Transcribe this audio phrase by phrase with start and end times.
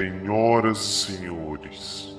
[0.00, 2.18] Senhoras e senhores,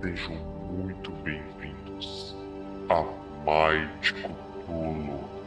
[0.00, 0.36] sejam
[0.70, 2.36] muito bem-vindos
[2.88, 3.02] a
[3.44, 5.37] Might Cthulhu.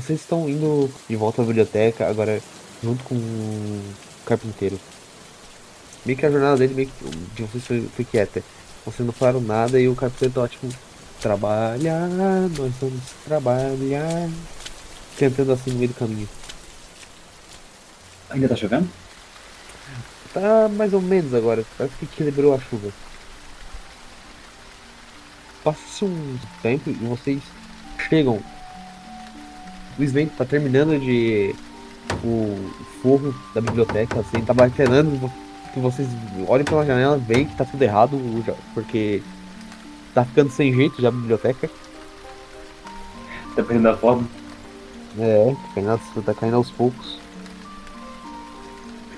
[0.00, 2.40] Vocês estão indo de volta à biblioteca agora
[2.82, 4.80] junto com o carpinteiro.
[6.06, 8.42] Meio que a jornada dele meio que de vocês foi, foi quieta.
[8.86, 10.68] Vocês não falaram nada e o carpinteiro tá tipo
[11.20, 14.30] trabalhar, nós vamos trabalhar.
[15.18, 16.28] Cantando assim no meio do caminho.
[18.30, 18.88] Ainda tá chovendo?
[20.32, 22.90] Tá mais ou menos agora, parece que equilibrou a chuva.
[25.62, 27.42] Passa-se um tempo e vocês
[28.08, 28.42] chegam.
[30.00, 31.54] O Sven tá terminando de.
[32.24, 32.70] O
[33.02, 35.30] forro da biblioteca, assim, tá baterando
[35.72, 36.08] que vocês
[36.48, 38.18] olhem pela janela veem que tá tudo errado,
[38.74, 39.22] porque
[40.14, 41.70] tá ficando sem jeito já a biblioteca.
[43.54, 44.26] Tá perdendo a forma.
[45.18, 47.18] É, tá caindo, tá caindo aos poucos.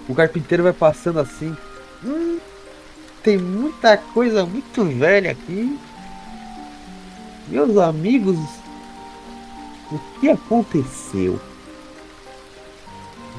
[0.08, 1.56] O carpinteiro vai passando assim.
[2.05, 2.38] Hum,
[3.22, 5.78] tem muita coisa muito velha aqui.
[7.49, 8.38] Meus amigos,
[9.97, 11.38] o que aconteceu?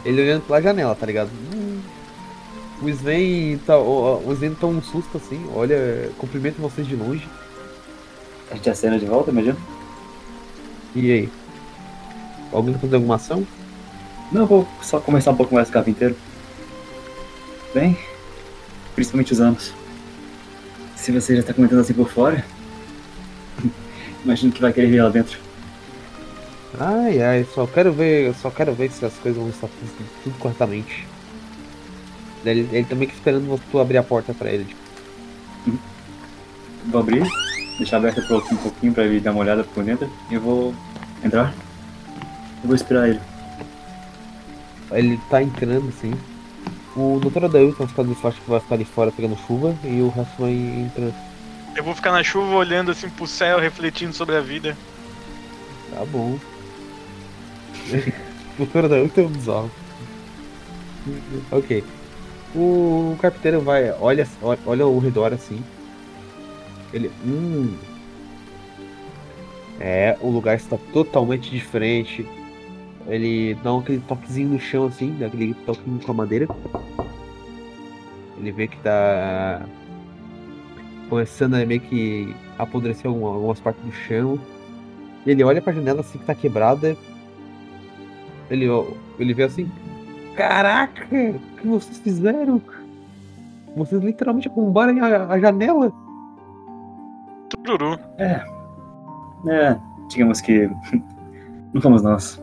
[0.06, 1.30] Ele olhando pela janela, tá ligado?
[1.54, 1.82] Hum,
[2.82, 7.28] o Sven tá, o, o Sven tá um susto assim, olha, cumprimenta vocês de longe.
[8.52, 9.58] A gente acena de volta, imagina?
[10.96, 11.30] E aí?
[12.52, 13.48] Alguém quer fazer alguma ação?
[14.32, 16.16] Não, eu vou só conversar um pouco mais o carpinteiro.
[17.74, 17.98] Bem,
[18.94, 19.74] principalmente os anos.
[20.96, 22.46] Se você já tá comentando assim por fora,
[24.24, 25.40] imagino que vai querer vir lá dentro.
[26.80, 30.40] Ai, ai, só quero ver, só quero ver se as coisas vão estar tudo, tudo
[30.40, 31.06] corretamente.
[32.46, 34.66] Ele, ele também que esperando você tu abrir a porta pra ele.
[34.66, 34.84] Tipo,
[36.86, 37.26] Vou abrir,
[37.78, 40.76] deixar aberta por um pouquinho pra ele dar uma olhada por dentro e eu vou
[41.24, 41.54] entrar.
[42.62, 43.22] Eu vou esperar ele.
[44.92, 46.14] ele tá entrando assim.
[46.96, 47.46] O Dr.
[47.46, 50.34] Adailton vai ficar ali, acho que vai ficar ali fora pegando chuva e o resto
[50.40, 51.16] vai entrando.
[51.76, 54.78] Eu vou ficar na chuva olhando assim pro céu, refletindo sobre a vida.
[55.90, 56.38] Tá bom.
[58.60, 58.86] o Dr.
[58.86, 59.72] Adailton é um bizarro.
[61.52, 61.84] Ok.
[62.56, 64.28] O carpinteiro vai, olha,
[64.66, 65.62] olha, ao redor assim.
[66.94, 67.12] Ele.
[67.26, 67.76] Hum.
[69.80, 72.26] É, o lugar está totalmente diferente.
[73.08, 76.48] Ele dá um- aquele toquezinho no chão assim, dá aquele toquinho com a madeira.
[78.38, 79.66] Ele vê que tá
[81.10, 84.40] começando a meio que apodrecer alguma- algumas partes do chão.
[85.26, 86.96] Ele olha pra janela assim que tá quebrada.
[88.54, 88.68] Ele,
[89.20, 89.70] ele vê assim.
[90.36, 91.04] Caraca!
[91.06, 92.62] O que vocês fizeram?
[93.76, 95.92] Vocês literalmente arrombaram a, a janela?
[97.64, 97.98] Tururu.
[98.18, 99.78] É,
[100.10, 100.70] digamos que
[101.74, 102.42] não fomos nós.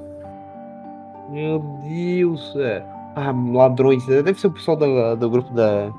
[1.30, 2.54] Meu Deus!
[2.56, 2.84] É.
[3.14, 4.04] Ah, ladrões.
[4.06, 5.90] Deve ser o pessoal da- do grupo da,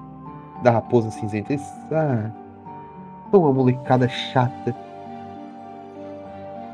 [0.63, 1.53] da Raposa Cinzenta.
[1.53, 2.29] Eles, ah,
[3.31, 4.75] uma molecada chata.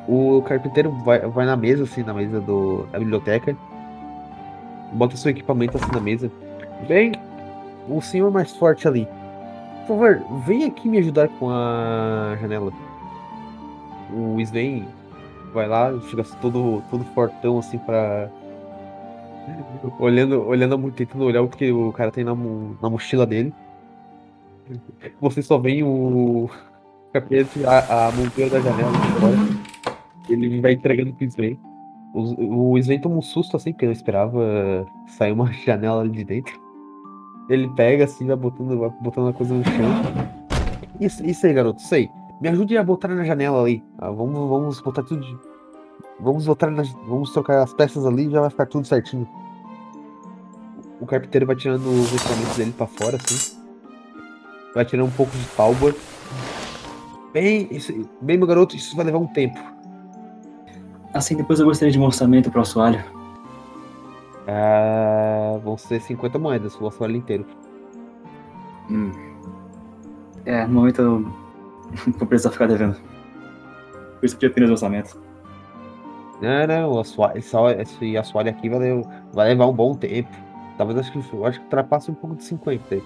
[0.07, 3.55] O carpinteiro vai, vai na mesa, assim, na mesa do, da biblioteca.
[4.93, 6.31] Bota seu equipamento assim na mesa.
[6.87, 7.11] Bem,
[7.89, 9.07] o senhor mais forte ali.
[9.85, 12.71] Por favor, vem aqui me ajudar com a janela.
[14.13, 14.85] O Sven
[15.53, 18.29] vai lá, chega todo, todo fortão assim pra.
[19.99, 22.35] Olhando, olhando tentando olhar o que o cara tem na,
[22.81, 23.53] na mochila dele.
[25.21, 26.49] Você só vê o
[27.13, 29.56] capeta a, a monteira da janela de fora.
[30.29, 31.57] Ele vai entregando pro Sven.
[32.13, 36.23] O, o Sven toma um susto assim, porque não esperava sair uma janela ali de
[36.23, 36.59] dentro.
[37.49, 40.27] Ele pega assim, vai botando, vai botando a coisa no chão.
[40.99, 42.09] Isso, isso aí, garoto, isso aí.
[42.41, 43.83] Me ajude a botar na janela ali.
[43.97, 45.21] Ah, vamos, vamos botar tudo.
[45.21, 45.37] de-
[46.19, 49.27] Vamos botar na, Vamos trocar as peças ali e já vai ficar tudo certinho.
[50.99, 53.55] O carpinteiro vai tirando os equipamentos dele pra fora, assim.
[54.73, 55.95] Vai tirando um pouco de pálvora.
[57.33, 59.59] Bem, isso, bem, meu garoto, isso vai levar um tempo.
[61.13, 63.03] Assim, depois eu gostaria de um orçamento para o assoalho.
[64.47, 67.45] Ah, vão ser 50 moedas, o assoalho inteiro.
[68.89, 69.11] Hum.
[70.45, 71.19] É, no momento eu
[72.17, 72.95] vou precisar ficar devendo.
[74.19, 75.19] Por isso que eu apenas orçamento.
[76.41, 80.29] Não, não, o assoalho, esse, assoalho aqui vai, levar- vai levar um bom tempo.
[80.77, 82.95] Talvez acho que, eu acho que ultrapasse um pouco de 50.
[82.95, 83.01] Eu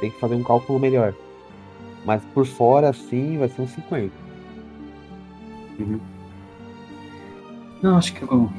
[0.00, 1.14] tenho que fazer um cálculo melhor.
[2.04, 4.12] Mas por fora, assim, vai ser uns 50.
[7.82, 8.50] Não, acho que eu,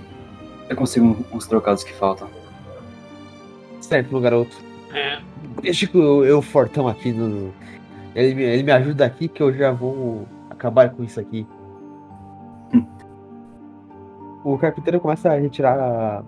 [0.69, 2.27] eu consigo uns trocados que faltam.
[3.81, 4.55] Certo, meu garoto.
[5.61, 7.53] Deixa que eu, eu fortão aqui no.
[8.15, 11.47] Ele, me- ele me ajuda aqui que eu já vou acabar com isso aqui.
[12.73, 12.85] Hum.
[14.43, 16.23] O carpinteiro começa a retirar a,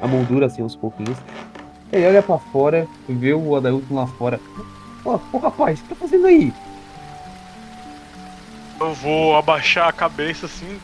[0.00, 1.16] a moldura assim aos pouquinhos.
[1.92, 4.40] Ele olha pra fora, vê o Adailton lá fora.
[5.04, 6.52] Ô, ô rapaz, o que tá fazendo aí?
[8.80, 10.78] Eu vou abaixar a cabeça assim.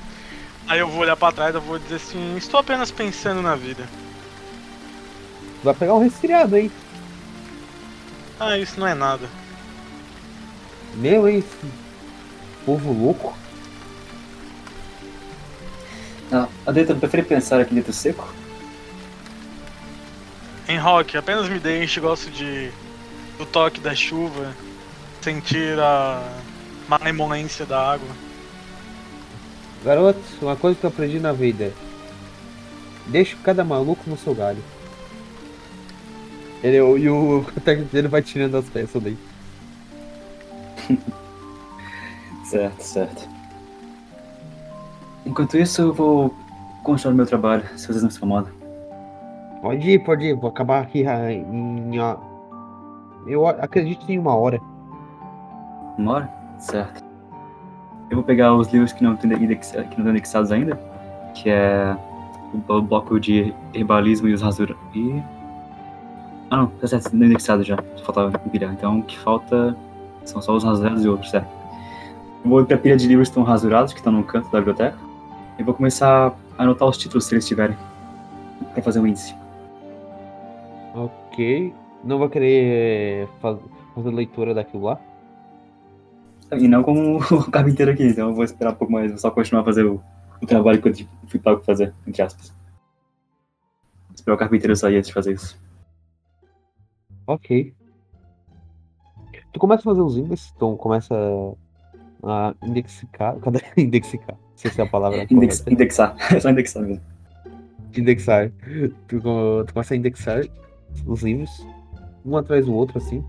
[0.66, 3.87] Aí eu vou olhar pra trás e vou dizer assim: estou apenas pensando na vida.
[5.62, 6.70] Vai pegar um resfriado, hein?
[8.38, 9.28] Ah, isso não é nada.
[10.94, 11.28] Meu?
[11.28, 11.46] Esse
[12.64, 13.34] povo louco.
[16.32, 18.32] Ah, a Deta prefere pensar aqui dentro seco?
[20.66, 22.70] Em rock, apenas me deixe, gosto de.
[23.38, 24.55] do toque da chuva,
[25.20, 26.22] sentir a
[26.88, 28.08] malemolência da água.
[29.84, 31.72] Garoto, uma coisa que eu aprendi na vida.
[33.06, 34.62] Deixa cada maluco no seu galho.
[36.62, 39.19] Ele, e o técnico dele vai tirando as peças daí.
[42.44, 43.28] Certo, certo.
[45.25, 46.32] Enquanto isso, eu vou
[46.82, 48.52] continuar meu trabalho, se vocês não se incomodam.
[49.62, 50.34] Pode ir, pode ir.
[50.34, 51.98] Vou acabar aqui ah, em.
[51.98, 52.16] ó,
[53.26, 54.60] Eu acredito em uma hora.
[55.96, 56.30] Uma hora?
[56.58, 57.03] Certo.
[58.14, 59.28] Eu vou pegar os livros que não estão
[60.08, 60.78] indexados ainda,
[61.34, 61.96] que é
[62.55, 64.76] o blo- bloco de herbalismo e os rasura.
[64.94, 65.20] E.
[66.49, 67.76] Ah não, tá certo, não indexado já.
[68.05, 68.66] Faltava pilha.
[68.72, 69.76] Então o que falta
[70.25, 71.49] são só os rasurados e outros, certo?
[72.44, 74.96] Eu vou pra pilha de livros que estão rasurados, que estão no canto da biblioteca.
[75.58, 77.76] E vou começar a anotar os títulos se eles tiverem.
[78.75, 79.34] Pra fazer um índice.
[80.94, 81.75] Ok.
[82.05, 83.58] Não vou querer faz-
[83.93, 85.00] fazer leitura daquilo lá.
[86.52, 89.31] E não como o carpinteiro aqui, então eu vou esperar um pouco mais, vou só
[89.31, 90.00] continuar a fazer o,
[90.41, 90.94] o trabalho que eu
[91.26, 92.55] fui pago pra fazer, entre aspas.
[94.14, 95.61] Esperar o carpinteiro sair antes de fazer isso.
[97.26, 97.75] Ok.
[99.52, 101.14] Tu começa a fazer os índices, então começa
[102.23, 103.37] a indexicar.
[103.40, 103.61] Cadê?
[103.76, 104.37] Indexicar.
[104.37, 105.26] Não sei se é a palavra.
[105.31, 105.73] Index, correta.
[105.73, 107.02] indexar, é só indexar mesmo.
[107.97, 108.50] indexar.
[109.08, 110.43] Tu, tu começa a indexar
[111.06, 111.67] os livros,
[112.25, 113.25] um atrás do outro, assim.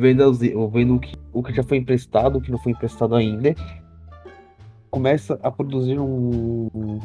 [0.00, 3.14] Vendo, li- vendo o, que, o que já foi emprestado, o que não foi emprestado
[3.14, 3.54] ainda.
[4.90, 6.98] Começa a produzir um,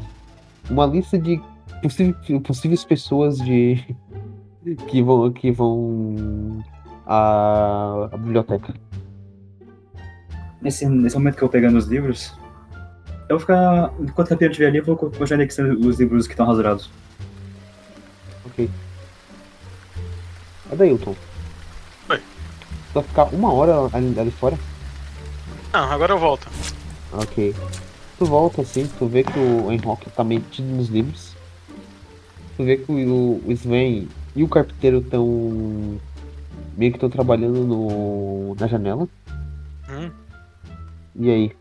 [0.70, 1.42] uma lista de
[1.82, 3.84] possíveis, possíveis pessoas de
[4.88, 6.64] que vão, que vão
[7.06, 8.74] à, à biblioteca.
[10.62, 12.34] Nesse, nesse momento que eu vou pegando os livros,
[13.28, 16.46] eu vou ficar, enquano carpinteiro estiver ali, eu vou continuar indexando os livros que estão
[16.48, 16.90] rasurados.
[18.46, 18.70] Ok.
[20.72, 21.12] Adailton.
[21.12, 21.35] Oi.
[22.96, 24.58] Tu vai ficar uma hora ali, ali fora?
[25.74, 26.48] Não, agora eu volto.
[27.12, 27.54] Ok.
[28.18, 31.36] Tu volta assim, tu vê que o Enrock tá metido nos livros.
[32.56, 36.00] Tu vê que o, o Sven e o carpinteiro estão
[36.78, 39.10] meio que estão trabalhando no, na janela.
[39.90, 40.10] Hum.
[41.18, 41.56] E aí?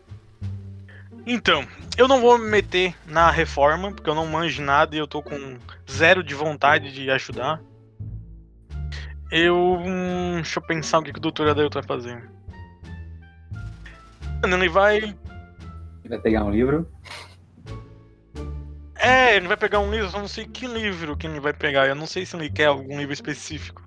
[1.27, 1.65] Então,
[1.97, 5.21] eu não vou me meter na reforma, porque eu não manjo nada e eu tô
[5.21, 5.57] com
[5.91, 7.59] zero de vontade de ajudar.
[9.31, 9.55] Eu.
[9.79, 12.29] hum, deixa eu pensar o que, que o doutor Adailton vai fazer.
[14.41, 14.97] Mano, Ele vai.
[14.97, 15.15] Ele
[16.09, 16.87] vai pegar um livro,
[18.97, 21.53] É, ele vai pegar um livro, eu só não sei que livro que ele vai
[21.53, 21.87] pegar.
[21.87, 23.83] Eu não sei se ele quer algum livro específico.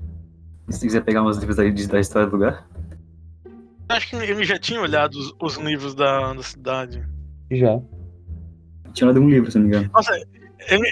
[0.68, 2.68] e se quiser pegar uns livros da, de- da história do lugar.
[3.88, 7.02] Acho que ele já tinha olhado os, os livros da, da cidade.
[7.50, 7.80] Já.
[8.92, 9.90] Tinha olhado um livro, se não me engano.
[9.94, 10.12] Nossa,
[10.68, 10.88] ele.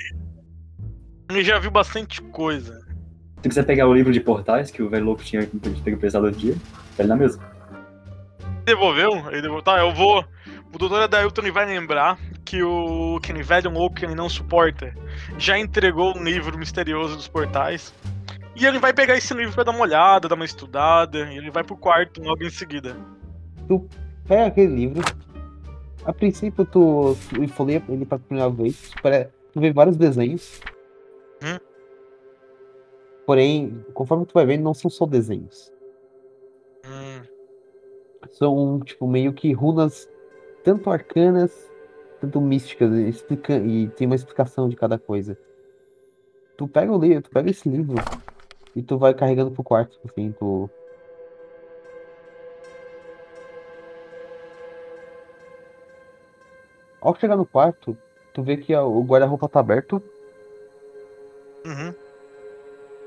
[1.29, 2.86] Ele já viu bastante coisa.
[3.43, 6.41] Se quiser pegar o livro de portais que o velho louco tinha pego emprestado outro
[6.41, 6.55] dia,
[6.97, 7.41] tá ali na mesa.
[8.65, 9.13] Devolveu?
[9.31, 9.63] Ele devolveu.
[9.63, 10.25] Tá, eu vou.
[10.73, 14.93] O doutor Adailton ele vai lembrar que o aquele velho louco que ele não suporta
[15.39, 17.95] já entregou um livro misterioso dos portais.
[18.57, 21.51] E ele vai pegar esse livro pra dar uma olhada, dar uma estudada, e ele
[21.51, 22.97] vai pro quarto logo em seguida.
[24.27, 25.05] Pega aquele livro.
[26.05, 28.91] A princípio tu, tu folheia ele pra primeira vez.
[29.53, 30.61] Tu vê vários desenhos.
[31.43, 31.59] Hum.
[33.27, 35.73] Porém, conforme tu vai vendo, não são só desenhos.
[36.87, 37.23] Hum,
[38.31, 40.09] são tipo meio que runas
[40.63, 41.53] tanto arcanas
[42.21, 45.37] tanto místicas e, explica e tem uma explicação de cada coisa
[46.57, 47.97] tu pega o livro tu pega esse livro
[48.75, 50.71] e tu vai carregando pro quarto assim tu
[57.01, 57.97] ao chegar no quarto
[58.33, 60.03] tu vê que o guarda-roupa tá aberto
[61.65, 62.06] uhum.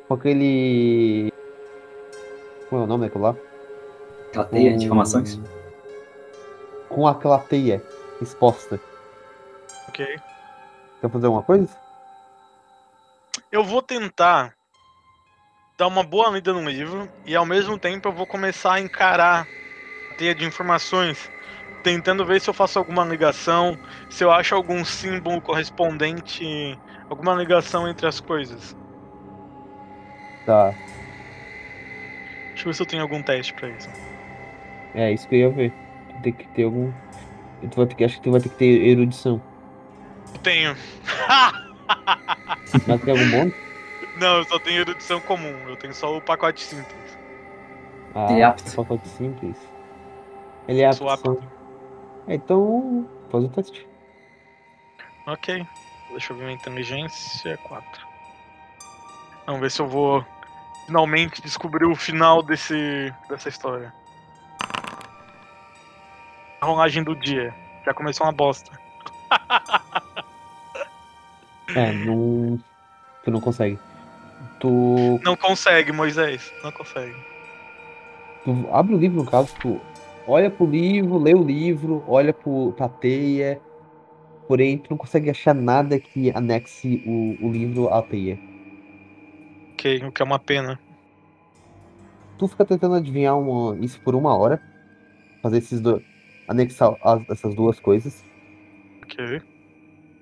[0.10, 1.32] Com aquele
[2.68, 3.36] como é o nome daquilo lá
[4.30, 5.39] Aquela teia de Com- informações.
[6.89, 7.82] com aquela teia
[8.22, 8.80] exposta.
[9.88, 10.06] Ok.
[11.01, 11.68] Quer fazer alguma coisa?
[13.51, 14.54] Eu vou tentar
[15.78, 19.48] dar uma boa lida no livro e ao mesmo tempo eu vou começar a encarar
[20.12, 21.32] a teia de informações,
[21.84, 23.78] tentando ver se eu faço alguma ligação,
[24.12, 26.78] se eu acho algum símbolo correspondente,
[27.10, 28.75] alguma ligação entre as coisas.
[30.46, 30.74] Tá.
[32.50, 33.89] Deixa eu ver se eu tenho algum teste pra isso.
[34.96, 35.74] É isso que eu ia ver.
[36.24, 36.91] Tem que ter algum.
[37.69, 39.41] Tu vai ter que, acho que tu vai ter que ter erudição.
[40.34, 40.75] Eu tenho.
[42.88, 43.53] Mas tem algum bônus?
[44.19, 47.17] Não, eu só tenho erudição comum, eu tenho só o pacote simples.
[48.13, 48.75] Ah, Ele é apto.
[48.75, 49.55] pacote simples.
[50.67, 50.98] Ele é apto.
[50.98, 51.43] Sou apto.
[52.27, 53.08] É, então.
[53.29, 53.88] Faz o teste.
[55.25, 55.65] Ok.
[56.12, 57.55] Deixa eu ver minha inteligência.
[57.58, 58.09] 4.
[59.50, 60.24] Vamos ver se eu vou
[60.86, 63.91] finalmente descobrir o final desse, dessa história.
[66.62, 67.51] A rolagem do dia.
[67.84, 68.72] Já começou uma bosta.
[71.75, 72.60] É, não.
[73.24, 73.77] Tu não consegue.
[74.60, 76.51] Tu, Não consegue, Moisés.
[76.63, 77.15] Não consegue.
[78.44, 79.79] tu abre o livro, no caso, tu
[80.27, 83.62] olha pro livro, lê o livro, olha pro, pra teia,
[84.48, 88.39] porém tu não consegue achar nada que anexe o, o livro à teia.
[89.79, 90.77] Ok, o que é uma pena.
[92.38, 94.62] Tu fica tentando adivinhar uma- isso por uma hora,
[95.41, 96.03] fazer esses dois.
[96.50, 98.25] anexar as- essas duas coisas.
[99.03, 99.39] Ok.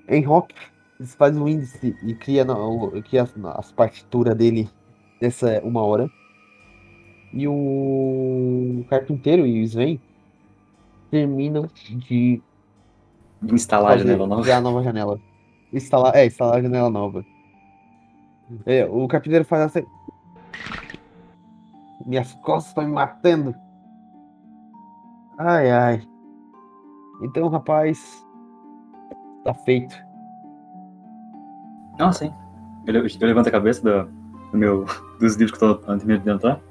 [0.10, 0.54] Em rock,
[1.00, 4.70] eles fazem o índice e cria, na- o- cria as, as partituras dele
[5.22, 6.10] nessa uma hora.
[7.34, 10.02] E o carpinteiro e o Sven
[11.10, 12.42] terminam de
[13.42, 14.42] instalar a janela nova.
[14.42, 15.20] criar a nova janela.
[15.72, 17.26] Instalar, é, instalar a janela nova.
[18.66, 19.86] É, o carpinteiro faz assim.
[22.06, 23.54] Minhas costas estão me matando.
[25.38, 26.02] Ai, ai.
[27.22, 28.26] Então, rapaz,
[29.44, 29.96] tá feito.
[32.00, 32.32] Ah, sim.
[32.86, 34.12] Eu, eu levanto a cabeça do,
[34.52, 34.86] do meu,
[35.20, 36.62] dos livros que eu tô terminando de tentar.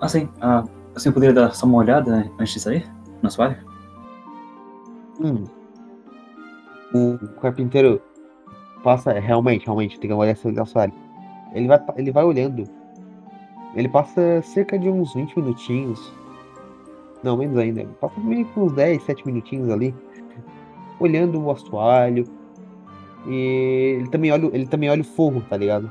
[0.00, 0.28] Ah, sim.
[0.40, 0.64] Ah,
[0.94, 2.90] assim, eu poderia dar só uma olhada antes de sair?
[3.22, 3.56] No assoalho?
[5.20, 5.44] Hum.
[6.92, 8.02] O carpinteiro
[8.82, 10.92] passa, realmente, realmente, tem que olhar esse assoalho.
[11.52, 12.64] Ele vai, ele vai olhando.
[13.74, 16.12] Ele passa cerca de uns 20 minutinhos.
[17.22, 17.80] Não, menos ainda.
[17.82, 19.94] Ele passa meio que uns 10, 7 minutinhos ali.
[20.98, 22.24] Olhando o assoalho.
[23.26, 25.90] E ele também olha, ele também olha o forro, tá ligado?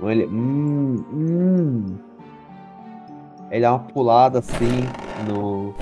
[0.00, 1.96] Olha, hum, hum.
[3.50, 4.82] Ele dá uma pulada assim
[5.28, 5.74] no,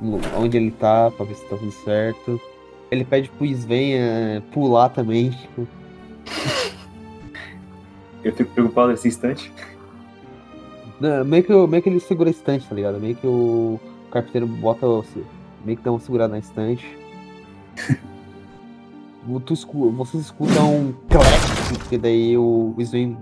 [0.00, 2.40] no- onde ele tá, pra ver se tá tudo certo.
[2.90, 5.36] Ele pede pro Sven pular também.
[8.22, 9.52] Eu fico preocupado nesse instante.
[11.00, 12.98] Não, meio, que, meio que ele segura a estante, tá ligado?
[12.98, 13.78] Meio que o
[14.10, 14.86] carpinteiro bota.
[15.64, 16.86] Meio que dá uma segurada na estante.
[19.44, 23.16] Tu escu- vocês escutam um clack, porque daí o Sven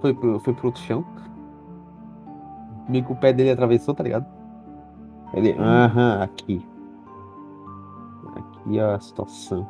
[0.00, 1.04] foi pro, foi pro outro chão.
[2.88, 4.24] Meio que o pé dele atravessou, tá ligado?
[5.34, 6.64] Ele, aham, aqui.
[8.60, 9.66] Aqui é a situação.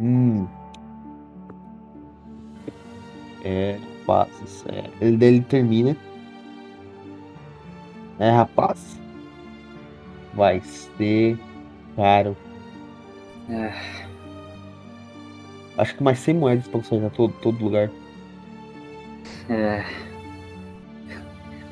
[0.00, 0.46] Hum.
[3.44, 4.90] É, rapazes, é.
[5.00, 5.96] Ele, daí ele termina.
[8.18, 8.98] É, rapaz.
[10.34, 11.38] Vai ser
[11.96, 12.36] caro.
[13.48, 13.72] É.
[15.76, 17.90] Acho que mais 100 moedas pra consertar todo, todo lugar.
[19.48, 19.84] É.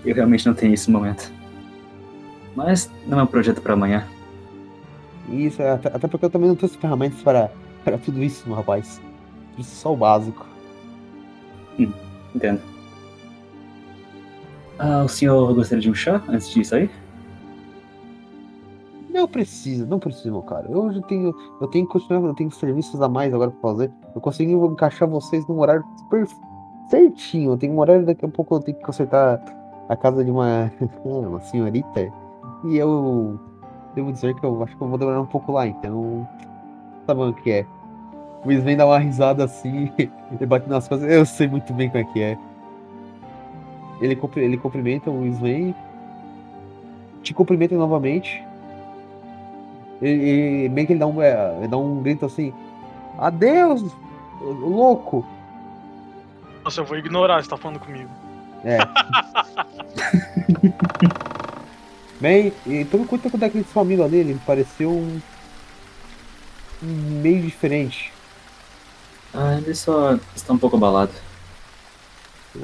[0.05, 1.33] Eu realmente não tenho isso no momento.
[2.55, 4.07] Mas não é um projeto pra amanhã.
[5.28, 7.50] Isso, até, até porque eu também não trouxe ferramentas para,
[7.85, 9.00] para tudo isso, meu rapaz.
[9.54, 10.47] Trouxe só o básico.
[12.35, 12.61] Entendo.
[14.78, 16.90] Ah, o senhor gostaria de um chá antes de sair?
[19.09, 20.66] Não precisa, não precisa, meu cara.
[20.71, 23.90] Eu já tenho, eu tenho que continuar, eu tenho serviços a mais agora pra fazer.
[24.14, 26.26] Eu consegui encaixar vocês num horário super
[26.90, 27.52] certinho.
[27.52, 29.42] Eu tenho um horário daqui a pouco eu tenho que consertar
[29.88, 30.71] a casa de uma,
[31.02, 32.12] uma senhorita.
[32.66, 33.40] E eu
[33.97, 36.29] devo dizer que eu acho que eu vou demorar um pouco lá, então.
[37.07, 37.67] Sabe o que é?
[38.45, 41.11] O Sven dá uma risada assim e bate nas costas.
[41.11, 42.38] Eu sei muito bem como é que é.
[44.00, 45.75] Ele, ele cumprimenta o Sven.
[47.23, 48.45] Te cumprimenta novamente.
[50.03, 52.53] E, e meio que ele dá um, é, ele dá um grito assim:
[53.19, 53.83] Adeus,
[54.41, 55.25] louco!
[56.62, 58.11] Nossa, eu vou ignorar você tá falando comigo.
[58.62, 58.79] É.
[62.26, 65.21] Bem, e toma conta com daquele seu amigo ali, ele pareceu um,
[66.83, 68.12] um meio diferente.
[69.33, 71.12] Ah, ele só está um pouco abalado.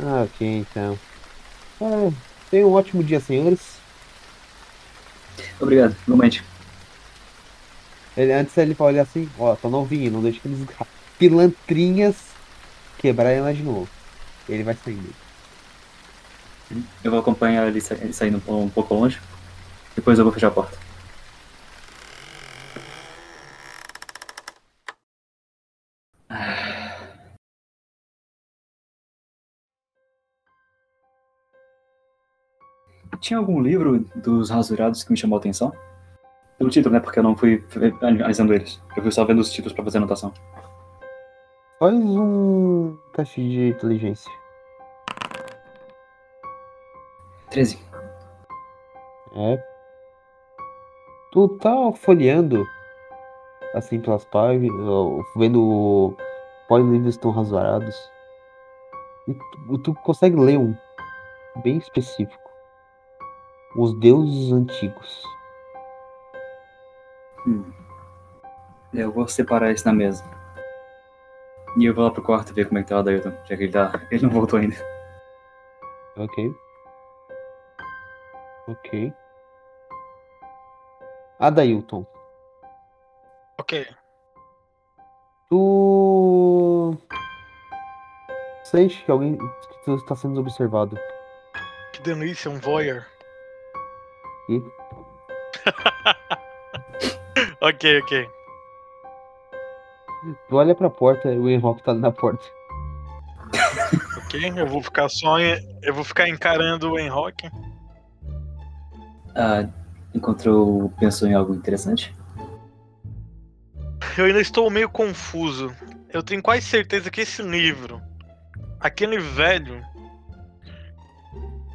[0.00, 0.98] Ah, ok, então.
[1.80, 2.10] Ah,
[2.50, 3.60] tenha um ótimo dia, senhores.
[5.60, 6.42] Obrigado, igualmente.
[8.16, 10.66] Ele, antes ele olha assim, ó, tô novinho, não deixa aqueles
[11.20, 12.16] pilantrinhas
[12.98, 13.88] quebrar ela de novo.
[14.48, 15.14] Ele vai saindo.
[17.04, 19.20] Eu vou acompanhar ele sa- ele saindo um pouco longe.
[19.94, 20.76] Depois eu vou fechar a porta.
[33.20, 35.72] Tinha algum livro dos rasurados que me chamou a atenção?
[36.58, 37.00] Pelo título, né?
[37.00, 37.64] Porque eu não fui
[38.00, 38.82] analisando eles.
[38.96, 40.34] Eu fui só vendo os títulos pra fazer anotação.
[41.78, 44.30] Faz um teste de inteligência.
[47.50, 47.78] 13.
[49.36, 49.71] É.
[51.32, 52.62] Tu tá folheando
[53.74, 54.70] assim pelas páginas,
[55.34, 56.14] vendo
[56.68, 57.96] quais livros estão rasurados.
[59.26, 60.76] E tu, tu consegue ler um
[61.62, 62.50] bem específico.
[63.76, 65.24] Os deuses antigos.
[68.92, 70.22] Eu vou separar isso na mesa.
[71.78, 73.62] E eu vou lá pro quarto ver como é que tá o Adailton, já que
[73.62, 74.02] ele tá.
[74.10, 74.76] Ele não voltou ainda.
[76.14, 76.54] Ok.
[78.68, 79.14] Ok.
[81.42, 82.06] Adailton,
[83.58, 83.84] Ok.
[85.50, 86.96] tu
[88.62, 90.96] sente que alguém que tu está sendo observado.
[91.92, 93.04] Que delícia, um voyeur.
[94.48, 94.60] E
[97.60, 98.30] Ok, ok.
[100.48, 102.44] tu olha pra porta e o Enrock tá ali na porta.
[104.24, 107.50] Ok, eu vou ficar só em, eu vou ficar encarando o Enrock.
[109.36, 109.68] Ah,
[110.14, 110.90] encontrou.
[110.98, 112.14] pensou em algo interessante?
[114.16, 115.74] Eu ainda estou meio confuso.
[116.12, 118.00] Eu tenho quase certeza que esse livro,
[118.78, 119.82] aquele velho,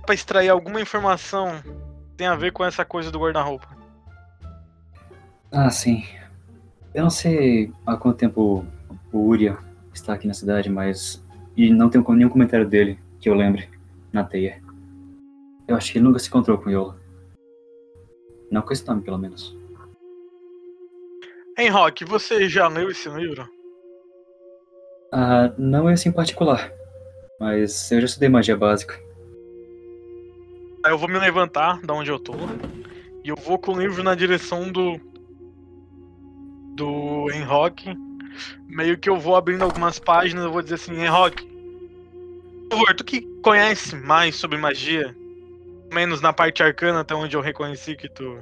[0.06, 1.62] pra extrair alguma informação
[2.16, 3.68] tem a ver com essa coisa do guarda-roupa.
[5.52, 6.06] Ah, sim.
[6.94, 8.66] Eu não sei há quanto tempo
[9.12, 9.58] o Uria
[9.94, 11.24] está aqui na cidade, mas.
[11.56, 13.70] E não tenho nenhum comentário dele que eu lembre
[14.12, 14.62] na teia.
[15.68, 17.00] Eu acho que ele nunca se encontrou com Yola.
[18.52, 19.56] Não com esse nome, pelo menos.
[21.58, 23.48] Enrock, você já leu esse livro?
[25.12, 26.72] Ah, não esse em particular.
[27.40, 29.00] Mas eu já estudei magia básica.
[30.86, 32.34] Eu vou me levantar da onde eu tô
[33.24, 34.98] e eu vou com o livro na direção do
[36.76, 37.94] do Enrock.
[38.68, 41.44] Meio que eu vou abrindo algumas páginas, eu vou dizer assim, Enrock,
[42.70, 45.16] por favor, tu que conhece mais sobre magia,
[45.94, 48.40] menos na parte arcana até onde eu reconheci que tu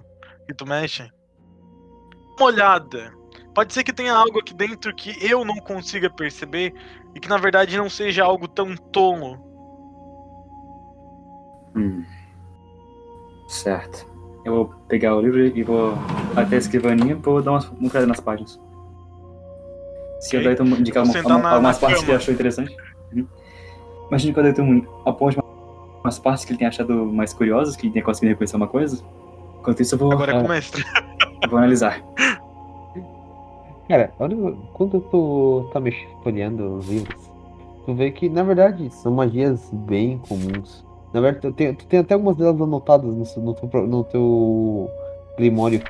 [0.48, 1.04] que tu mexe.
[1.04, 3.14] Dá Uma olhada.
[3.54, 6.74] Pode ser que tenha algo aqui dentro que eu não consiga perceber
[7.16, 9.40] e que na verdade não seja algo tão tolo.
[11.76, 12.04] Hum.
[13.48, 14.08] Certo.
[14.46, 15.94] Eu vou pegar o livro e vou
[16.36, 18.60] até a escrivaninha vou dar umas, uma olhada nas páginas.
[20.20, 20.40] Se Ok.
[20.40, 22.76] o Dayton indicar uma, algumas partes que achou interessante.
[23.14, 23.28] Uhum.
[24.10, 25.45] Imagina que o Dayton aponte uma-
[26.06, 29.04] umas partes que ele tem achado mais curiosas, que ele tenha conseguido reconhecer uma coisa.
[29.60, 30.40] Enquanto isso, eu vou, Agora é Ah.
[30.42, 30.84] com o mestre.
[31.44, 32.02] eu vou analisar.
[33.88, 34.36] Cara, olha,
[34.74, 37.32] quando tu tá mexendo, folheando os livros,
[37.86, 40.84] tu vê que, na verdade, são magias bem comuns.
[41.14, 43.06] Na verdade, tu tem, tu tem até algumas delas anotadas
[43.38, 44.90] no, no, teu, no teu
[45.38, 45.82] grimório.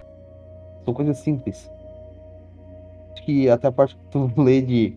[0.83, 1.69] São coisas simples.
[3.13, 4.95] Acho que até a parte que tu lê de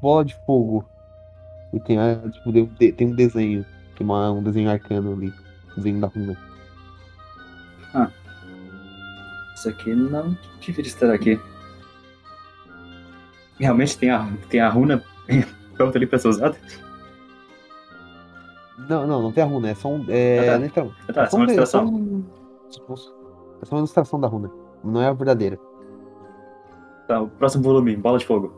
[0.00, 0.84] bola de fogo.
[1.72, 2.52] E tem, a- tipo,
[2.94, 5.32] tem um desenho, que é uma- um desenho arcano ali.
[5.76, 6.36] Desenho da runa.
[9.54, 11.40] Isso aqui não deveria estar aqui.
[13.60, 15.04] Realmente tem a, tem a runa
[15.76, 16.56] pronta ali pra ser usada?
[18.88, 20.04] Não, não, não tem a runa, é só um.
[20.08, 20.86] É, Ah, tá.
[21.08, 22.24] Ah, tá, É só uma de- ilustração.
[22.68, 24.50] É só uma ilustração da runa.
[24.82, 25.58] Não é a verdadeira.
[27.06, 28.52] Tá, o próximo volume, bola de fogo.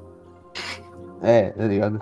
[1.21, 2.01] É, tá ligado?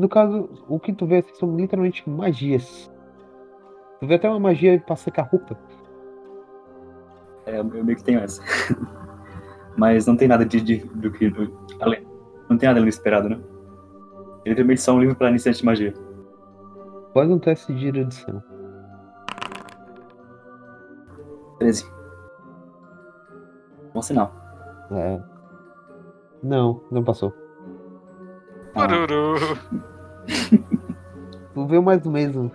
[0.00, 2.90] No caso, o que tu vê assim, são literalmente magias.
[4.00, 5.58] Tu vê até uma magia pra secar roupa.
[7.44, 8.42] É, eu meio que tenho essa.
[9.76, 11.28] Mas não tem nada de, de- do que.
[11.28, 12.02] do- além,
[12.48, 13.36] não tem nada além do esperado, né?
[14.46, 15.92] Ele literalmente só um livro pra iniciante de magia.
[17.12, 18.42] Faz um teste de erudição.
[21.58, 21.84] 13.
[23.92, 24.32] Bom sinal.
[24.92, 25.20] É.
[26.42, 27.34] Não, não passou.
[28.74, 28.86] Ah,
[31.68, 32.50] Vê mais do mesmo.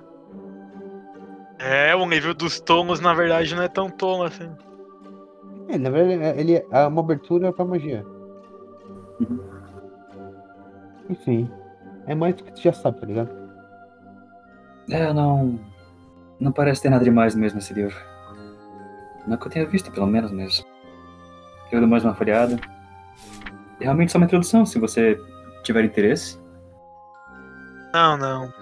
[1.60, 4.50] É, o nível dos tomos, na verdade, não é tão tomo assim.
[5.68, 8.06] É, na verdade, é- ele é uma abertura pra magia.
[9.20, 9.40] Uhum.
[11.10, 11.50] Enfim.
[12.08, 13.30] É mais do que tu já sabe, tá ligado?
[14.90, 15.60] É, não.
[16.40, 17.96] Não parece ter nada demais mesmo esse livro.
[19.26, 20.64] Não que eu tenha visto, pelo menos, mas.
[21.72, 22.60] Eu dou mais uma folhada.
[23.80, 25.20] Realmente só uma introdução, se você
[25.64, 26.40] tiver interesse.
[27.96, 28.54] Não, não.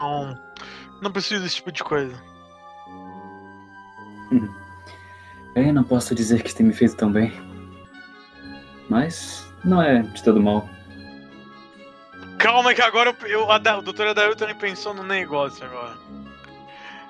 [0.00, 0.38] Não,
[1.02, 2.16] não preciso desse tipo de coisa.
[5.52, 7.30] Bem, não posso dizer que tem me feito tão bem.
[8.88, 10.66] Mas não é de todo mal.
[12.38, 15.94] Calma que agora eu, eu, a, Da- o doutor Adair também pensou no negócio agora.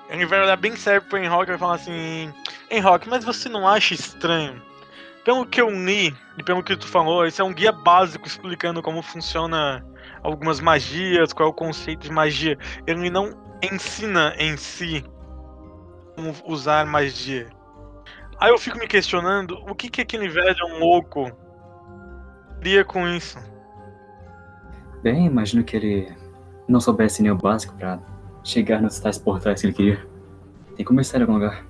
[0.09, 2.35] Ele vai olhar bem sério pro Enrock e vai falar assim:
[2.69, 4.61] Enrock, mas você não acha estranho?
[5.25, 8.83] Pelo que eu li e pelo que tu falou, esse é um guia básico explicando
[8.83, 9.85] como funciona
[10.25, 12.59] algumas magias, qual é o conceito de magia.
[12.87, 13.31] Ele não
[13.63, 15.05] ensina em si
[16.17, 17.49] como usar magia.
[18.41, 21.31] Aí eu fico me questionando o que, que aquele velho louco
[22.59, 23.39] queria com isso.
[25.03, 26.13] Bem, imagino que ele
[26.67, 28.01] não soubesse nem o básico pra
[28.43, 30.07] chegar nos tais portais que ele queria.
[30.69, 31.65] Tem que começar em algum lugar.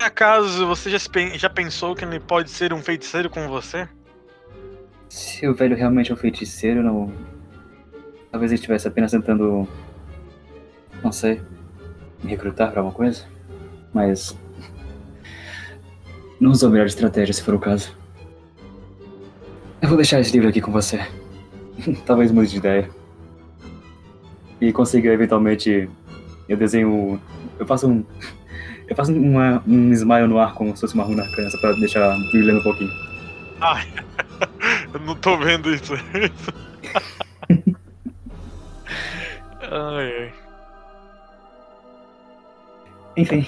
[0.00, 0.98] Acaso você já,
[1.34, 3.88] já pensou que ele pode ser um feiticeiro com você?
[5.12, 7.12] Se o velho realmente é um feiticeiro, não.
[8.30, 9.68] Talvez ele estivesse apenas tentando.
[11.04, 11.42] Não sei.
[12.24, 13.26] Me recrutar pra alguma coisa.
[13.92, 14.34] Mas.
[16.40, 17.94] Não usou a melhor estratégia se for o caso.
[19.82, 20.98] Eu vou deixar esse livro aqui com você.
[22.06, 22.88] Talvez mude de ideia.
[24.62, 25.90] E consiga eventualmente.
[26.48, 27.20] Eu desenho.
[27.58, 28.02] Eu faço um.
[28.88, 31.72] Eu faço uma, um smile no ar como se fosse uma runa arcana, só pra
[31.72, 32.90] deixar brilhando um pouquinho.
[33.60, 33.86] Ai,
[34.94, 35.94] eu não tô vendo isso.
[39.60, 40.34] ai, ai.
[43.16, 43.46] Enfim.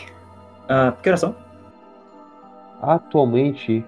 [0.68, 1.34] Ah, que horas são?
[2.82, 3.84] Atualmente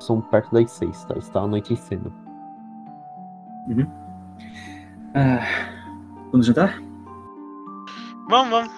[0.00, 1.18] são perto das seis, tá?
[1.18, 2.12] Está anoitecendo.
[5.14, 5.40] Ah,
[6.30, 6.80] vamos jantar?
[8.28, 8.72] Vamos, vamos.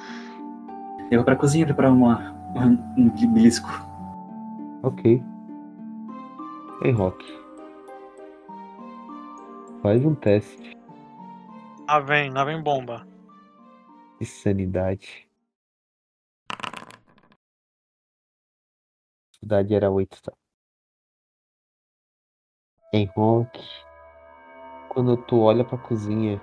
[1.11, 3.69] Eu vou pra cozinha preparar uma, um, um belisco.
[4.83, 5.23] Ok.
[6.83, 7.40] Ei, Rock.
[9.83, 10.77] Faz um teste
[11.89, 13.07] Lá vem, lá vem bomba.
[14.21, 15.29] de sanidade.
[19.35, 20.33] Sanidade era 8, tá?
[22.93, 23.59] Em Rock.
[24.91, 26.41] Quando tu olha pra cozinha,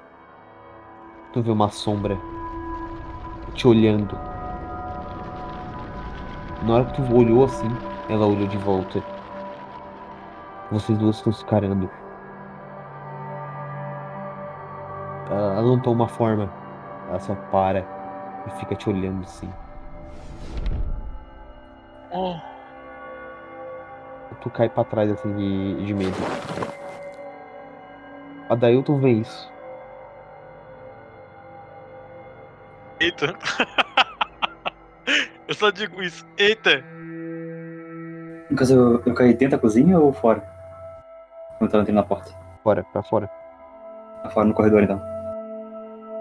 [1.31, 2.17] tu vê uma sombra
[3.53, 4.15] te olhando.
[6.65, 7.67] Na hora que tu olhou assim,
[8.09, 8.99] ela olhou de volta.
[10.71, 11.89] Vocês duas estão se carando.
[15.29, 16.51] Ah, Ela não toma forma.
[17.09, 17.85] Ela só para
[18.45, 19.49] e fica te olhando assim.
[22.11, 22.35] Oh,
[24.41, 26.15] Tu cai pra trás assim de, de medo.
[28.49, 29.51] A Dailton vê isso.
[32.99, 33.35] eita.
[35.47, 36.25] eu só digo isso.
[36.37, 36.83] Eita.
[38.49, 40.39] No caso, eu, eu caí dentro da cozinha ou fora?
[41.57, 42.31] Quando eu tava entrando na porta.
[42.63, 43.29] Fora, pra fora.
[44.23, 45.01] Ah, Fora no corredor, então.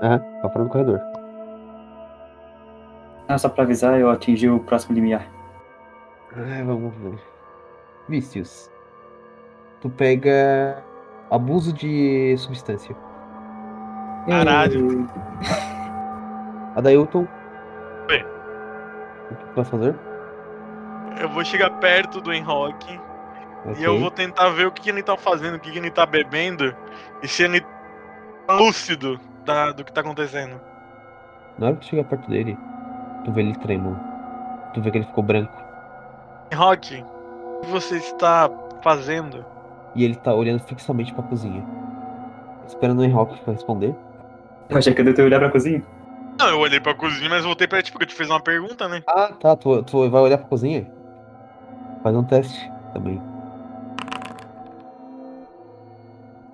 [0.02, 1.00] Aham, pra fora do corredor.
[3.28, 5.26] Ah, só pra avisar, eu atingi o próximo limiar.
[6.36, 7.18] Ai, vamos ver.
[8.08, 8.70] Vícios.
[9.80, 10.82] Tu pega
[11.30, 12.94] abuso de substância.
[14.28, 15.08] Caralho.
[16.76, 17.26] A Dailton.
[18.06, 18.24] Bem.
[19.30, 19.96] O que tu vai fazer?
[21.20, 23.00] Eu vou chegar perto do Enrock
[23.78, 25.90] e eu vou tentar ver o que, que ele tá fazendo, o que, que ele
[25.90, 26.76] tá bebendo
[27.22, 27.60] e se ele
[28.46, 30.60] tá lúcido da- do que tá acontecendo.
[31.58, 32.58] Na hora que tu chega perto dele,
[33.24, 33.98] tu vê ele tremendo.
[34.74, 35.52] Tu vê que ele ficou branco.
[36.52, 38.50] Enrock, o que você está
[38.82, 39.44] fazendo?
[39.94, 41.64] E ele tá olhando fixamente pra cozinha.
[42.66, 43.94] Esperando o Enrock pra responder.
[44.68, 45.82] Eu achei que eu tentei olhar pra cozinha.
[46.38, 48.86] Não, eu olhei pra cozinha, mas voltei pra ti porque eu te fiz uma pergunta,
[48.88, 49.02] né?
[49.06, 49.56] Ah, tá.
[49.56, 50.86] Tu, tu vai olhar pra cozinha?
[52.02, 53.22] Faz um teste também.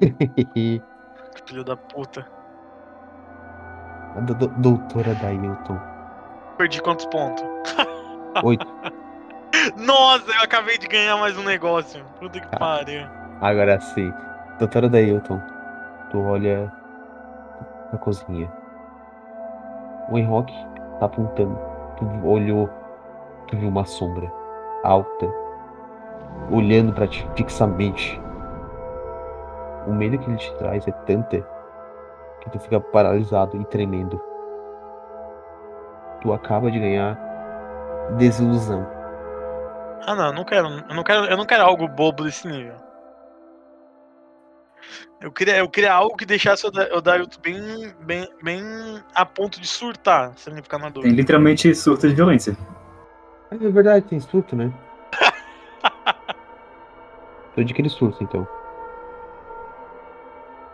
[1.47, 2.27] Filho da puta.
[4.21, 5.79] Do- do- doutora Dailton.
[6.59, 7.43] Perdi quantos pontos?
[8.45, 8.67] Oito.
[9.77, 12.05] Nossa, eu acabei de ganhar mais um negócio.
[12.19, 12.59] Puta que Ah.
[12.59, 13.07] pariu.
[13.41, 14.13] Agora sim.
[14.59, 15.41] Doutora Dailton.
[16.11, 16.71] Tu olha
[17.91, 18.51] pra cozinha.
[20.11, 20.53] O Enrock
[21.01, 21.59] tá apontando.
[21.97, 22.69] Tu olhou.
[23.49, 24.31] Tu viu uma sombra
[24.85, 25.27] alta.
[26.51, 28.21] Olhando pra ti fixamente.
[29.87, 31.45] O medo que ele te traz é tanta
[32.43, 34.21] que tu fica paralisado e tremendo.
[36.21, 37.19] Tu acaba de ganhar
[38.19, 38.87] desilusão.
[40.07, 40.69] Ah não, eu não quero.
[40.69, 42.75] Eu não quero, eu não quero algo bobo desse nível.
[45.21, 48.63] Eu queria, eu queria algo que deixasse o Da- o Dailton bem, bem, bem
[49.15, 51.15] a ponto de surtar, se ele ficar na Tem dúvida.
[51.15, 52.57] literalmente surto de violência.
[53.53, 54.73] É verdade, tem surto, né?
[57.55, 58.49] Tô de aquele surto, então.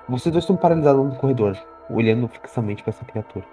[0.08, 1.54] Vocês dois estão paralisados no corredor,
[1.90, 3.44] olhando fixamente pra essa criatura.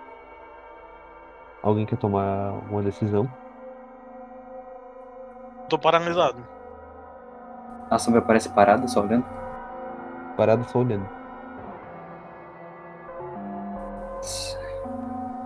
[1.61, 3.29] Alguém quer tomar uma decisão?
[5.67, 6.47] Tô paralisado.
[7.89, 9.25] A sombra parece parada, só olhando.
[10.37, 11.09] Parado só olhando.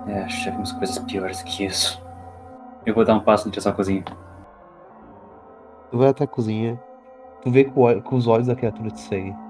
[0.08, 2.00] É, já vimos coisas piores que isso.
[2.86, 4.04] Eu vou dar um passo na direção da cozinha.
[5.90, 6.80] Tu vai até a cozinha.
[7.42, 9.49] Tu vê que os olhos da criatura te seguem.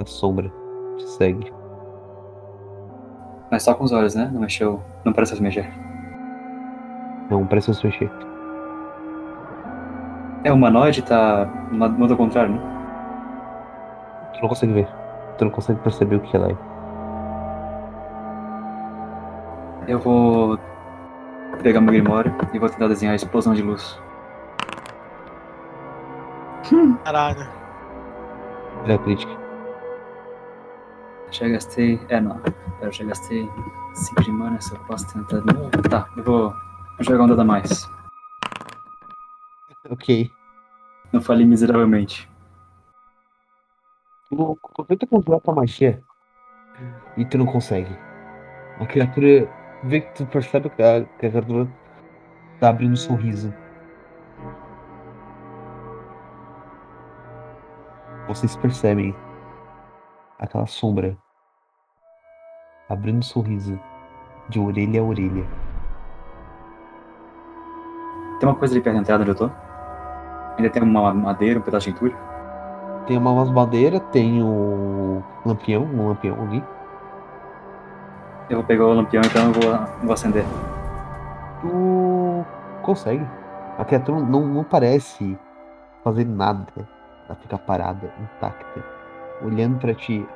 [0.00, 0.50] A sombra
[0.96, 1.52] te segue.
[3.50, 4.30] Mas só com os olhos, né?
[4.32, 4.80] Não mexeu.
[5.04, 5.70] Não parece se mexer.
[7.28, 8.10] Não, parece se mexer.
[10.42, 12.60] É, o humanoide tá no modo contrário, né?
[14.32, 14.88] Tu não consegue ver.
[15.36, 16.56] Tu não consegue perceber o que ela é.
[19.86, 20.58] Eu vou
[21.62, 24.00] pegar meu grimório e vou tentar desenhar a explosão de luz.
[27.04, 27.46] Caralho.
[28.86, 29.39] É crítica.
[31.40, 31.98] Já gastei.
[32.10, 32.38] É, não.
[32.82, 33.48] Eu já gastei
[33.94, 35.70] 5 de mana, se eu posso tentar de novo.
[35.88, 36.54] Tá, eu vou
[37.00, 37.90] jogar um dado a mais.
[39.88, 40.30] Ok.
[41.10, 42.28] Não falei miseravelmente.
[44.28, 46.02] Tu, tenta controlar tua magia
[47.16, 47.96] e tu não consegue.
[48.78, 49.48] A criatura
[49.82, 51.66] vê que tu percebe que a, que a criatura
[52.60, 53.52] tá abrindo um sorriso.
[58.28, 59.16] Vocês percebem
[60.38, 61.16] aquela sombra
[62.90, 63.78] abrindo um sorriso
[64.48, 65.46] de orelha a orelha.
[68.40, 69.50] Tem uma coisa ali perto da entrada onde eu tô?
[70.56, 72.16] Ainda tem uma madeira, um pedaço de entulho.
[73.06, 76.62] Tem uma umas madeiras, tem o lampião, um lampião ali.
[78.48, 80.44] Eu vou pegar o lampião, então eu vou, vou acender.
[81.60, 82.44] Tu
[82.82, 83.26] consegue.
[83.78, 85.38] A criatura não, não parece
[86.02, 86.66] fazer nada.
[87.28, 88.84] Ela fica parada, intacta,
[89.42, 90.26] olhando pra ti.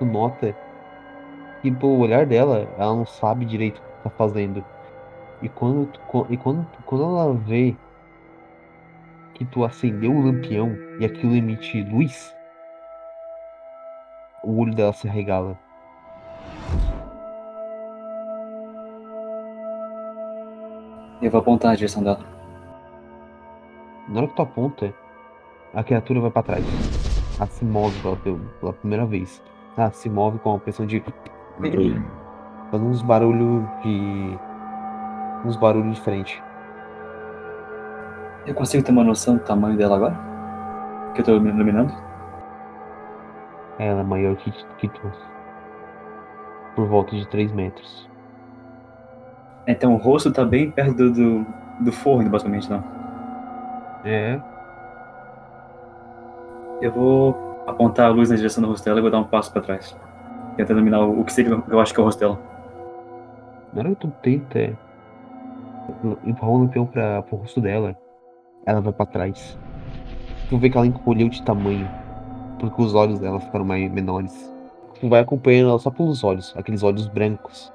[0.00, 0.56] Tu nota
[1.60, 4.64] que pelo olhar dela, ela não sabe direito o que tá fazendo.
[5.42, 7.76] E quando, tu- e quando, quando ela vê
[9.34, 12.34] que tu acendeu o lampião e aquilo emite luz,
[14.42, 15.58] o olho dela se arregala.
[21.20, 22.20] Eu vou apontar na direção dela.
[24.08, 24.94] Na hora que tu aponta,
[25.74, 26.64] a criatura vai pra trás.
[27.36, 28.16] Ela se move pela,
[28.60, 29.42] pela primeira vez.
[29.76, 31.02] Ela se move com a pressão de.
[32.70, 34.38] Fazendo uns barulhos de.
[35.44, 36.42] uns barulhos diferentes.
[38.46, 40.18] Eu consigo ter uma noção do tamanho dela agora?
[41.14, 41.92] Que eu tô iluminando?
[43.78, 45.12] Ela é maior que, que tu.
[46.74, 48.08] Por volta de 3 metros.
[49.66, 51.46] Então o rosto tá bem perto do, do,
[51.80, 52.82] do forno, basicamente, não.
[54.04, 54.40] É.
[56.80, 59.62] Eu vou apontar a luz na direção do rosto e vou dar um passo pra
[59.62, 59.96] trás.
[60.56, 62.38] Tentando iluminar o, o que seria, eu acho que é o rosto dela.
[63.72, 64.76] Na hora que tu tenta
[66.24, 67.96] empurrar o lampião pra, pro rosto dela,
[68.66, 69.58] ela vai pra trás.
[70.48, 71.88] Tu vê que ela encolheu de tamanho,
[72.58, 74.52] porque os olhos dela ficaram mais menores.
[75.00, 77.72] Tu vai acompanhando ela só pelos olhos, aqueles olhos brancos.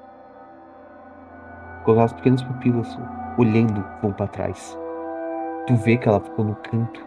[1.84, 2.98] Com aquelas pequenas pupilas
[3.38, 4.78] olhando vão pra trás.
[5.66, 7.04] Tu vê que ela ficou no canto.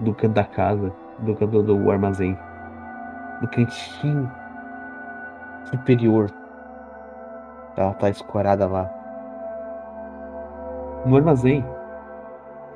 [0.00, 2.38] Do canto da casa, do canto do armazém.
[3.40, 4.30] No cantinho
[5.64, 6.30] superior
[7.76, 8.88] ela tá escorada lá.
[11.04, 11.64] No armazém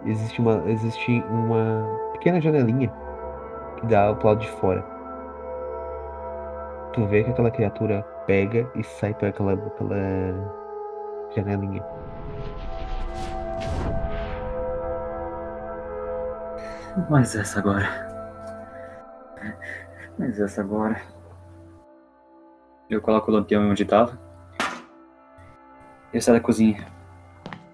[0.05, 2.93] existe uma, existe uma pequena janelinha
[3.77, 4.85] que dá pro lado de fora.
[6.93, 10.55] Tu vê que aquela criatura pega e sai por aquela, aquela
[11.35, 11.85] janelinha.
[17.09, 18.08] Mas essa agora.
[20.19, 21.01] Mas essa agora.
[22.91, 24.19] Eu coloco o lampião onde tava.
[26.13, 26.87] Eu saio da cozinha.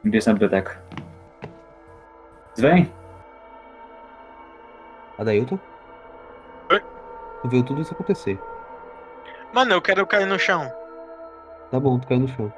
[0.02, 0.82] Me desço na biblioteca.
[2.58, 2.92] Vem!
[5.18, 5.58] Adailton?
[6.70, 6.82] Oi?
[7.42, 8.38] Tu viu tudo isso acontecer.
[9.52, 10.70] Mano, eu quero cair no chão.
[11.70, 12.52] Tá bom, tu caiu no chão.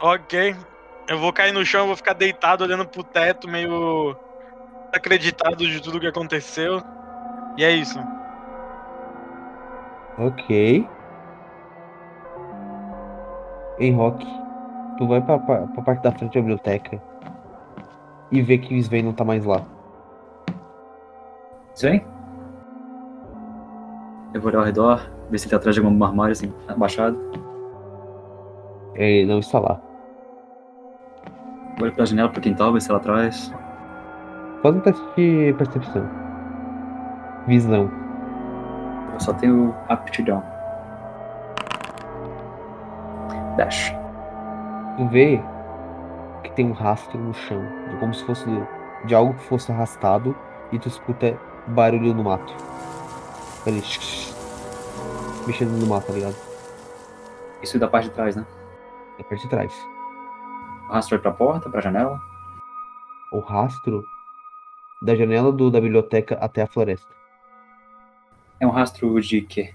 [0.00, 0.56] Ok.
[1.06, 4.16] Eu vou cair no chão, vou ficar deitado olhando pro teto, meio
[4.92, 6.82] acreditado de tudo que aconteceu.
[7.56, 7.98] E é isso.
[10.18, 10.88] Ok.
[13.78, 14.26] Ei, Rock,
[14.98, 17.02] tu vai pra, pra, pra parte da frente da biblioteca
[18.30, 19.62] e vê que o Sven não tá mais lá.
[21.80, 22.04] Vem!
[24.34, 27.18] Eu vou olhar ao redor, ver se ele tá atrás de algum armário assim, abaixado.
[28.94, 29.80] Ele não está lá.
[31.80, 33.52] Olho pra janela pro quintal, ver se ela atrás.
[34.62, 36.08] Faz um teste de percepção.
[37.46, 38.01] Visão.
[39.22, 40.42] Só tenho aptidão.
[43.56, 43.94] Dash.
[44.96, 45.40] Tu vê
[46.42, 47.62] que tem um rastro no chão,
[48.00, 48.44] como se fosse
[49.04, 50.36] de algo que fosse arrastado,
[50.72, 52.52] e tu escuta barulho no mato.
[53.64, 53.80] Ele
[55.46, 56.34] mexendo no mato, tá ligado?
[57.62, 58.44] Isso da parte de trás, né?
[59.20, 59.72] É parte de trás.
[60.88, 62.20] O rastro vai pra porta, pra janela.
[63.30, 64.02] O rastro
[65.00, 67.21] da janela do, da biblioteca até a floresta.
[68.62, 69.74] É um rastro de quê?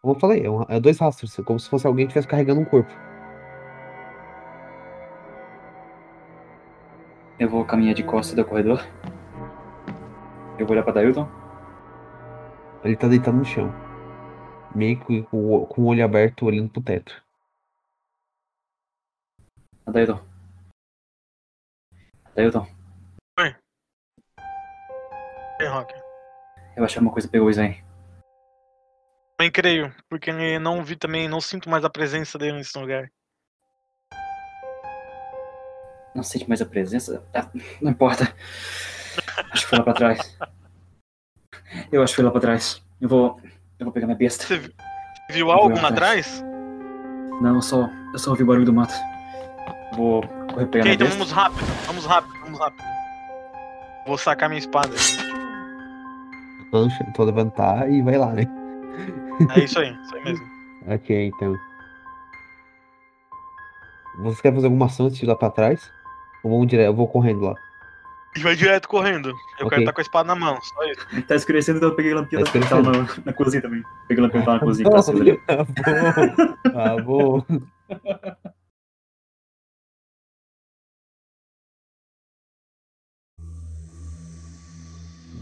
[0.00, 2.62] Como eu falei, é, um- é dois rastros, como se fosse alguém que estivesse carregando
[2.62, 2.90] um corpo.
[7.38, 8.80] Eu vou caminhar de costas do corredor.
[10.58, 11.28] Eu vou olhar pra Dailton.
[12.82, 13.70] Ele tá deitado no chão.
[14.74, 17.22] Meio que com, o- com o olho aberto, olhando pro teto.
[19.86, 20.20] Dailton.
[22.34, 22.66] Dailton,
[25.58, 26.05] Bem, Rock.
[26.76, 27.82] Eu achei uma coisa pegou o Sven.
[29.38, 33.10] Também creio, porque não vi também, não sinto mais a presença dele nesse lugar.
[36.14, 37.22] Não sente mais a presença?
[37.34, 37.46] Ah,
[37.80, 38.34] não importa.
[39.52, 40.38] Acho que foi lá pra trás.
[41.92, 42.82] Eu acho que foi lá pra trás.
[43.00, 43.38] Eu vou.
[43.78, 44.46] Eu vou pegar minha besta.
[44.46, 44.74] Você vi-
[45.30, 46.42] viu algo lá atrás?
[47.42, 47.90] Não, eu só.
[48.14, 48.94] Eu só ouvi o barulho do mato.
[49.94, 51.18] Vou correr pegar Ok, minha então besta.
[51.18, 52.84] vamos rápido, vamos rápido, vamos rápido.
[54.06, 54.94] Vou sacar minha espada.
[56.76, 58.44] Lancha, tô levantar e vai lá, né?
[59.54, 60.46] É isso aí, isso aí mesmo.
[60.88, 61.56] Ok, então.
[64.20, 65.90] Você quer fazer alguma ação antes de ir lá pra trás?
[66.44, 66.86] Ou vamos direto?
[66.86, 67.54] Eu vou correndo lá.
[68.36, 69.30] E vai direto correndo.
[69.58, 69.70] Eu Ok.
[69.70, 71.22] quero estar com a espada na mão, só isso.
[71.26, 72.92] Tá escurecendo, então eu peguei lampinha Tá da na,
[73.24, 73.82] na cozinha também.
[74.06, 74.88] Peguei que tava na cozinha.
[75.44, 76.36] Tá bom.
[76.72, 77.42] Tá bom.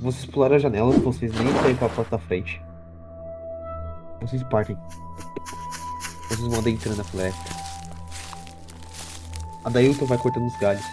[0.04, 2.60] Vocês pularam a janela, vocês nem saem pra porta da frente.
[4.20, 4.76] Vocês partem.
[6.28, 7.50] Vocês vão adentrando na floresta.
[9.64, 10.84] A Dailton vai cortando os galhos.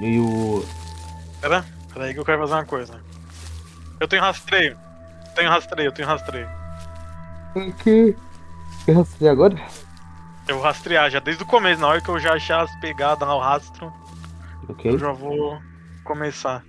[0.00, 0.64] E o.
[1.42, 2.98] Pera, pera aí que eu quero fazer uma coisa.
[4.00, 4.78] Eu tenho rastreio.
[5.34, 6.48] Tenho rastreio, eu tenho rastreio.
[7.54, 8.16] Ok.
[8.86, 9.56] Eu rastreei agora?
[10.48, 13.28] Eu vou rastrear já desde o começo, na hora que eu já achar as pegadas
[13.28, 13.92] lá, o rastro,
[14.70, 14.90] Ok.
[14.90, 15.58] eu já vou
[16.02, 16.62] começar.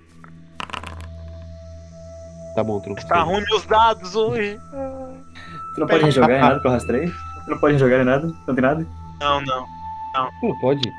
[2.56, 3.06] Tá bom, truco.
[3.06, 4.58] Tá ruim meus dados hoje.
[5.74, 7.06] Tu não pode jogar em nada que eu rastrei?
[7.06, 8.26] Tu não pode jogar em nada?
[8.46, 8.86] Não tem nada?
[9.20, 9.66] Não, não.
[10.42, 10.90] Não pode.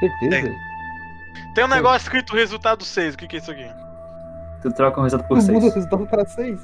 [0.00, 0.52] Certeza?
[1.54, 3.70] Tem um negócio escrito resultado 6, o que, que é isso aqui?
[4.62, 5.74] Tu troca um resultado por Não muda o 6.
[5.76, 6.60] resultado para 6.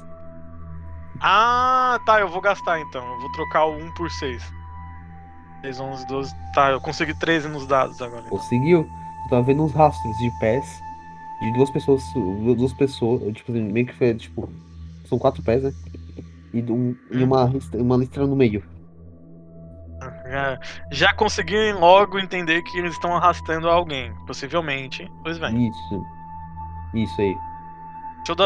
[1.21, 3.01] Ah, tá, eu vou gastar então.
[3.01, 4.43] Eu vou trocar o 1 por 6.
[5.61, 6.35] 6, 11, 12.
[6.53, 8.23] Tá, eu consegui 13 nos dados agora.
[8.23, 8.81] Conseguiu.
[9.23, 10.84] Eu tava vendo uns rastros de pés
[11.41, 12.03] de duas pessoas.
[12.13, 13.33] Duas pessoas.
[13.33, 14.49] Tipo, assim, meio que foi, tipo.
[15.07, 15.73] São quatro pés, né?
[16.53, 18.63] E, um, e uma, listra- uma listra no meio.
[20.29, 20.59] Já,
[20.91, 24.13] já consegui logo entender que eles estão arrastando alguém.
[24.25, 25.09] Possivelmente.
[25.23, 25.67] Pois bem.
[25.69, 26.03] Isso.
[26.93, 27.35] Isso aí.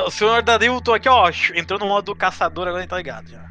[0.06, 1.30] O senhor Darilton aqui, ó.
[1.56, 3.50] Entrou no modo caçador, agora ele tá ligado já.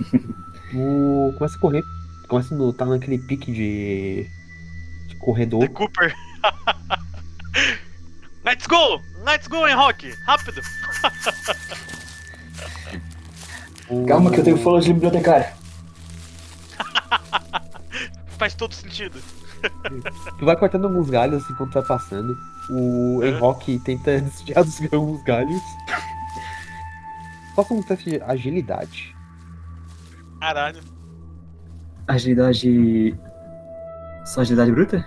[0.76, 1.32] O...
[1.38, 1.82] Começa a correr.
[2.26, 2.72] Começa no.
[2.72, 4.26] Tá naquele pique de.
[5.08, 5.60] De corredor.
[5.60, 6.12] The Cooper.
[8.44, 9.00] Let's go!
[9.24, 10.14] Let's go, hein, Rock!
[10.26, 10.60] Rápido!
[14.06, 15.46] Calma que eu tenho folha de bibliotecário.
[18.38, 19.18] Faz todo sentido.
[20.38, 22.36] Tu vai cortando alguns galhos enquanto vai passando.
[22.70, 23.22] O.
[23.24, 25.62] Enrock tenta desviar dos alguns galhos.
[27.56, 29.16] Faça um teste de agilidade.
[30.40, 30.82] Caralho.
[32.08, 33.18] Agilidade.
[34.26, 35.02] Só agilidade bruta?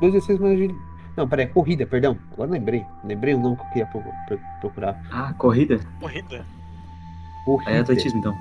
[0.00, 0.89] 2 d 6 mais agilidade.
[1.16, 2.18] Não, peraí, corrida, perdão.
[2.32, 2.84] Agora lembrei.
[3.04, 5.00] Lembrei o nome que eu queria pro- pro- procurar.
[5.10, 5.78] Ah, corrida?
[6.00, 6.46] Corrida.
[7.44, 7.70] Corrida.
[7.70, 8.36] É atletismo então.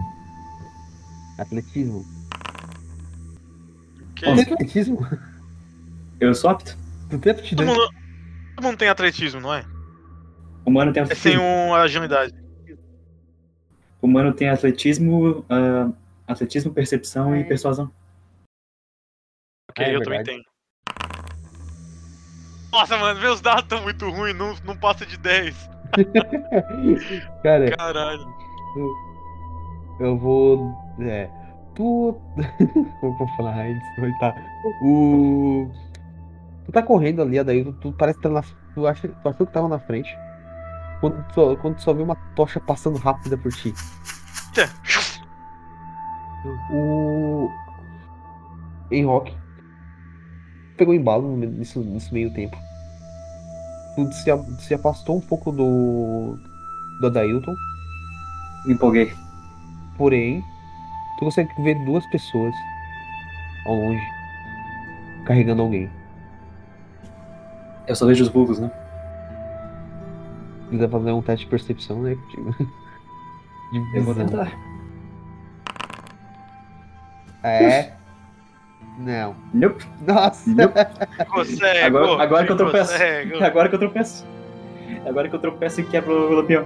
[1.37, 2.05] Atletismo.
[4.15, 4.41] Que Tem Onze.
[4.53, 5.07] atletismo?
[6.19, 6.77] Eu sou apto.
[7.09, 7.65] Tu tem todo, aptidão?
[7.65, 7.89] mundo,
[8.55, 9.65] todo mundo tem atletismo, não é?
[10.65, 11.43] Humano tem É sem atletismo.
[11.43, 12.33] um agilidade.
[14.01, 15.91] Humano tem atletismo, ah,
[16.27, 17.91] atletismo, percepção e persuasão.
[19.71, 20.29] Ok, É eu também verdade.
[20.37, 20.43] tenho.
[22.71, 25.69] Nossa, mano, meus dados estão muito ruins, não, não passa de 10.
[27.43, 28.27] Cara, Caralho.
[29.99, 30.75] eu vou.
[30.99, 31.29] É.
[31.75, 32.15] Tu.
[33.01, 33.55] Vou falar?
[33.55, 34.35] Vai tá.
[34.83, 35.71] O.
[36.65, 38.43] Tu tá correndo ali, daí tu, tu parece que tá na.
[38.75, 40.15] Tu, acha, tu achou que tava na frente.
[40.99, 43.73] Quando tu, só, quando tu só vê uma tocha passando rápida por ti.
[46.71, 47.49] O.
[48.91, 49.35] Em rock.
[50.79, 52.57] Pegou embalo nesse, nesse meio tempo.
[53.95, 56.39] Tu se, se afastou um pouco do.
[57.01, 57.53] Do Adailton.
[58.65, 59.13] Me empolguei.
[59.97, 60.41] Porém,
[61.17, 62.55] tu consegue ver duas pessoas
[63.65, 64.01] ao longe
[65.25, 65.89] carregando alguém.
[67.85, 68.71] Eu só vejo os vultos, né?
[70.69, 72.15] Precisa fazer um teste de percepção, né?
[73.73, 74.51] De Eu vou tentar.
[77.43, 77.98] É.
[78.99, 79.35] Não.
[79.53, 79.85] Nope.
[80.05, 80.49] Nossa!
[80.49, 80.73] Nope.
[81.29, 81.79] Consegue.
[81.79, 82.91] Agora- agora que eu tropeço.
[82.91, 83.43] Consegue.
[83.43, 84.25] Agora que eu tropeço.
[85.05, 86.65] Agora que eu tropeço e quebro o lampião.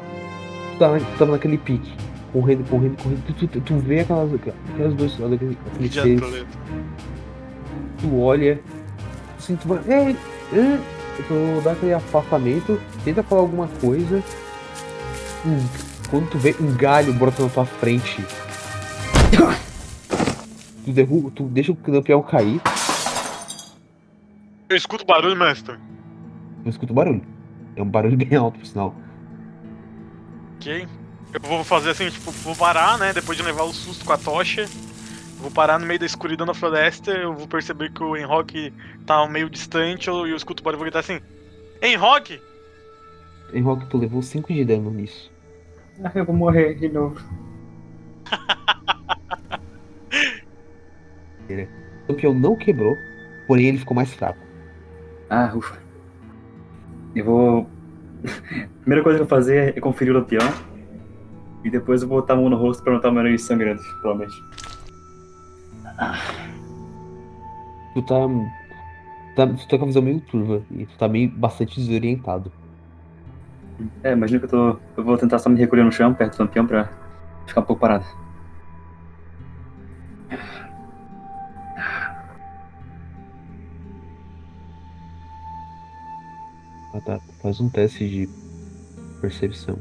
[0.74, 1.94] Tu tava, tu tava naquele pique.
[2.32, 3.24] Correndo, correndo, correndo.
[3.28, 5.14] Tu, tu, tu, tu vê aquelas, aquelas duas.
[5.22, 6.46] Aqueles, aqueles seres.
[8.02, 8.60] Tu olha.
[9.38, 9.80] Assim, tu vai.
[9.88, 10.16] Ei,
[10.54, 10.80] ei.
[11.28, 12.80] Tu dá aquele afastamento.
[13.06, 14.24] Tenta falar alguma coisa.
[15.46, 15.64] Hum,
[16.10, 18.26] quando tu vê um galho brota na tua frente.
[20.86, 21.32] Tu derruba.
[21.32, 22.62] Tu deixa o lampião cair.
[24.70, 25.78] Eu escuto barulho, mestre.
[26.64, 27.22] Tu escuta o barulho.
[27.76, 28.96] É um barulho bem alto, por sinal.
[30.58, 30.88] Ok.
[31.34, 33.12] Eu vou fazer assim, tipo, vou parar, né?
[33.14, 34.66] Depois de levar o susto com a tocha.
[35.40, 37.12] Vou parar no meio da escuridão da floresta.
[37.12, 38.72] Eu vou perceber que o Enrock
[39.06, 40.08] tá meio distante.
[40.08, 41.20] eu- E eu escuto o barulho e vou gritar assim:
[41.82, 42.40] Enrock!
[43.54, 45.32] Em rock, tu levou 5 de dano nisso.
[46.04, 47.20] Ah, eu vou morrer de novo.
[52.08, 52.96] O lampião não quebrou,
[53.48, 54.40] porém ele ficou mais fraco.
[55.30, 55.78] Ah, ufa.
[57.16, 57.70] Eu vou.
[58.82, 60.48] Primeira coisa que eu vou fazer é conferir o lampião.
[61.64, 63.82] E depois eu vou botar a mão no rosto pra notar o meu nariz sangrando,
[64.02, 64.36] provavelmente.
[67.94, 68.28] Tu tá,
[69.36, 69.48] tá.
[69.48, 72.52] Tu tá com a visão meio turva e tu tá meio bastante desorientado.
[74.04, 74.80] É, imagina que eu tô.
[74.98, 76.90] Eu vou tentar só me recolher no chão, perto do lampião, pra
[77.46, 78.06] ficar um pouco parado.
[86.94, 87.20] Ah, tá.
[87.42, 88.30] Faz um teste de
[89.20, 89.80] percepção.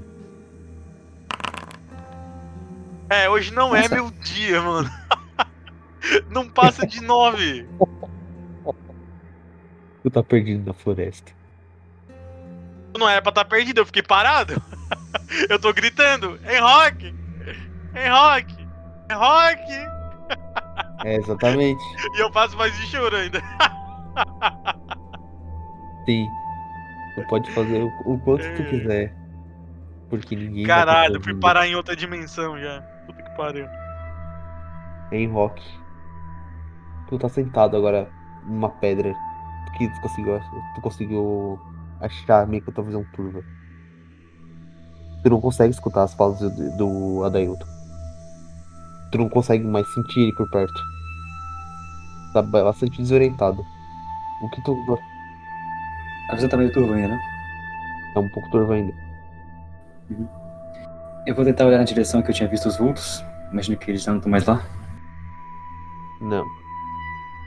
[3.11, 3.95] É, hoje não é Nossa.
[3.95, 4.91] meu dia, mano.
[6.31, 7.69] não passa de nove.
[10.03, 11.31] Tu tá perdido na floresta.
[12.99, 14.55] Não era pra estar perdido, eu fiquei parado.
[15.49, 17.15] eu tô gritando: Enrock!
[17.95, 18.67] Enrock!
[19.11, 19.93] Enrock!
[21.05, 21.83] É, exatamente.
[22.17, 23.43] E eu faço mais de choro ainda.
[26.07, 26.27] Sim.
[27.15, 28.71] Tu pode fazer o, o quanto tu É.
[28.71, 29.15] quiser.
[30.09, 30.65] Porque ninguém.
[30.67, 32.81] Caralho, eu fui parar em outra dimensão já.
[33.07, 33.67] Puta que pariu.
[35.11, 35.63] Em rock.
[37.09, 38.09] Tu tá sentado agora
[38.47, 39.15] numa pedra
[39.77, 40.41] que tu conseguiu,
[40.75, 41.59] tu conseguiu
[42.01, 43.43] achar meio que a tua visão turva.
[45.23, 47.67] Tu não consegue escutar as falas do, do Adailton.
[49.13, 50.81] Tu não consegue mais sentir ele por perto.
[52.33, 53.63] Tá ba- bastante desorientado.
[54.43, 54.75] O que tu.
[56.31, 57.21] A visão tá meio turva ainda, né?
[58.15, 58.93] É um pouco turvo ainda.
[61.27, 63.25] Eu vou tentar olhar na direção que eu tinha visto os vultos.
[63.53, 64.63] Imagino que eles já não estão mais lá.
[66.21, 66.45] Não.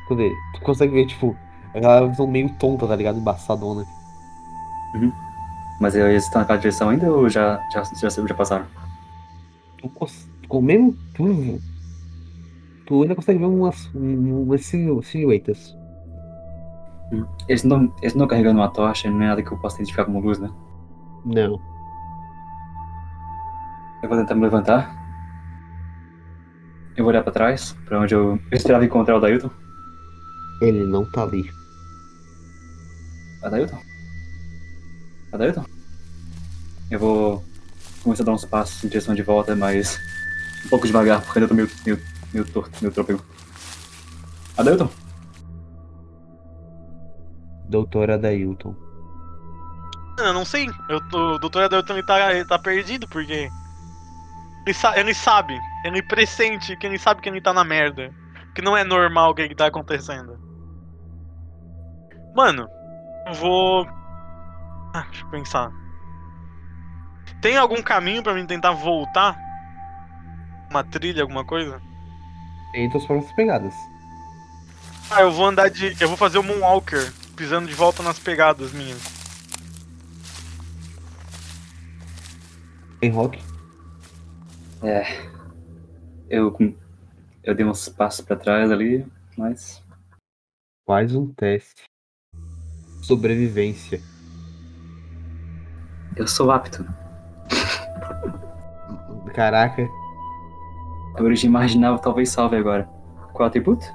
[0.08, 0.32] Cadê?
[0.54, 1.36] Tu consegue ver, tipo,
[1.74, 3.18] aquela visão meio tonta, tá ligado?
[3.20, 3.86] Embaçadona.
[5.80, 8.66] Mas eles estão naquela direção ainda ou já, já, já, já passaram?
[9.78, 9.90] tu
[10.48, 11.60] com o mesmo turvo,
[12.86, 15.76] tu ainda consegue ver umas, um- umas silhuetas.
[17.48, 20.20] Eles não eles não carregando uma tocha, não é nada que eu possa identificar como
[20.20, 20.50] luz, né?
[21.26, 21.60] Não.
[24.02, 25.04] Eu vou tentar me levantar.
[26.96, 29.50] Eu vou olhar pra trás, pra onde eu, eu esperava encontrar o Dailton.
[30.62, 31.50] Ele não tá ali.
[33.44, 33.80] Adailton?
[35.34, 35.66] Adailton?
[36.90, 37.44] Eu vou
[38.04, 40.00] começar a dar uns passos em direção de volta, mas
[40.66, 42.00] um pouco devagar, porque ainda tô meio, meio,
[42.34, 43.22] meio torto, meio trôpego.
[44.58, 44.90] Adailton?
[47.70, 48.76] Doutora Dailton.
[50.20, 50.68] Eu não sei.
[50.90, 51.60] Eu, o.
[51.60, 53.50] Adelton ele tá, ele tá perdido porque.
[54.66, 58.12] Ele, sa- ele sabe, ele pressente que ele sabe que ele tá na merda.
[58.54, 60.40] Que não é normal o que, que tá acontecendo.
[62.36, 62.68] Mano,
[63.28, 63.86] eu vou.
[64.94, 65.72] Ah, deixa eu pensar.
[67.42, 69.38] Tem algum caminho pra mim tentar voltar?
[70.70, 71.82] Uma trilha, alguma coisa?
[72.72, 73.76] Tem próprias pegadas.
[75.12, 75.96] Ah, eu vou andar de.
[76.00, 79.02] Eu vou fazer o Moonwalker, pisando de volta nas pegadas minhas.
[83.02, 83.40] Em rock.
[84.82, 85.04] É.
[86.30, 86.56] Eu,
[87.44, 89.06] eu dei uns passos pra trás ali,
[89.38, 89.84] mas.
[90.88, 91.84] Faz um teste.
[93.04, 94.02] Sobrevivência.
[96.16, 96.86] Eu sou apto.
[99.34, 99.88] Caraca.
[101.18, 102.84] A origem marginal talvez salve agora.
[103.34, 103.86] Qual atributo?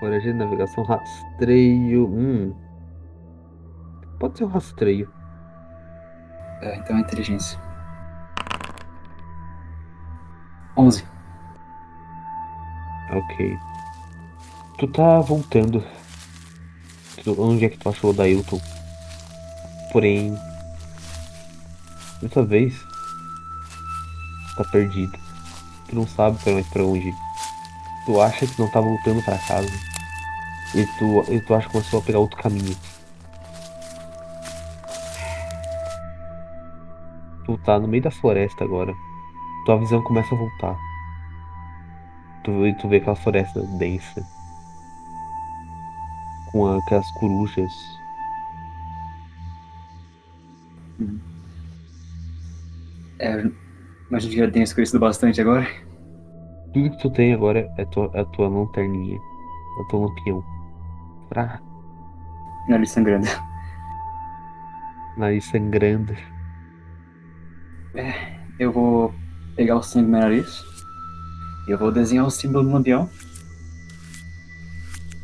[0.00, 2.06] Foragem de navegação, rastreio.
[2.06, 2.54] Hum.
[4.18, 5.10] Pode ser um rastreio.
[6.60, 7.58] É, então é inteligência.
[10.76, 11.04] 11.
[13.10, 13.58] Ok.
[14.78, 15.84] Tu tá voltando.
[17.24, 18.60] Tu- onde é que tu achou o Dailton?
[19.92, 20.36] Porém.
[22.22, 22.74] Dessa vez.
[24.56, 25.18] Tá perdido.
[25.88, 26.38] Tu não sabe
[26.72, 27.27] pra onde ir.
[28.08, 29.68] Tu acha que não tá voltando pra casa.
[30.74, 32.74] E tu, e tu acha que começou a pegar outro caminho.
[37.44, 38.94] Tu tá no meio da floresta agora.
[39.66, 40.74] Tua visão começa a voltar.
[42.44, 42.50] Tu,
[42.80, 44.26] tu vê aquela floresta densa.
[46.50, 47.72] Com aquelas corujas.
[53.18, 53.50] É,
[54.08, 55.87] imagino que já tenha escurecido bastante agora.
[56.72, 59.16] Tudo que tu tem agora é tua, é a tua lanterninha.
[59.16, 60.44] É o teu lampião.
[61.28, 61.60] Pra
[62.68, 63.26] Nariz sangrando.
[65.16, 66.14] nariz sangrando.
[68.58, 69.14] Eu vou
[69.56, 70.62] pegar o sangue do meu nariz.
[71.66, 73.08] E eu vou desenhar o símbolo do lampião.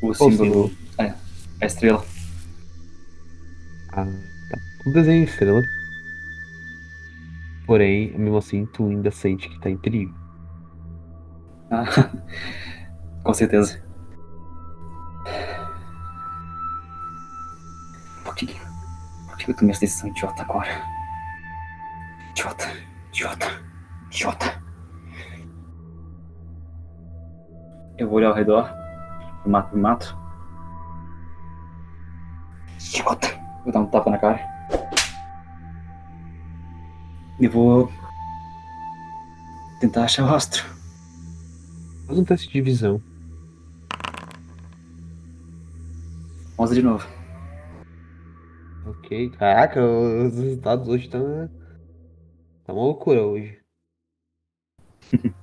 [0.03, 0.69] O Qual símbolo.
[0.69, 0.71] símbolo?
[0.99, 1.15] É,
[1.61, 2.05] a estrela.
[3.93, 4.59] Ah, tá.
[4.83, 5.63] Tu desenha estrela.
[7.67, 10.15] Porém, mesmo assim, tu ainda sente que tá em perigo.
[13.25, 13.83] Com certeza.
[18.25, 18.47] Por que,
[19.27, 20.69] por que eu tomei essa decisão idiota agora?
[22.31, 22.67] Idiota,
[23.13, 23.47] idiota,
[24.11, 24.63] idiota.
[27.97, 28.71] Eu vou olhar ao redor.
[29.45, 30.19] Eu mato, mato.
[32.79, 33.29] Idiota.
[33.63, 34.41] Vou dar um tapa na cara.
[37.39, 37.91] E vou
[39.81, 40.74] tentar achar o rastro.
[42.15, 43.03] Faz um teste de visão.
[46.57, 47.05] 11 de novo.
[48.87, 49.31] Ok.
[49.31, 51.51] Caraca, os resultados hoje estão.
[52.65, 53.59] Tá uma loucura hoje.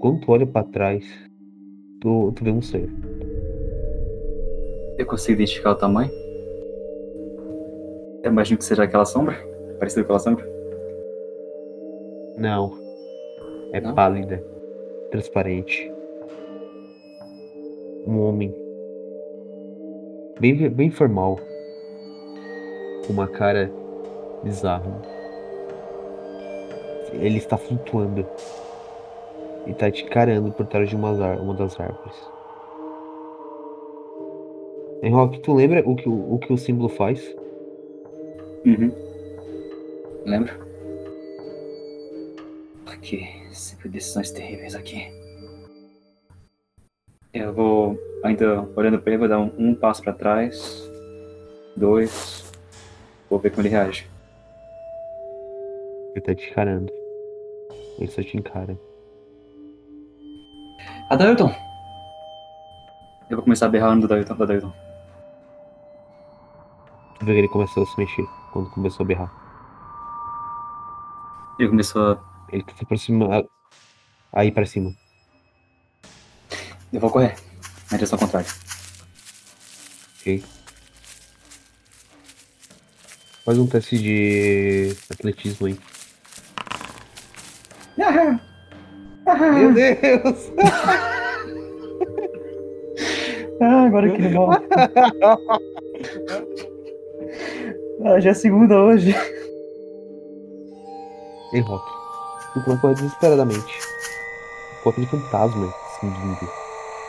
[0.00, 1.04] Quando tu olha pra trás,
[2.00, 2.88] tu, tu vê um ser.
[4.96, 6.10] Eu consigo identificar o tamanho?
[8.22, 9.36] Eu imagino que seja aquela sombra.
[9.78, 10.51] Parecido com aquela sombra.
[12.42, 12.72] Não.
[13.72, 13.94] É Não?
[13.94, 14.44] pálida.
[15.12, 15.88] Transparente.
[18.04, 18.52] Um homem.
[20.40, 21.38] Bem, bem formal.
[23.06, 23.70] Com uma cara
[24.42, 24.90] bizarra.
[27.12, 28.26] Ele está flutuando.
[29.68, 32.28] E tá te encarando por trás de uma, uma das árvores.
[35.00, 37.36] Henrock, tu lembra o que o, o que o símbolo faz?
[38.66, 38.90] Uhum.
[40.26, 40.71] Lembra?
[43.02, 45.08] Porque sempre decisões terríveis aqui.
[47.34, 50.88] Eu vou, ainda olhando pra ele, vou dar um, um passo pra trás.
[51.76, 52.52] Dois.
[53.28, 54.08] Vou ver como ele reage.
[56.14, 56.92] Ele tá te encarando.
[57.98, 58.78] Ele só te encara.
[61.10, 61.52] Adailton!
[63.28, 64.40] Eu vou começar a berrar no Adailton.
[64.40, 64.72] Adailton.
[67.18, 69.32] Tu vê que ele começou a se mexer quando começou a berrar.
[71.58, 72.31] Ele começou a.
[72.52, 73.44] Ele se aproxima a-
[74.32, 74.92] aí pra cima.
[76.92, 77.34] Eu vou correr.
[77.90, 78.48] Na direção contrária.
[80.20, 80.44] Ok?
[83.44, 85.78] Faz um teste de atletismo aí.
[87.96, 90.52] Meu Deus!
[93.64, 94.60] Ah, agora que ele volta.
[98.04, 99.14] ah, já é segunda hoje.
[101.52, 101.62] Ei,
[102.52, 103.80] Começa a correr desesperadamente.
[104.82, 106.50] Com aquele fantasma seguindo.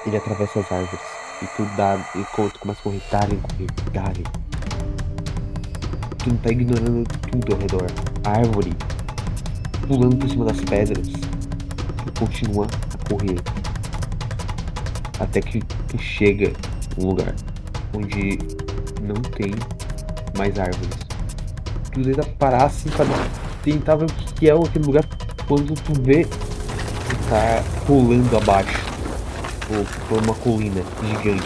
[0.05, 1.05] Ele atravessa as árvores.
[1.41, 1.97] E tu dá.
[2.15, 4.23] E co- tu começa a correr, dale, correr, dale.
[6.19, 7.87] Tu não tá ignorando tudo ao redor.
[8.23, 8.73] A árvore.
[9.87, 11.07] Pulando por cima das pedras.
[11.07, 13.39] Tu continua a correr.
[15.19, 16.53] Até que tu chega
[16.97, 17.33] num lugar
[17.95, 18.37] onde
[19.01, 19.53] não tem
[20.37, 20.97] mais árvores.
[21.91, 23.05] Tu tenta parar assim pra
[23.63, 25.05] tentar ver o que é aquele lugar
[25.53, 28.75] quando tu vê que tá rolando abaixo.
[29.59, 31.43] Tipo, por uma colina gigante.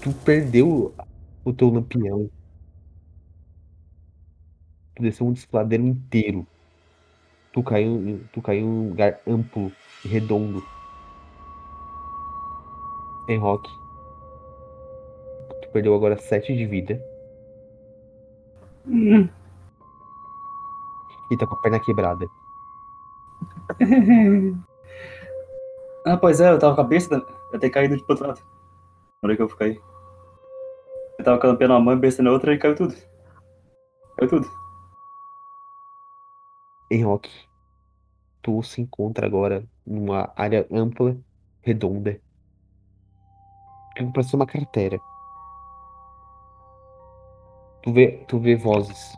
[0.00, 0.94] Tu perdeu
[1.44, 2.30] o teu lampião.
[4.94, 6.46] Tu desceu um desfiladeiro inteiro.
[7.52, 9.72] Tu caiu, tu caiu em um lugar amplo
[10.04, 10.64] e redondo.
[13.28, 13.68] Em rock.
[15.62, 17.02] Tu perdeu agora 7 de vida.
[18.86, 19.28] Hum.
[21.30, 22.26] E tá com a perna quebrada.
[26.06, 28.40] ah, pois é, eu tava com a besta, eu ter caído de outro lado.
[29.22, 29.80] Olha que eu caí.
[31.18, 32.94] Eu tava com a pena na mão, besta na outra e caiu tudo.
[34.16, 34.50] Caiu tudo.
[36.90, 37.30] Em Rock,
[38.42, 41.16] tu se encontra agora numa área ampla,
[41.60, 42.20] redonda.
[43.94, 44.98] Que parece uma cratera.
[47.82, 49.14] Tu vê, tu vê vozes.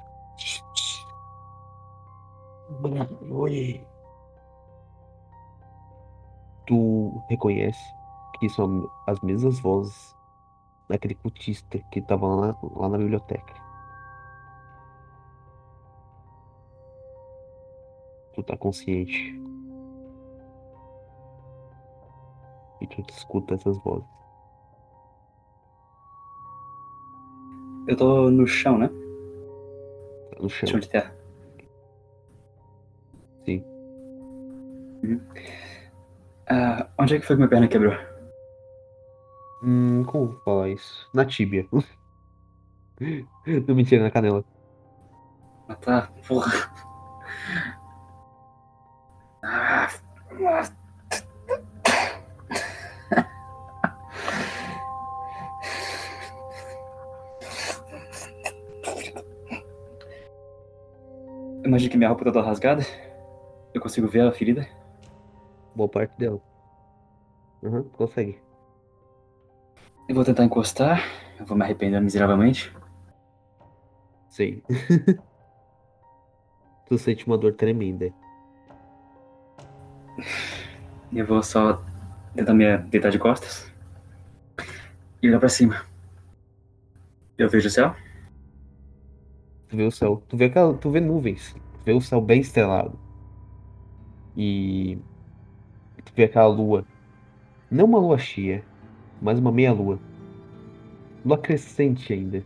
[3.31, 3.87] Oi.
[6.67, 7.83] Tu reconhece
[8.39, 10.17] que são as mesmas vozes
[10.89, 13.55] daquele cultista que tava lá, lá na biblioteca.
[18.35, 19.41] Tu tá consciente.
[22.81, 24.09] E tu escuta essas vozes.
[27.87, 28.89] Eu tô no chão, né?
[28.89, 30.69] Tá no chão.
[30.69, 31.22] Chão de terra.
[33.45, 33.65] Sim.
[36.49, 37.95] Ah, onde é que foi que minha perna quebrou?
[39.63, 41.09] Hum, como falar isso?
[41.15, 41.67] Na tíbia.
[43.67, 44.45] Não mentira, na canela.
[45.69, 46.09] Ah, tá.
[46.27, 46.53] Porra.
[49.45, 49.89] Ah.
[61.65, 62.85] Imagina que minha roupa tá toda rasgada.
[63.75, 64.69] Eu consigo ver a ferida.
[65.75, 66.41] Boa parte dela.
[67.63, 68.39] Uhum, consegue.
[70.09, 71.03] Eu vou tentar encostar.
[71.39, 72.73] Eu vou me arrepender miseravelmente.
[74.29, 74.63] Sei.
[76.87, 78.13] tu sente uma dor tremenda.
[81.13, 81.83] Eu vou só
[82.35, 83.73] tentar me deitar de costas.
[85.23, 85.83] E olhar pra cima.
[87.39, 87.95] Eu vejo o céu.
[89.69, 90.23] Tu vê o céu.
[90.29, 90.51] Tu vê,
[90.81, 91.55] tu vê nuvens.
[91.55, 92.99] Tu vê o céu bem estrelado.
[94.37, 94.99] E.
[96.05, 96.85] Tu vê aquela lua.
[97.71, 98.65] Não uma lua cheia,
[99.21, 99.99] mas uma meia lua.
[101.25, 102.45] Lua crescente ainda.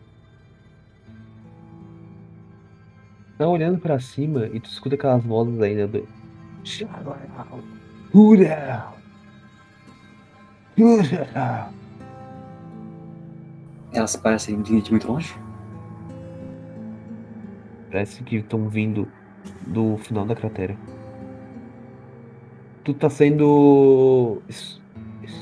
[3.39, 6.09] Tá olhando pra cima e tu escuta aquelas vozes ainda do.
[8.13, 8.93] Ura!
[10.79, 11.71] Ura!
[13.93, 15.35] Elas parecem vir de muito longe.
[17.91, 19.09] Parece que estão vindo
[19.67, 20.77] do final da cratera.
[22.87, 24.41] Tu tá sendo.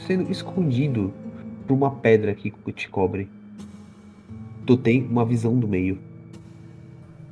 [0.07, 1.12] sendo escondido
[1.66, 3.28] por uma pedra que te cobre.
[4.64, 5.99] Tu tem uma visão do meio.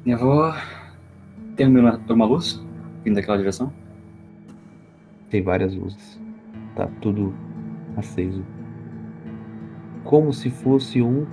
[0.04, 0.52] Eu vou.
[1.56, 2.62] Tem uma, uma luz
[3.02, 3.72] vindo daquela direção?
[5.30, 6.20] Tem várias luzes.
[6.76, 7.34] Tá tudo
[7.96, 8.44] aceso.
[10.04, 11.26] Como se fosse um.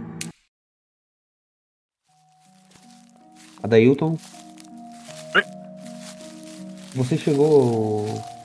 [3.61, 4.17] Adailton?
[5.35, 5.43] Oi.
[6.95, 8.38] Você chegou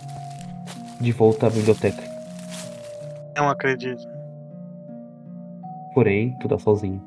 [1.05, 2.03] de volta à biblioteca.
[3.37, 4.03] Não acredito.
[5.93, 7.01] Porém, tu tá sozinho.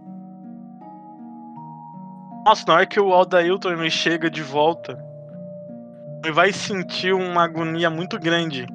[2.46, 4.98] Nossa, na hora que o Aldailton ele chega de volta,
[6.24, 8.66] ele vai sentir uma agonia muito grande.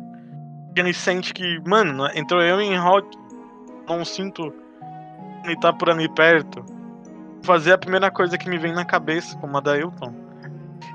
[0.77, 3.09] Ele sente que, mano, entrou eu em rock,
[3.89, 4.53] não sinto
[5.45, 6.65] ele tá por ali perto.
[7.43, 10.22] Fazer a primeira coisa que me vem na cabeça, como a da Hilton.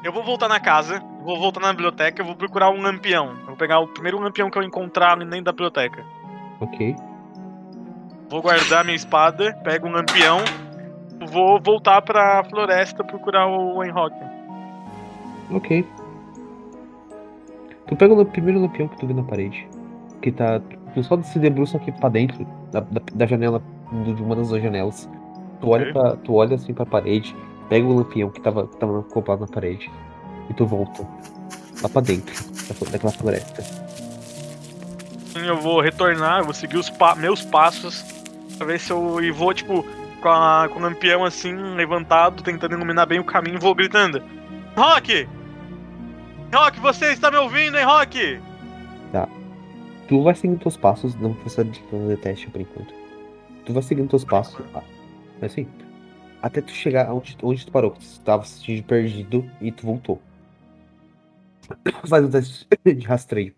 [0.04, 3.36] Eu vou voltar na casa, vou voltar na biblioteca, eu vou procurar um lampião.
[3.42, 6.04] Eu vou pegar o primeiro lampião que eu encontrar dentro da biblioteca.
[6.60, 6.96] Ok?
[8.30, 10.40] Vou guardar minha espada, pego um lampião,
[11.32, 14.14] vou voltar pra floresta procurar o Enrock.
[15.52, 15.86] Ok.
[17.88, 19.68] Tu pega o primeiro lampião que tu vê na parede.
[20.22, 20.60] Que tá.
[20.94, 23.62] Tu só se debruça aqui pra dentro da, da, da janela.
[24.14, 25.10] De uma das duas janelas.
[25.62, 25.94] Tu olha, Ok.
[25.94, 27.34] pra, tu olha assim pra parede.
[27.70, 29.92] Pega o lampião que tava, que tava acoplado na parede.
[30.50, 31.06] E tu volta.
[31.82, 32.34] Lá pra dentro.
[32.84, 33.62] da- Daquela floresta.
[33.62, 38.04] Sim, eu vou retornar, eu vou seguir os pa- meus passos
[38.58, 39.86] pra ver se eu e vou, tipo,
[40.22, 44.22] com, a- com o lampião assim, levantado, tentando iluminar bem o caminho vou gritando.
[44.76, 45.28] Rock!
[46.54, 48.40] Rock, você está me ouvindo, hein, Rock?
[50.08, 51.16] Tu vai seguindo teus passos.
[51.16, 52.94] Não precisa de fazer teste por enquanto.
[53.66, 54.58] Tu vai seguindo teus passos.
[54.74, 54.82] ah,
[55.42, 55.68] Assim.
[56.48, 57.92] Até tu chegar onde, onde tu parou.
[57.92, 60.22] que Tu tava se sentindo perdido e tu voltou.
[62.08, 63.54] Faz um teste de rastreio.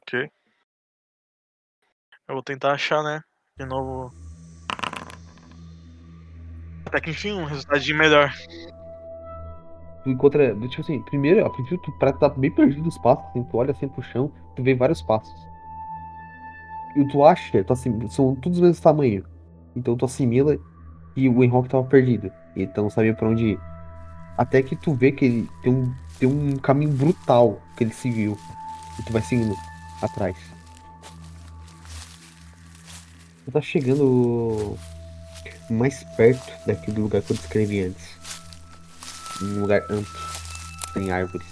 [0.00, 0.30] Ok.
[2.26, 3.20] Eu vou tentar achar, né?
[3.58, 4.10] De novo.
[6.86, 8.32] Até que enfim, um resultadinho melhor.
[10.02, 13.44] Tu encontra, tipo assim, primeiro, a princípio tu parece tá bem perdido nos passos, assim,
[13.44, 15.46] tu olha assim pro chão, tu vê vários passos.
[16.96, 19.26] E tu acha, tu assim, são todos do mesmo tamanho.
[19.74, 20.56] Então tu assimila
[21.16, 22.30] que o Enrock tava perdido.
[22.54, 23.60] Então não sabia pra onde ir.
[24.36, 28.38] Até que tu vê que ele tem um, tem um caminho brutal que ele seguiu.
[28.98, 29.56] E tu vai seguindo
[30.02, 30.36] atrás.
[33.46, 34.76] Tu tá chegando
[35.70, 38.14] mais perto daquele lugar que eu descrevi antes.
[39.42, 40.20] Um lugar amplo,
[40.92, 41.46] sem árvores.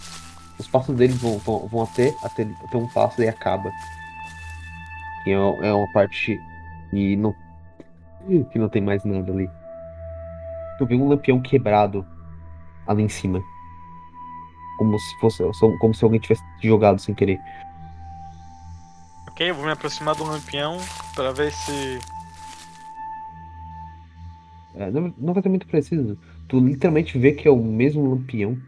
[0.59, 3.71] Os passos dele vão, vão, vão até, até, até um passo e acaba.
[5.23, 6.39] Que é, é uma parte
[6.93, 7.35] e não,
[8.51, 9.51] que não tem mais nada ali.
[10.79, 12.05] Tu vê um lampião quebrado
[12.87, 13.43] ali em cima.
[14.79, 15.43] Como se fosse.
[15.81, 17.39] Como se alguém tivesse jogado sem querer.
[19.29, 20.79] Ok, eu vou me aproximar do lampião
[21.15, 21.99] pra ver se.
[24.75, 26.19] É, não, não vai ser muito preciso.
[26.49, 28.59] Tu literalmente vê que é o mesmo lampião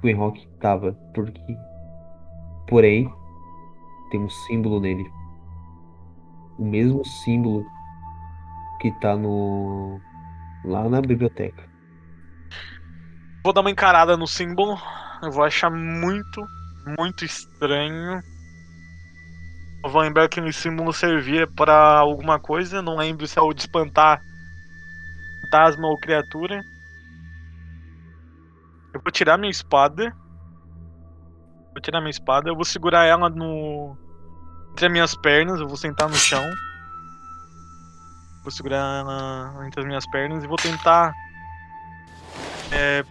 [0.00, 0.92] que o Enrock tava.
[1.14, 1.40] Porque.
[2.68, 3.12] Porém,
[4.10, 5.10] tem um símbolo nele.
[6.58, 7.66] O mesmo símbolo
[8.82, 10.00] que tá no.
[10.64, 11.62] lá na biblioteca.
[13.44, 14.76] Vou dar uma encarada no símbolo.
[15.22, 16.44] Eu vou achar muito,
[16.98, 18.20] muito estranho.
[19.84, 22.82] Eu vou lembrar que o símbolo servia para alguma coisa.
[22.82, 24.20] Não lembro se é o de espantar
[25.42, 26.60] fantasma ou criatura.
[28.92, 30.12] Eu vou tirar minha espada.
[31.72, 32.50] Vou tirar minha espada.
[32.50, 33.96] Eu vou segurar ela no.
[34.72, 35.60] Entre as minhas pernas.
[35.60, 36.44] Eu vou sentar no chão.
[38.42, 41.14] Vou segurar ela entre as minhas pernas e vou tentar.
[42.72, 43.04] É,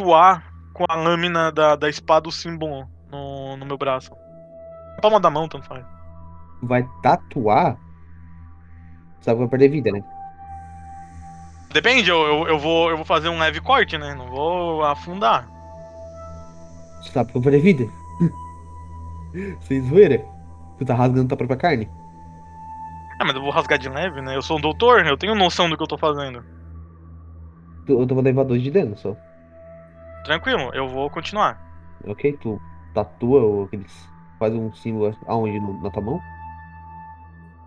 [0.00, 4.10] atuar com a lâmina da, da espada o símbolo no, no meu braço.
[5.02, 5.84] Palma da mão, tanto faz.
[6.62, 7.78] Vai tatuar?
[9.20, 10.02] Sabe que vai perder vida, né?
[11.72, 14.14] Depende, eu, eu, eu, vou, eu vou fazer um leve corte, né?
[14.14, 15.48] Não vou afundar.
[17.02, 17.84] Você eu vou perder vida?
[19.62, 20.24] Sem zoeira.
[20.78, 21.88] Tu tá rasgando tua própria carne?
[23.20, 24.34] Ah, mas eu vou rasgar de leve, né?
[24.34, 26.42] Eu sou um doutor, eu tenho noção do que eu tô fazendo.
[27.84, 29.14] Tu, eu vou levar dois de dano só.
[30.24, 31.60] Tranquilo, eu vou continuar.
[32.06, 32.58] Ok, tu
[32.94, 34.08] tatua ou aqueles.
[34.38, 35.60] Faz um símbolo aonde?
[35.82, 36.18] Na tua mão?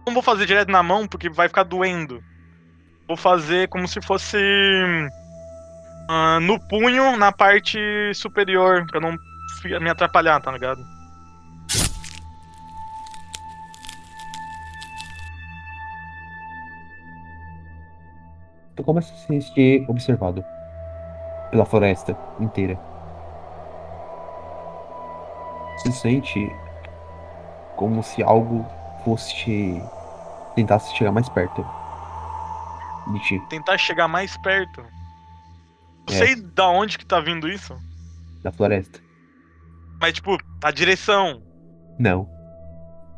[0.08, 2.20] Não vou fazer direto na mão porque vai ficar doendo.
[3.08, 4.38] Vou fazer como se fosse.
[6.10, 7.78] Uh, no punho, na parte
[8.16, 9.16] superior, pra não
[9.80, 10.82] me atrapalhar, tá ligado?
[18.76, 20.43] Tu começa a se sentir observado
[21.51, 22.80] pela floresta inteira.
[25.78, 26.51] Se sente
[27.76, 28.65] como se algo
[29.03, 29.82] fosse
[30.55, 31.65] tentasse chegar mais perto
[33.11, 33.39] de ti.
[33.49, 34.82] Tentar chegar mais perto.
[36.07, 36.17] Eu É.
[36.17, 37.76] sei da onde que tá vindo isso,
[38.43, 38.99] Da floresta.
[39.99, 41.41] mas tipo, a direção.
[41.99, 42.28] Não,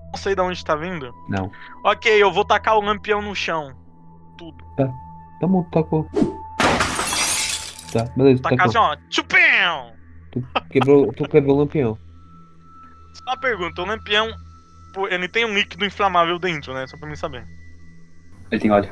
[0.08, 1.14] Não sei da onde tá vindo.
[1.30, 1.52] não.
[1.84, 3.74] Ok, eu vou tacar o lampião no chão.
[4.38, 4.64] Tudo.
[4.78, 4.90] Tá
[5.42, 6.10] bom, tacou.
[7.92, 8.70] Tá, beleza, Tacar tacou.
[8.70, 9.10] assim, ó.
[9.10, 9.94] Tchupão!
[10.32, 11.98] Tu quebrou, tu quebrou o lampião.
[13.14, 14.30] Só uma pergunta, o lampião,
[14.94, 16.86] pô, ele tem um líquido inflamável dentro, né?
[16.88, 17.48] Só pra mim saber.
[18.52, 18.90] Ele tem óleo.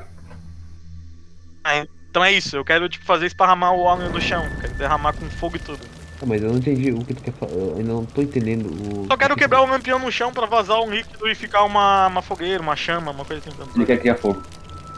[2.10, 4.44] Então é isso, eu quero tipo, fazer esparramar o óleo no chão.
[4.62, 5.80] Quero derramar com fogo e tudo.
[6.22, 7.52] Ah, mas eu não entendi o que tu quer falar.
[7.52, 9.08] Eu ainda não tô entendendo o.
[9.08, 12.22] Só quero quebrar o lampião no chão pra vazar um líquido e ficar uma, uma
[12.22, 13.72] fogueira, uma chama, uma coisa assim.
[13.76, 14.42] Ele quer criar fogo.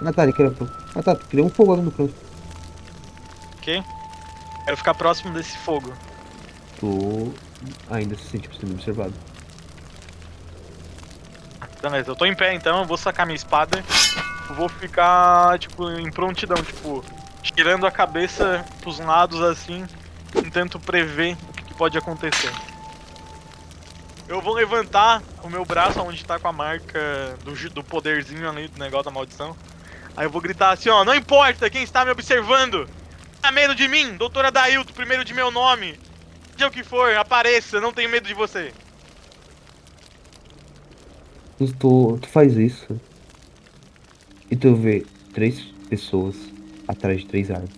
[0.04, 0.52] Ah tá, ele quer.
[0.96, 2.16] Ah tá, tu criou um fogo ali no canto.
[3.58, 3.84] Ok?
[4.64, 5.94] Quero ficar próximo desse fogo.
[6.80, 7.34] Tu
[7.90, 9.14] ainda se sente sendo observado.
[11.82, 13.84] Beleza, eu tô em pé então, eu vou sacar minha espada.
[14.56, 17.04] Vou ficar, tipo, em prontidão, tipo,
[17.42, 19.86] tirando a cabeça pros lados assim,
[20.32, 22.52] tentando prever o que, pode acontecer.
[24.28, 28.68] Eu vou levantar o meu braço onde tá com a marca do, do poderzinho ali
[28.68, 29.56] do negócio da maldição.
[30.16, 32.88] Aí eu vou gritar assim, ó, não importa quem está me observando!
[33.42, 36.00] Tá medo de mim, doutora Dailton, primeiro de meu nome!
[36.54, 38.72] Seja o que for, apareça, não tenho medo de você.
[41.58, 43.00] Tu, tu, faz isso.
[44.50, 45.60] E tu vê três
[45.90, 46.36] pessoas
[46.88, 47.76] atrás de três árvores.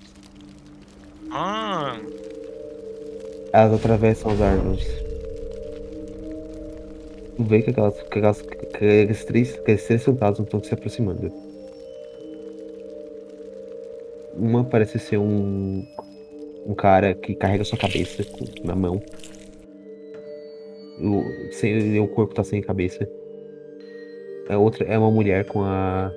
[1.31, 1.97] Ah,
[3.51, 4.87] Elas atravessam as árvores.
[7.35, 7.95] Tu vê que aquelas.
[7.95, 11.46] que, aquelas, que, que aqueles três, que aqueles três fantasmas estão se aproximando.
[14.47, 15.85] Uma parece ser um.
[16.65, 18.25] um cara que carrega sua cabeça
[18.63, 19.01] na mão.
[21.01, 23.05] O, sem, o corpo tá sem cabeça.
[24.47, 26.09] A outra é uma mulher com a.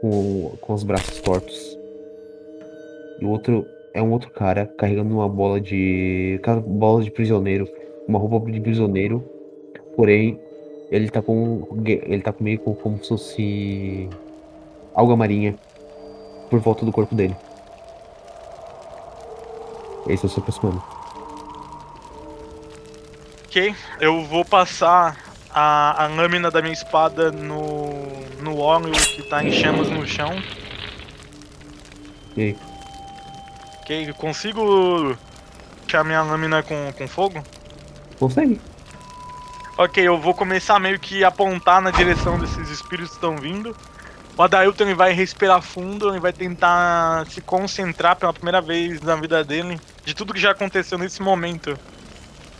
[0.00, 1.78] com, com os braços tortos.
[3.20, 6.40] E o outro é um outro cara carregando uma bola de.
[6.66, 7.68] bola de prisioneiro.
[8.08, 9.22] Uma roupa de prisioneiro.
[9.94, 10.40] Porém,
[10.90, 11.68] ele tá com.
[11.86, 14.08] ele tá com, como se fosse.
[14.94, 15.54] alga marinha.
[16.54, 17.36] Por volta do corpo dele.
[20.06, 20.82] Eles estão se aproximando.
[23.46, 25.16] Ok, eu vou passar
[25.50, 27.90] a, a lâmina da minha espada no,
[28.40, 30.30] no óleo que tá em chamas no chão.
[32.36, 32.58] E aí?
[33.80, 35.16] Ok, consigo
[35.82, 37.42] deixar minha lâmina com, com fogo?
[38.18, 38.60] Consegue?
[39.76, 43.76] Ok, eu vou começar meio que apontar na direção desses espíritos que estão vindo.
[44.36, 49.14] O Adailton ele vai respirar fundo, ele vai tentar se concentrar pela primeira vez na
[49.14, 51.78] vida dele de tudo que já aconteceu nesse momento.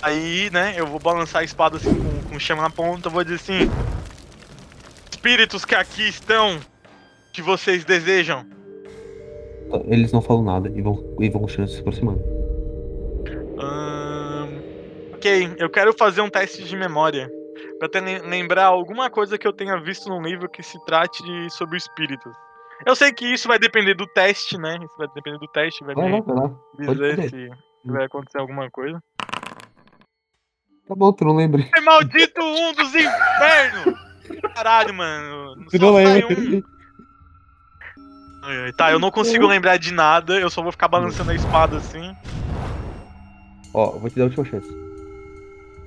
[0.01, 3.37] Aí, né, eu vou balançar a espada assim com, com chama na ponta, vou dizer
[3.37, 3.71] assim:
[5.11, 6.61] Espíritos que aqui estão,
[7.33, 8.47] que vocês desejam.
[9.87, 12.23] Eles não falam nada e vão, e vão se aproximando.
[15.15, 17.33] Ok, eu quero fazer um teste de memória.
[17.79, 21.51] Pra ter, lembrar alguma coisa que eu tenha visto no livro que se trate de,
[21.51, 22.33] sobre espíritos.
[22.87, 24.77] Eu sei que isso vai depender do teste, né?
[24.83, 25.95] Isso vai depender do teste, vai.
[25.95, 27.51] Pode dizer se
[27.85, 29.03] vai acontecer alguma coisa.
[30.87, 31.65] Tá bom, tu não lembra.
[31.75, 33.95] É maldito um dos infernos!
[34.55, 35.67] Caralho, mano.
[35.71, 36.37] Tu não lembra.
[36.37, 36.63] um.
[38.77, 42.15] Tá, eu não consigo lembrar de nada, eu só vou ficar balançando a espada assim.
[43.73, 44.69] Ó, vou te dar a última chance.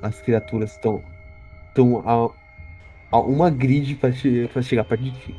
[0.01, 1.03] As criaturas estão.
[1.77, 2.03] Estão
[3.11, 4.09] a, a uma grid pra,
[4.51, 5.35] pra chegar perto de ti.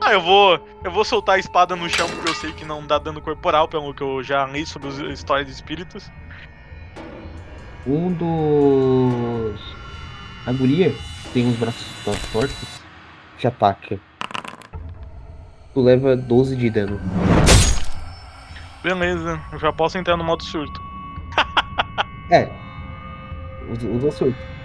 [0.00, 0.60] Ah, eu vou.
[0.84, 3.66] Eu vou soltar a espada no chão porque eu sei que não dá dano corporal,
[3.66, 6.10] pelo que eu já li sobre as histórias de espíritos.
[7.86, 9.60] Um dos.
[10.46, 10.94] A guria
[11.32, 11.86] tem uns braços
[12.32, 12.82] fortes.
[13.36, 13.98] Te ataca.
[15.74, 17.00] Tu leva 12 de dano.
[18.82, 20.80] Beleza, eu já posso entrar no modo surto.
[22.30, 22.46] É.
[23.70, 24.57] Usa surto.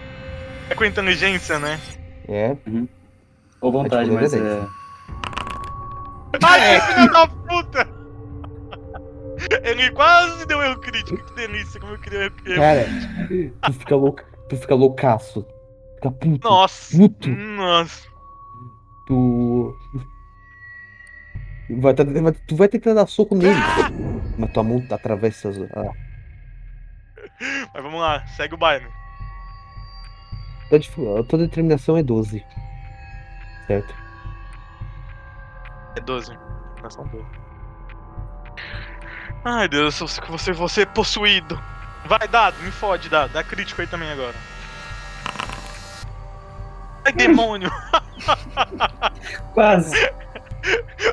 [0.69, 1.79] É com inteligência, né?
[2.27, 2.55] É.
[3.61, 4.67] Ou vontade, poder mas é é.
[6.43, 7.87] Ai, que filho da puta!
[9.63, 12.59] Ele quase deu erro crítico, que delícia, como eu queria erro crítico.
[12.59, 12.85] Cara,
[13.61, 14.23] tu fica louco.
[14.49, 15.45] Tu fica loucaço.
[15.95, 16.47] Fica puto.
[16.47, 16.97] Nossa!
[16.97, 17.29] Puto.
[17.29, 18.07] Nossa!
[19.07, 19.75] Tu.
[21.69, 23.55] Vai, vai- tu vai tentar dar soco nele.
[24.37, 25.57] Mas tua mão atravessa as.
[25.61, 25.91] A,
[27.73, 28.85] Mas vamos lá, segue o baile.
[30.73, 32.45] Tua, dif- a tua determinação é 12.
[33.67, 33.93] Certo?
[35.95, 36.37] É 12.
[36.81, 37.25] Nós são 12.
[39.45, 41.59] Ai Deus, eu que você vou ser possuído.
[42.05, 43.33] Vai, dado, me fode, dado.
[43.33, 44.35] Dá crítico aí também agora.
[47.05, 47.69] Ai, demônio!
[49.53, 49.95] Quase!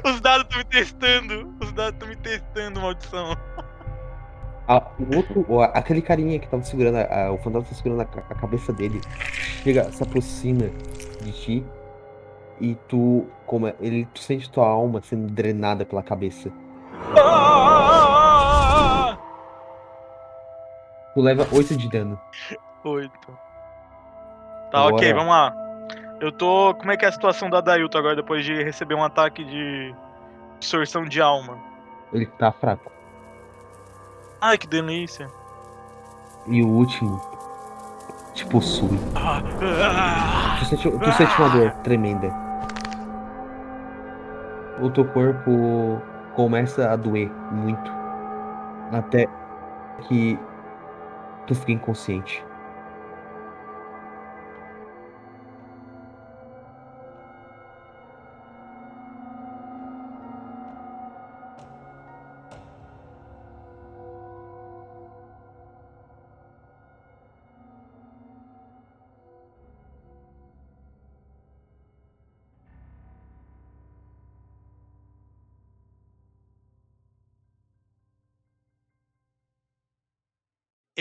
[0.05, 1.55] Os dados estão me testando!
[1.61, 3.37] Os dados estão me testando, maldição.
[4.73, 5.45] A, o outro,
[5.75, 9.01] aquele carinha que tava segurando, a- o fantasma tá segurando a, a cabeça dele,
[9.65, 10.69] chega, se aproxima
[11.23, 11.67] de ti
[12.61, 16.53] e tu, como é- ele, tu sente tua alma sendo drenada pela cabeça.
[17.83, 19.17] Ah!
[21.15, 22.21] Tu leva 8 de dano.
[22.85, 23.39] Oito.
[24.71, 25.53] Tá, ok, Agora- vamos lá.
[26.21, 26.75] Eu tô.
[26.75, 29.93] Como é que é a situação da Dailton agora depois de receber um ataque de
[30.57, 31.59] absorção de alma?
[32.13, 32.93] Ele tá fraco.
[34.41, 35.31] Ai, que delícia.
[36.47, 37.21] E o último
[38.33, 38.99] te possui.
[40.59, 42.33] Tu sente, tu sente uma dor tremenda.
[44.81, 46.01] O teu corpo
[46.35, 47.93] começa a doer muito.
[48.93, 49.27] Até
[50.09, 50.39] que
[51.47, 52.43] tu fica inconsciente.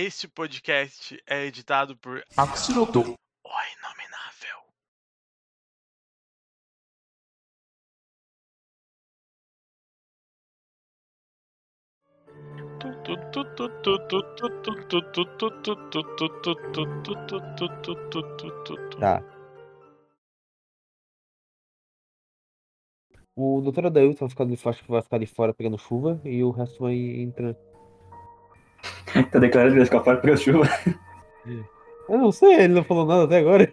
[0.07, 2.99] Este podcast é editado por Axinoto.
[3.43, 4.59] O Inominável.
[18.99, 19.23] Tá.
[23.35, 23.85] O Dr.
[23.87, 26.83] Adailton vai ficar, de- acho que vai ficar de fora pegando chuva e o resto
[26.83, 27.68] vai entrando.
[29.31, 30.69] Tá declarando que vai ficar fora pela chuva.
[32.07, 33.71] Eu não sei, ele não falou nada até agora.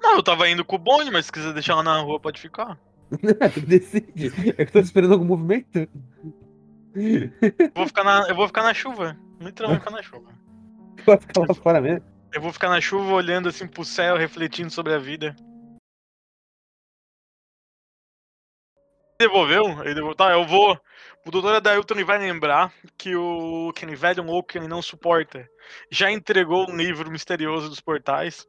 [0.00, 2.40] Não, eu tava indo com o bonde, mas se quiser deixar ela na rua, pode
[2.40, 2.78] ficar.
[3.66, 4.32] decide.
[4.56, 5.88] É que eu tô esperando algum movimento.
[7.74, 9.16] Vou ficar na, eu vou ficar na chuva.
[9.40, 10.30] Literalmente ficar na chuva.
[11.06, 12.04] Vai ficar lá fora mesmo.
[12.32, 15.34] Eu vou ficar na chuva olhando assim pro céu, refletindo sobre a vida.
[19.28, 19.64] Devolveu?
[19.82, 20.14] Ele devolveu.
[20.14, 20.78] Tá, eu vou.
[21.26, 25.44] O doutor Adailton ele vai lembrar que o aquele velho louco que ele não suporta
[25.90, 28.46] já entregou um livro misterioso dos portais.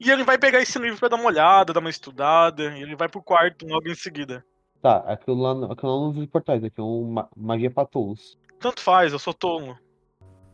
[0.00, 2.96] E ele vai pegar esse livro pra dar uma olhada, dar uma estudada, e ele
[2.96, 4.44] vai pro quarto logo em seguida.
[4.82, 7.86] Tá, aquilo lá, não- aquilo lá não vive portais, aqui é um ma- magia pra
[7.86, 8.36] tolos.
[8.58, 9.78] Tanto faz, eu sou tolo.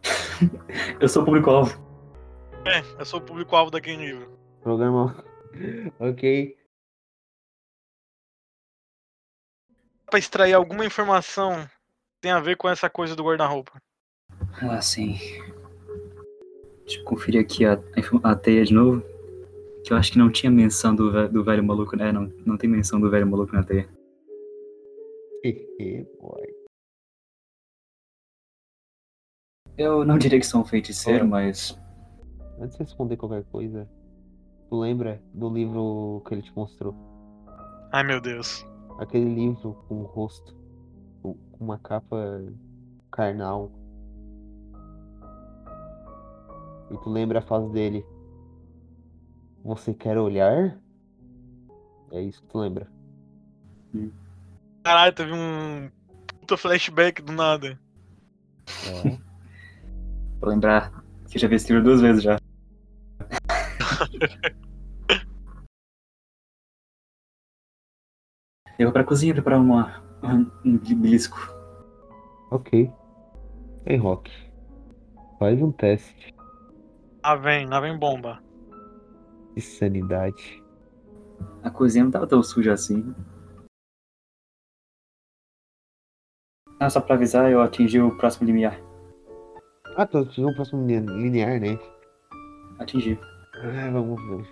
[1.01, 1.73] Eu sou o público-alvo.
[2.67, 4.39] É, eu sou o público-alvo daquele livro.
[4.63, 5.25] Programa.
[5.99, 6.56] ok.
[10.09, 13.73] Pra extrair alguma informação que tem a ver com essa coisa do guarda-roupa.
[14.63, 15.19] Ah, sim.
[16.85, 17.79] Deixa eu conferir aqui a,
[18.23, 19.03] a teia de novo.
[19.85, 22.11] Que eu acho que não tinha menção do, ve- do velho maluco, né?
[22.13, 23.89] Não, não tem menção do velho maluco na teia.
[26.21, 26.57] Boy.
[29.79, 31.79] Eu não diria que sou um feiticeiro, mas.
[32.59, 33.89] Antes de responder qualquer coisa,
[34.71, 36.95] tu lembra do livro que ele te mostrou?
[37.93, 38.67] Ai meu Deus.
[38.99, 40.57] Aquele livro com o rosto,
[41.23, 42.43] com uma capa
[43.11, 43.71] carnal.
[46.91, 48.05] E tu lembra a frase dele?
[49.65, 50.79] Você quer olhar?
[52.13, 52.89] É isso que tu lembra.
[54.85, 55.91] Caralho, teve um
[56.41, 57.79] puta flashback do nada.
[58.87, 59.19] É.
[60.41, 62.39] Vou lembrar que já vi esse livro duas vezes já.
[68.79, 71.39] Eu vou pra cozinha preparar uma, um, um belisco.
[72.51, 72.91] ok.
[73.87, 74.31] Ei, Rock.
[75.39, 76.35] Faz um teste
[77.22, 78.41] Lá vem, lá vem bomba.
[79.55, 80.62] de sanidade.
[81.62, 83.14] A cozinha não tava tão suja assim.
[86.79, 88.79] Ah, só pra avisar, eu atingi o próximo limiar.
[89.97, 91.79] Ah, tu atingiu o próximo linea- linear, né?
[92.79, 93.18] Atingi.
[93.57, 94.47] Ah, vamos ver.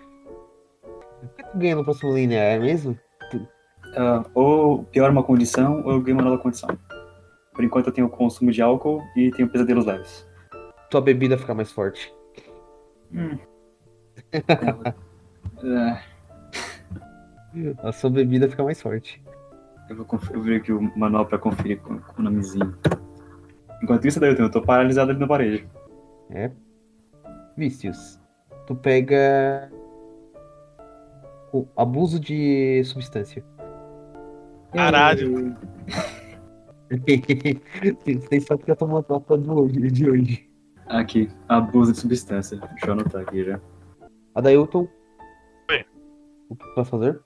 [1.23, 2.97] O que tu ganha no próximo linear mesmo?
[3.97, 6.69] Ah, ou piora uma condição, ou eu ganho uma nova condição.
[7.53, 10.27] Por enquanto eu tenho consumo de álcool e tenho pesadelos leves.
[10.89, 12.13] Tua bebida fica mais forte.
[13.13, 13.37] Hum.
[15.63, 16.01] Ah,
[17.83, 19.23] A sua bebida fica mais forte.
[19.89, 22.75] eu vou confer- eu vou ver aqui o manual pra conferir com, com o nomezinho.
[23.81, 25.65] Enquanto isso, daí eu, tenho, eu tô paralisado ali na parede.
[26.31, 26.51] É.
[27.55, 28.19] Vícios.
[28.67, 29.71] Tu pega.
[31.53, 33.43] O abuso de substância.
[34.75, 35.55] Caralho.
[38.05, 40.49] Vocês sabem que eu tô nota do hoje, de hoje.
[40.87, 42.57] Aqui, abuso de substância.
[42.57, 43.59] Deixa eu anotar aqui já.
[44.35, 44.87] Adailton.
[45.71, 45.85] Oi.
[46.49, 47.21] O que tu vai fazer?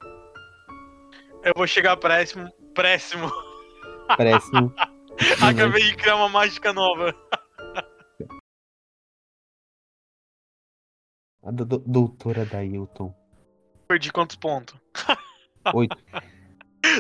[1.43, 2.49] Eu vou chegar próximo.
[2.73, 3.29] Próximo.
[4.15, 4.73] Péssimo.
[5.43, 7.13] Acabei de criar uma mágica nova.
[11.43, 13.13] A do- doutora Dailton.
[13.87, 14.75] Perdi quantos pontos?
[15.73, 15.97] Oito.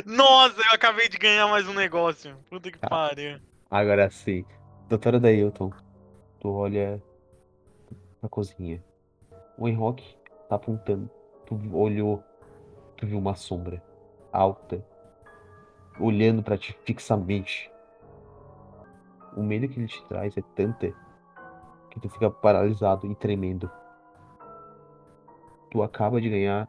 [0.05, 2.35] Nossa, eu acabei de ganhar mais um negócio.
[2.49, 2.89] Puta que Tá.
[2.89, 3.39] pariu.
[3.69, 4.45] Agora sim.
[4.87, 5.71] Doutora Dailton.
[6.39, 7.01] Tu olha
[8.21, 8.83] na cozinha.
[9.57, 10.03] O Enrock
[10.49, 11.09] tá apontando.
[11.45, 12.23] Tu olhou.
[12.97, 13.81] Tu viu uma sombra
[14.31, 14.83] alta.
[15.99, 17.71] Olhando pra ti fixamente.
[19.35, 20.91] O medo que ele te traz é tanta
[21.91, 23.69] que tu fica paralisado e tremendo.
[25.71, 26.67] Tu acaba de ganhar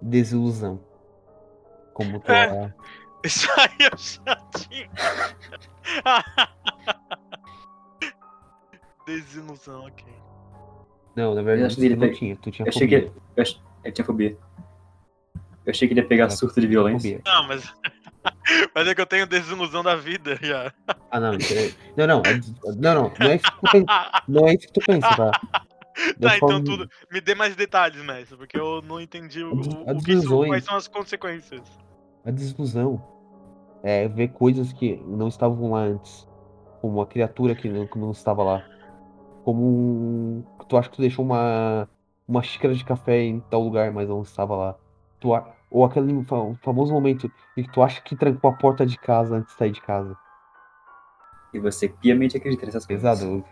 [0.00, 0.80] desilusão.
[2.04, 2.34] Como tua.
[2.36, 2.74] É.
[3.24, 4.90] Isso aí eu já tinha.
[9.06, 10.04] Desilusão, ok.
[11.16, 12.36] Não, na Eu verdade você ele não tinha.
[12.36, 13.12] Tu tinha Eu achei que fobia.
[13.36, 14.38] eu, ach- eu tinha fobia.
[15.64, 17.18] Eu achei que ele ia pegar É, surto de violência.
[17.18, 17.32] Fobia.
[17.32, 17.72] Não, mas.
[18.74, 20.72] mas é que eu tenho desilusão da vida já.
[21.10, 21.34] Ah, não.
[21.34, 21.38] é-
[21.96, 22.22] Não, não.
[22.24, 22.40] é
[22.76, 23.12] Não, não.
[23.18, 25.30] Não é isso que tu pensa, não é isso que tu pensa tá?
[26.06, 26.88] Eu Tá, então falo- tudo.
[27.10, 30.48] Me dê mais detalhes, mestre, porque eu não entendi o, o, o que desilusões.
[30.48, 31.60] quais são as consequências.
[32.24, 33.02] A desilusão
[33.82, 36.28] é ver coisas que não estavam lá antes.
[36.80, 38.64] Como uma criatura que não, que não estava lá.
[39.44, 40.44] Como um.
[40.68, 41.88] Tu acha que tu deixou uma.
[42.26, 44.76] Uma xícara de café em tal lugar, mas não estava lá.
[45.18, 48.86] Tu, a- ou aquele fa- famoso momento em que tu acha que trancou a porta
[48.86, 50.16] de casa antes de sair de casa.
[51.52, 53.02] E você piamente acredita nessas coisas.
[53.02, 53.44] Pesado.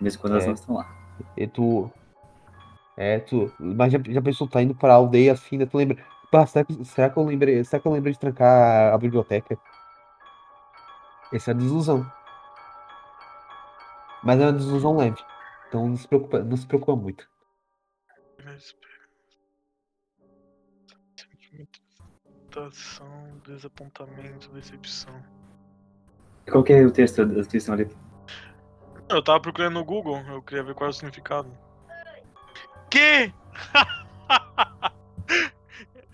[0.00, 0.46] Mesmo quando elas É.
[0.48, 0.86] não estão lá.
[1.36, 1.90] E tu.
[2.96, 3.50] É, tu.
[3.58, 5.66] Mas já, já pensou, tá indo pra aldeia assim, né?
[5.66, 5.96] Tu lembra.
[6.30, 7.64] Pá, será que, será que eu lembrei.
[7.64, 9.58] Será que eu lembrei de trancar a biblioteca?
[11.32, 12.10] Essa é a desilusão.
[14.22, 15.22] Mas é uma desilusão leve.
[15.68, 17.28] Então não se preocupa, não se preocupa muito.
[23.44, 25.22] Desapontamento, decepção.
[26.50, 27.88] Qual que é o texto da descrição ali?
[29.08, 31.50] Eu tava procurando no Google, eu queria ver qual é o significado.
[32.90, 33.32] Que?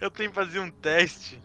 [0.00, 1.42] eu tenho que fazer um teste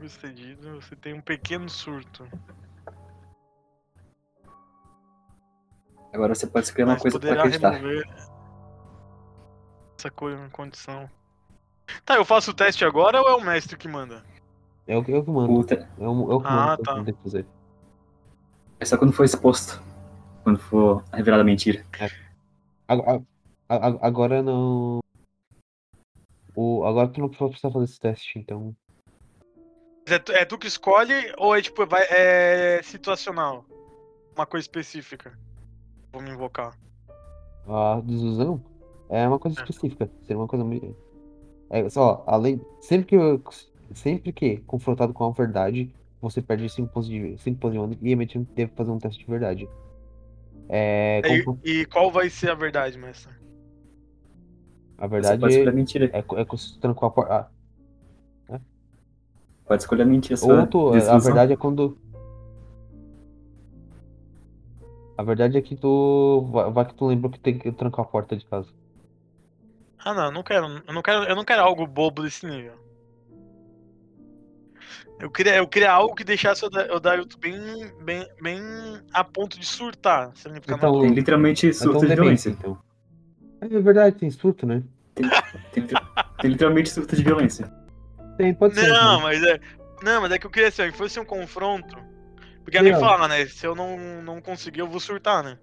[0.00, 2.26] Sucedido, você tem um pequeno surto.
[6.12, 7.70] Agora você pode escrever uma mas coisa pra acreditar.
[7.70, 8.08] remover
[9.96, 11.08] essa coisa, condição.
[12.04, 14.24] Tá, eu faço o teste agora ou é o mestre que manda?
[14.88, 15.62] É o que eu que mando.
[15.64, 16.82] Te- É o, é o que Ah, mando.
[16.82, 16.96] tá.
[16.98, 17.46] eu tenho que fazer.
[18.80, 19.80] É só quando for exposto.
[20.42, 21.86] Quando for revelada a mentira.
[22.88, 23.22] Agora,
[23.68, 25.00] a- agora não.
[26.54, 28.74] O, agora tu não precisa fazer esse teste, então.
[30.06, 33.64] É tu, é tu que escolhe ou é tipo, vai, é situacional?
[34.36, 35.38] Uma coisa específica.
[36.12, 36.76] Vou me invocar.
[37.66, 38.62] A desusão
[39.08, 39.62] é uma coisa É.
[39.62, 40.10] específica.
[40.22, 40.96] Seria uma coisa meio.
[41.70, 42.60] É só, além.
[42.80, 43.42] Sempre que, eu-
[43.94, 48.12] sempre que confrontado com a verdade, você perde 5 pontos de 5 pontos de e
[48.12, 49.68] imediatamente deve fazer um teste de verdade.
[50.68, 51.22] É.
[51.64, 53.32] E, e qual vai ser a verdade, mestre?
[54.98, 56.10] A Você verdade pode escolher a é, mentira.
[56.12, 56.22] é, é
[56.94, 57.50] com a porta.
[59.66, 60.38] Pode escolher a mentira.
[60.42, 61.96] Ou tu, a verdade é quando.
[65.16, 66.48] A verdade é que tu.
[66.72, 68.68] Vai, que tu lembrou que tem que trancar a porta de casa.
[70.04, 70.66] Ah não, eu não quero.
[70.86, 72.74] Eu não quero, eu não quero algo bobo desse nível.
[75.20, 78.60] Eu queria, eu queria algo que deixasse o Da- o Dailton bem, bem, bem
[79.12, 80.36] a ponto de surtar.
[80.36, 82.50] Se ele ficar Então, literalmente surto de demência, violência.
[82.50, 82.78] então.
[83.70, 84.82] É verdade, tem surto, né?
[85.14, 85.24] Tem,
[85.72, 87.72] tem literalmente surto de violência.
[88.36, 88.88] Tem, pode ser.
[88.88, 89.22] Não, né?
[89.22, 89.60] mas é.
[90.02, 91.96] Não, mas é que eu queria assim, que fosse um confronto.
[92.64, 93.00] Porque alguém Não.
[93.00, 93.46] fala, né?
[93.46, 95.58] Se eu não, não conseguir, eu vou surtar, né?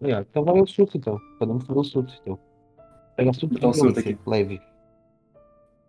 [0.00, 1.18] Ó, então vai o surto, então.
[1.38, 2.38] Podemos fazer o surto, então.
[3.16, 4.60] Pega surto de surto violência, leve.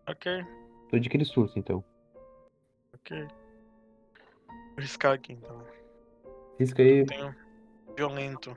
[0.07, 0.45] Ok,
[0.89, 1.83] Tô de aquele surto, então.
[2.93, 3.27] ok.
[4.47, 5.63] Vou riscar aqui então.
[6.59, 7.35] Risca aí, Tenho
[7.95, 8.55] violento.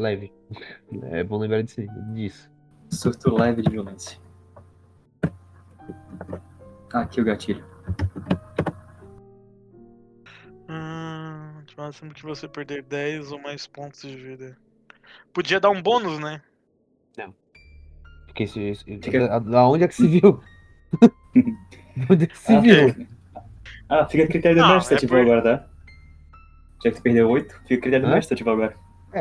[0.00, 0.32] Leve.
[1.04, 1.80] É bom lembrar disso.
[2.12, 2.50] disso.
[2.90, 4.18] Surto leve de violência.
[6.92, 7.64] Aqui o gatilho.
[10.68, 14.56] Hum, máximo que você perder 10 ou mais pontos de vida.
[15.32, 16.40] Podia dar um bônus, né?
[18.26, 20.40] Porque isso, isso, Fica- da, da onde é que se viu?
[22.08, 23.06] Onde é que se Ah, viu?
[23.88, 25.68] Ah, fica a critério do Não, mestre se é ativar por- agora, tá?
[26.84, 28.76] Já que tu perdeu 8, fica a critério do mestre se ativar agora.
[29.12, 29.18] Que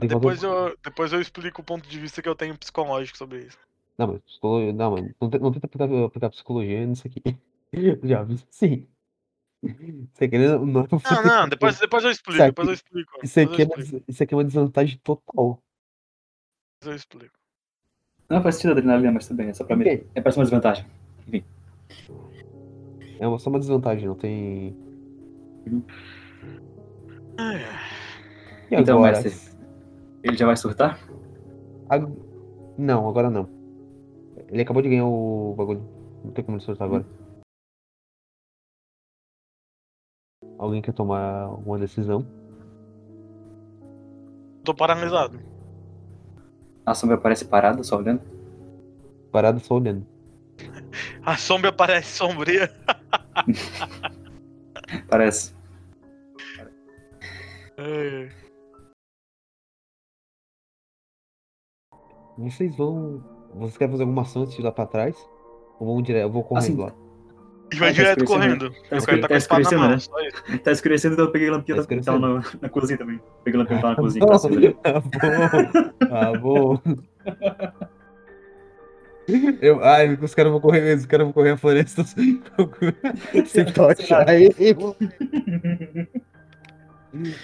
[0.00, 3.58] Depois eu, depois eu explico o ponto de vista que eu tenho psicológico sobre isso.
[3.98, 4.72] Não, mas psicologia.
[4.72, 7.20] Não, mas não, não tenta aplicar, aplicar psicologia nisso aqui.
[8.02, 8.86] Já vi sim.
[10.12, 10.64] Você querendo.
[10.66, 13.12] Não, é pra Não, não, depois, depois eu explico, Isso depois eu aqui- explico.
[13.22, 15.62] Isso aqui, eu é isso aqui é uma desvantagem total.
[16.80, 17.38] depois eu explico.
[18.28, 19.84] Não faz sentido a adrenalina, mas bem, é só pra mim.
[20.14, 20.86] É pra ser uma desvantagem.
[23.20, 24.74] É uma, só uma desvantagem, não tem.
[27.38, 27.62] Ai,
[28.70, 29.22] E Então, agora?
[29.22, 29.51] mestre.
[30.22, 30.98] Ele já vai surtar?
[31.88, 32.12] Ag-
[32.78, 33.48] Não, agora não.
[34.48, 35.82] Ele acabou de ganhar o bagulho.
[36.24, 37.04] Não tem como ele soltar agora.
[40.58, 42.24] Alguém quer tomar uma decisão?
[44.64, 45.40] Tô paralisado.
[46.86, 48.20] A sombra aparece parada, só olhando.
[49.32, 50.06] Parado só olhando.
[51.24, 52.70] A sombra parece sombria.
[55.08, 55.54] Parece.
[57.78, 58.28] Ai,
[62.38, 63.22] Vocês vão.
[63.54, 65.16] Vocês querem fazer alguma ação antes de ir lá pra trás?
[65.78, 66.22] Ou vão direto?
[66.22, 66.92] Eu vou correndo Assim, lá.
[67.72, 68.70] E vai Ah, tá direto correndo.
[68.88, 70.58] Tá, escure- tá com tá a espada na escurecendo, mão, né?
[70.64, 73.20] Tá escurecendo, então eu peguei a lampinha Tá da na, na cozinha também.
[73.44, 74.26] Peguei a lampinha que tava na cozinha.
[74.26, 74.76] Tá acender.
[74.82, 76.78] bom, tá bom.
[79.60, 82.42] Eu, ai, os caras vão correr mesmo, os caras vão correr a floresta sem,
[83.46, 84.24] sem tocha.
[84.28, 84.96] Aí, eu...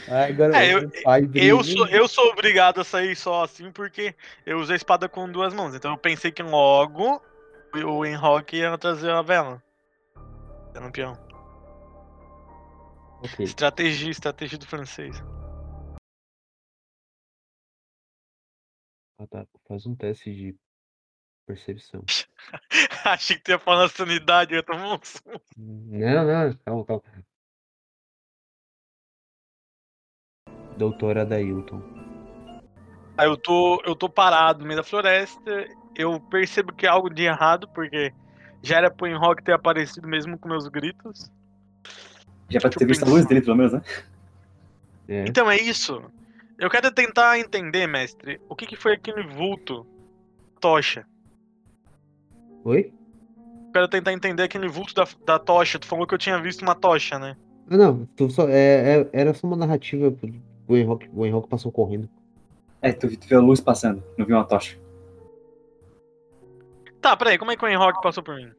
[0.09, 0.90] Agora É, eu-
[1.35, 4.15] Eu sou, eu sou obrigado a sair só assim porque
[4.47, 5.74] eu uso a espada com duas mãos.
[5.74, 7.23] Então eu pensei que logo
[7.74, 9.62] o Enrock ia trazer a vela.
[10.74, 11.19] Era um peão.
[13.23, 13.45] Ok.
[13.45, 15.23] Estratégia, estratégia do francês.
[19.19, 19.47] Ah, tá.
[19.66, 20.55] Faz um teste de
[21.47, 22.05] percepção.
[23.05, 25.40] Achei que tu ia falar na sanidade, eu tomar um susto.
[25.57, 27.03] Não, não, calma, calma.
[30.79, 31.83] Doutora Dailton.
[33.17, 35.67] Aí eu tô, eu tô parado no meio da floresta.
[35.97, 38.13] Eu percebo que há algo de errado, porque
[38.63, 41.31] já era pro Enrock ter aparecido mesmo com meus gritos.
[42.49, 43.83] Já pra ter visto a luz dele, pelo menos, né?
[45.09, 45.25] É.
[45.27, 46.01] Então é isso.
[46.59, 49.87] Eu quero tentar entender, mestre, o que, que foi aquele vulto
[50.61, 51.05] tocha.
[52.65, 52.93] Oi?
[53.67, 55.79] Eu quero tentar entender aquele vulto da, da tocha.
[55.79, 57.37] Tu falou que eu tinha visto uma tocha, né?
[57.71, 60.11] Ah, não, tu só, é, é- era só uma narrativa.
[60.69, 60.77] O
[61.27, 62.09] Enrock passou correndo.
[62.82, 64.78] É, tu, tu viu a luz passando, não viu uma tocha.
[67.01, 68.53] Tá, peraí, como é que o Enrock passou por mim?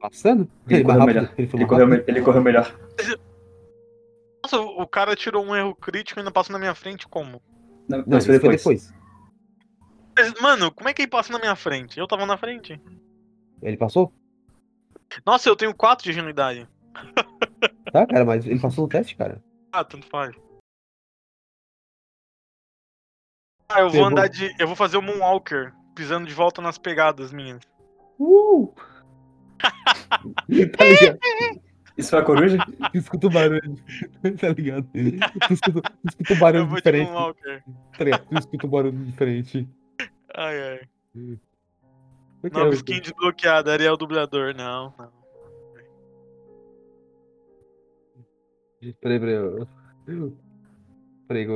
[0.00, 0.48] Passando?
[0.68, 1.34] Ele mais correu rápido, melhor.
[1.36, 2.80] Ele Ele correu, me- ele correu melhor.
[4.42, 7.42] Nossa, o cara tirou um erro crítico e ainda passou na minha frente como?
[7.88, 8.94] Não, Não, isso foi depois.
[10.16, 11.98] Mas, Mano, como é que ele passa na minha frente?
[11.98, 12.80] Eu tava na frente.
[13.62, 14.12] Ele passou?
[15.26, 16.66] Nossa, eu tenho 4 de agilidade.
[17.92, 19.42] Tá, cara, mas ele passou no teste, cara.
[19.72, 20.34] Ah, tanto faz.
[23.70, 24.06] Ah, eu vou Pegou.
[24.06, 24.54] andar de.
[24.58, 27.60] Eu vou fazer o Moonwalker, pisando de volta nas pegadas minhas.
[28.18, 28.72] Uh!
[29.60, 31.18] tá ligado?
[31.96, 32.56] Isso foi a coruja?
[32.94, 33.76] Escuta o barulho.
[34.40, 34.88] tá ligado?
[34.92, 37.06] Tu escuta, tu escuta o Eu barulho diferente.
[37.10, 37.62] Moonwalker.
[37.98, 38.18] Tá?
[38.18, 39.68] Tu escuta o barulho diferente.
[40.34, 40.80] Ai, ai.
[41.14, 42.74] Que Nova é?
[42.74, 44.54] skin desbloqueada, Ariel dublador.
[44.54, 45.12] Não, não.
[49.00, 49.34] Peraí, peraí.
[49.34, 49.68] eu-
[51.28, 51.46] Peraí,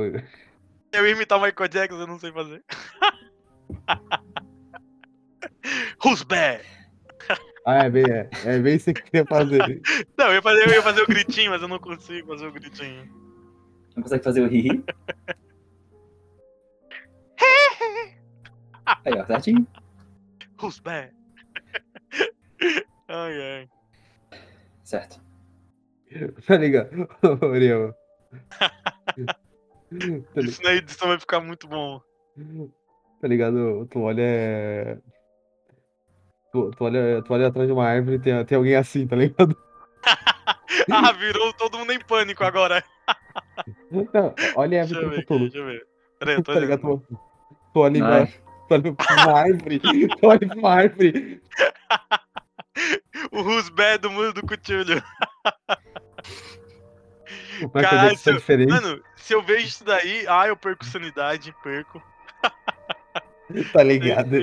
[0.97, 2.63] eu- ia imitar o Michael Jackson, eu não sei fazer.
[6.03, 6.63] Who's bad?
[7.65, 9.81] Ah, é bem, é, é bem isso que eu queria fazer.
[10.17, 12.51] Não, eu ia, fazer, eu ia fazer o gritinho, mas eu não consigo fazer o
[12.51, 13.09] gritinho.
[13.95, 14.83] Não consegue fazer o ri-ri?
[19.03, 19.65] Aí, ó, certinho.
[20.61, 21.11] Who's bad?
[23.07, 23.69] Ai, ai.
[24.83, 25.19] Certo.
[26.45, 27.09] Tá ligado?
[27.41, 27.95] Ô, Ariel.
[30.33, 32.01] Tá Isso na edição vai ficar muito bom.
[33.21, 33.85] Tá ligado?
[33.87, 34.21] Tu olha.
[34.21, 34.97] é,
[36.51, 39.15] Tu, tu olha, tu olha atrás de uma árvore e tem, tem alguém assim, tá
[39.15, 39.55] ligado?
[40.91, 42.83] Ah, virou todo mundo em pânico agora.
[43.89, 45.87] Não, olha a Deixa árvore eu que ver, eu tô deixa eu ver.
[46.19, 46.85] Peraí, eu tô Tá ligado?
[46.85, 47.01] olhando.
[47.07, 47.19] Tu,
[47.73, 47.99] tu olha Ai.
[47.99, 51.41] embaixo, tu olha pra uma árvore, tu olha pra uma árvore.
[53.31, 55.01] O bad do mundo do Cthulhu.
[57.73, 62.01] Caralho, é se- diferente, Mano, se eu vejo isso daí, ah, eu perco sanidade, perco.
[63.73, 64.35] tá ligado?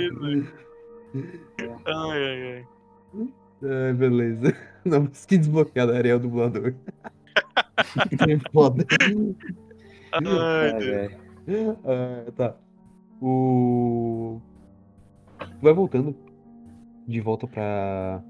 [1.87, 2.67] Ai, ai, ai.
[3.65, 4.57] Ai, beleza.
[4.85, 6.75] Não, mas que desbloqueado, Ariel dublador.
[8.19, 8.85] que foda.
[10.13, 10.73] Ai,
[11.47, 11.77] Deus.
[11.85, 12.55] Ah, tá.
[13.21, 14.41] O.
[15.61, 16.17] Vai voltando
[17.07, 18.23] de volta pra.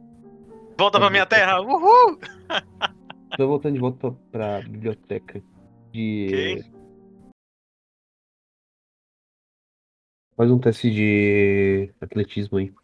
[0.79, 1.61] Volta pra minha terra.
[1.61, 2.19] Uhul!
[3.39, 5.43] Vai voltando de volta pra, pra biblioteca
[5.91, 6.27] de.
[6.27, 6.83] Ok.
[10.37, 12.75] Faz um teste de atletismo aí.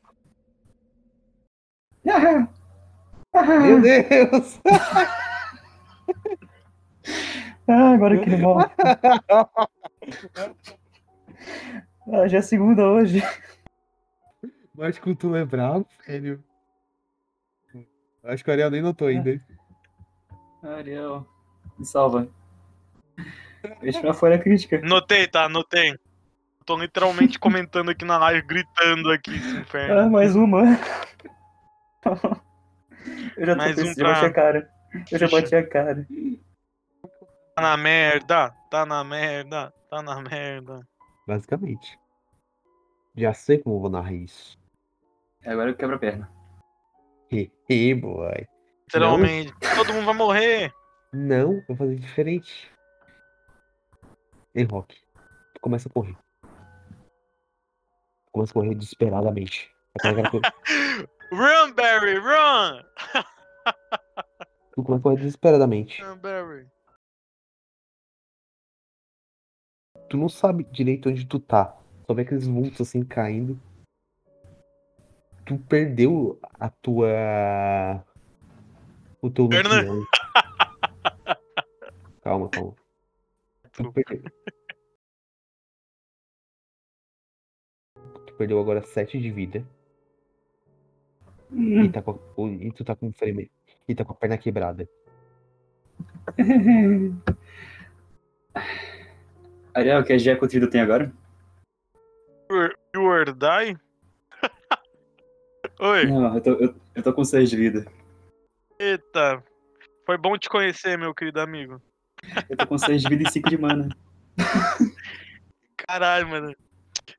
[2.06, 2.48] Ah,
[3.34, 4.60] ah, Meu Deus!
[7.66, 8.66] ah, agora que ele morre.
[12.10, 13.20] Ah, já é segunda hoje.
[14.74, 16.42] Mas que tu é bravo, velho.
[18.24, 19.40] Acho que o Ariel nem notou ainda.
[20.62, 21.26] Ariel,
[21.78, 22.28] me salva.
[23.82, 24.80] Esse não foi a crítica.
[24.80, 25.48] Notei, tá?
[25.48, 25.96] Notei.
[26.64, 30.10] Tô literalmente comentando aqui na live, gritando aqui esse Ah, inferno.
[30.10, 30.62] mais uma.
[33.36, 34.70] Eu já, tô Mais um pensando, pra- bati a cara.
[35.12, 36.06] Eu já bati a cara.
[37.54, 40.86] Tá na merda, tá na merda, tá na merda.
[41.26, 41.98] Basicamente.
[43.16, 44.56] Já sei como eu vou narrar isso.
[45.44, 46.30] Agora eu quebro a perna.
[47.30, 48.46] Hehe, boy.
[48.88, 49.52] Literalmente.
[49.76, 50.74] Todo mundo vai morrer.
[51.12, 52.72] Não, vou fazer diferente.
[54.54, 54.98] Ei, Rock.
[55.54, 56.16] Tu começa a correr.
[56.40, 59.70] Tu começa a correr desesperadamente.
[61.30, 62.82] Run, Barry, run!
[64.72, 66.02] Tu começa a correr desesperadamente.
[66.02, 66.66] Run, Barry.
[70.08, 71.76] Tu não sabe direito onde tu tá.
[72.06, 73.60] Só vê aqueles vultos assim caindo.
[75.44, 77.08] Tu perdeu a tua.
[79.22, 79.76] O teu Perna.
[79.82, 80.04] lampião.
[82.22, 82.74] Calma, calma.
[83.72, 84.22] Tu perdeu.
[88.26, 89.64] Tu perdeu agora 7 de vida.
[91.50, 92.18] E, tá com a-
[92.62, 93.50] e tu tá com frame.
[93.88, 94.86] E tá com a perna quebrada.
[99.74, 101.10] Ariel, que Jeco Trido tem agora?
[102.94, 103.78] You or die?
[105.80, 107.86] Oi, Não, eu tô, eu, eu tô com 6 de vida.
[108.78, 109.42] Eita.
[110.06, 111.80] Foi bom te conhecer, meu querido amigo.
[112.48, 113.88] Eu tô com 6 de vida e 5 de mana.
[115.86, 116.54] Caralho, mano.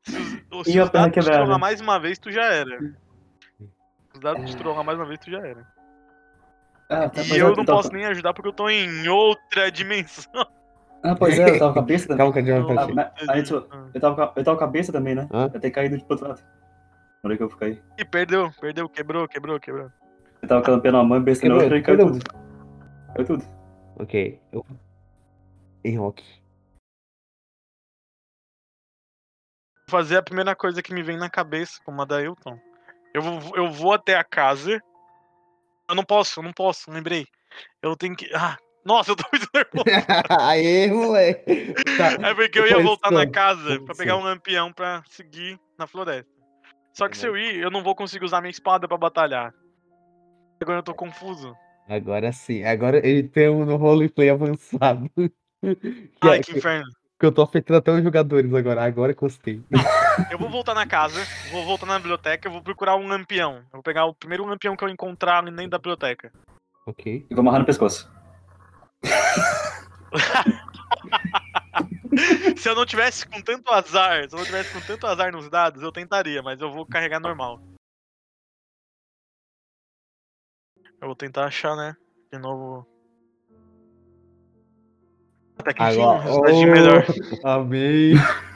[0.05, 0.17] Se
[0.51, 2.79] os, se E os dados te trollar mais uma vez, tu já era.
[2.79, 5.65] Se os dados te trollar mais uma vez, tu já era.
[6.89, 9.71] Ah, tá, E mas eu não tava- posso nem ajudar porque eu tô em outra
[9.71, 10.31] dimensão.
[11.03, 12.17] Ah, pois é, eu tava com a cabeça também.
[12.17, 14.67] Calma que vai Ah, mas- aí tu- eu, tava com a, eu tava com a
[14.67, 15.27] cabeça também, né?
[15.31, 15.49] Hã?
[15.53, 16.41] Eu ter caído de outro lado.
[17.23, 17.83] Na hora que eu fui cair.
[17.97, 19.91] Ih, perdeu, perdeu, quebrou, quebrou, quebrou.
[20.41, 22.19] Eu tava campando uma mão, besta na outra e caiu tudo.
[23.13, 23.43] Caiu tudo.
[23.97, 24.39] Ok.
[24.51, 24.65] Eu...
[25.83, 26.23] Em rock.
[29.87, 32.59] Vou fazer a primeira coisa que me vem na cabeça, como a da Hilton.
[33.13, 34.79] Eu vou, eu vou até a casa
[35.89, 37.25] Eu não posso, eu não posso, lembrei.
[37.81, 38.29] Eu tenho que.
[38.35, 38.55] Ah,
[38.85, 39.83] nossa, eu tô muito nervoso.
[40.39, 41.73] Aê, moleque.
[41.97, 42.29] Tá.
[42.29, 46.29] É porque eu ia voltar na casa pra pegar um lampião pra seguir na floresta.
[46.93, 47.29] Só que se É.
[47.29, 49.53] eu ir, eu não vou conseguir usar minha espada pra batalhar.
[50.61, 51.55] Agora eu tô confuso.
[51.87, 52.63] Agora sim.
[52.63, 55.09] Agora ele tem um roleplay avançado.
[55.17, 55.29] que,
[56.21, 56.85] Ai, é- que inferno.
[57.19, 58.83] que eu tô afetando até os jogadores agora.
[58.83, 59.63] Agora que gostei.
[60.29, 61.19] Eu vou voltar na casa,
[61.51, 63.55] vou voltar na biblioteca, eu vou procurar um lampião.
[63.57, 66.31] Eu vou pegar o primeiro lampião que eu encontrar ali dentro da biblioteca.
[66.85, 67.25] ok.
[67.29, 68.09] E vou amarrar no pescoço.
[72.57, 75.49] Se eu não tivesse com tanto azar, se eu não tivesse com tanto azar nos
[75.49, 77.61] dados, eu tentaria, mas eu vou carregar normal.
[81.01, 81.95] Eu vou tentar achar, né?
[82.31, 82.85] De novo.
[85.57, 86.23] Até que enfim, um Agora.
[86.23, 87.05] resultadinho melhor.
[87.43, 88.13] Oh, amém.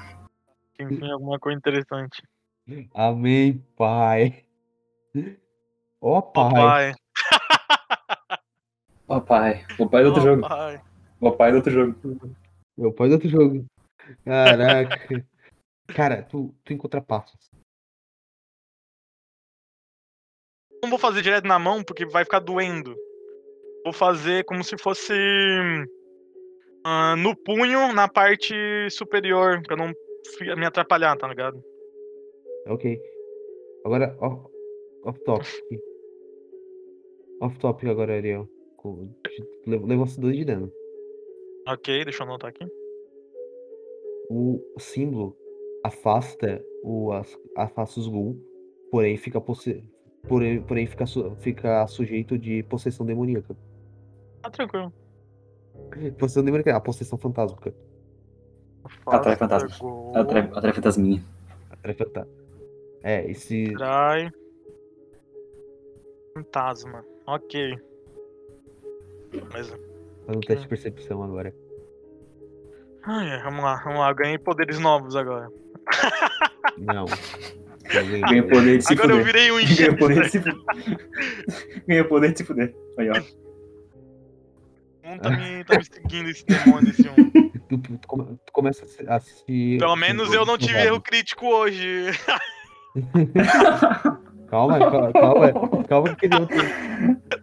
[0.76, 2.24] Que enfim, alguma coisa interessante.
[2.96, 4.44] Amém, pai.
[6.02, 6.96] Ó, Ó, pai.
[9.08, 9.64] Ó pai.
[9.78, 10.42] O pai do outro Ó, jogo.
[10.50, 10.82] pai.
[11.22, 12.36] O pai do outro jogo.
[12.76, 13.66] Meu pai do outro jogo.
[14.26, 15.00] Caraca.
[15.94, 17.53] Cara, tu, tu encontra passos.
[20.84, 22.94] Não vou fazer direto na mão porque vai ficar doendo.
[23.86, 25.14] Vou fazer como se fosse
[26.84, 28.54] ah, no punho, na parte
[28.92, 29.94] superior, pra não
[30.58, 31.64] me atrapalhar, tá ligado?
[32.68, 33.00] Ok.
[33.86, 34.52] Agora, off,
[35.06, 35.50] off topic.
[37.42, 38.48] Off topic agora, Ariel.
[38.78, 39.10] Com-
[39.66, 40.72] Levou levou 2 de dano.
[41.68, 42.66] Ok, deixa eu anotar aqui.
[44.30, 45.38] O símbolo
[45.84, 48.38] afasta o as- afasta os ghul,
[48.92, 49.82] porém fica posse,
[50.28, 53.56] porém, porém fica, su- fica sujeito de possessão demoníaca.
[54.42, 54.94] Tá tranquilo.
[56.18, 57.74] Possessão demoníaca, é a possessão fantásmica.
[59.06, 59.38] Atrai
[59.80, 61.24] gol, Atrai, atrai fantasminha.
[61.70, 62.28] Atrai fanta-
[63.02, 64.32] É, esse Atrai.
[66.36, 67.06] Fantasma.
[67.28, 67.78] Ok.
[69.52, 69.70] Mas.
[69.70, 71.54] faz um teste de percepção agora.
[73.06, 74.14] Ai, vamos lá, vamos lá.
[74.14, 75.50] Ganhei poderes novos agora.
[76.78, 77.06] Não.
[77.94, 79.26] Eu ganhei Ganha poder de se agora eu fuder.
[79.26, 80.56] virei um Ganha poder de se fuder.
[81.88, 82.76] Ganha poder de se fuder.
[82.98, 83.14] Aí, ó.
[85.20, 87.14] Tá me, tá me seguindo esse demônio, esse um.
[87.70, 89.06] Tu, tu- come- tu começa a se.
[89.08, 92.06] a se- Pelo menos eu não tive erro crítico hoje.
[94.50, 96.60] Calma, calma, calma, calma que ele não tem.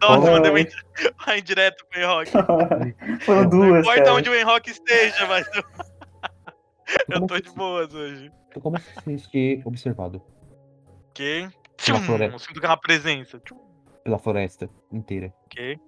[0.01, 0.75] Nossa, mandei uma indi-
[1.27, 2.31] uma indireta pro Enrock.
[3.25, 4.13] Foram Não duas, importa cara.
[4.13, 5.63] onde o Enrock esteja, mas eu,
[7.09, 8.31] eu tô de boas hoje.
[8.53, 10.21] tu começa a se sentir observado
[11.11, 11.49] Ok.
[11.85, 12.37] Pela floresta.
[12.37, 13.39] Tchum, sinto aquela presença.
[13.39, 13.59] Tchum,
[14.03, 15.33] pela floresta inteira.
[15.45, 15.79] Ok.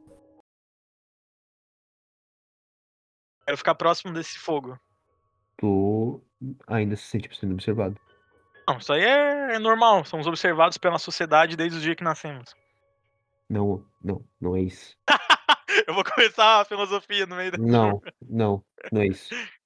[3.46, 4.80] Quero ficar próximo desse fogo.
[5.58, 6.22] Tu
[6.68, 8.00] ainda se sente sendo observado.
[8.68, 10.06] Não, isso aí é, é normal.
[10.06, 12.54] Somos observados pela sociedade desde o dia que nascemos.
[13.50, 14.98] Não, não, não é isso.
[15.88, 17.58] Eu vou começar a filosofia no meio da.
[17.58, 19.34] Não, não, não é isso.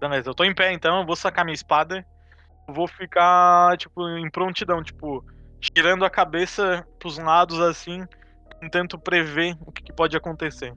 [0.00, 2.04] Beleza, eu tô em pé então, eu vou sacar minha espada.
[2.68, 5.24] Vou ficar, tipo, em prontidão, tipo,
[5.60, 8.06] tirando a cabeça pros lados assim,
[8.60, 10.74] tentando prever o que, que pode acontecer.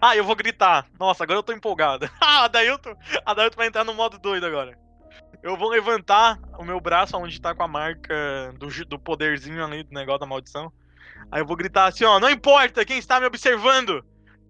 [0.00, 0.86] Ah, eu vou gritar.
[0.98, 2.08] Nossa, agora eu tô empolgado.
[2.20, 4.76] Ah, a Dailton, a Dailton vai entrar no modo doido agora.
[5.42, 9.84] Eu vou levantar o meu braço onde tá com a marca do, do poderzinho ali
[9.84, 10.72] do negócio da maldição.
[11.30, 14.04] Aí eu vou gritar assim, ó, não importa quem está me observando.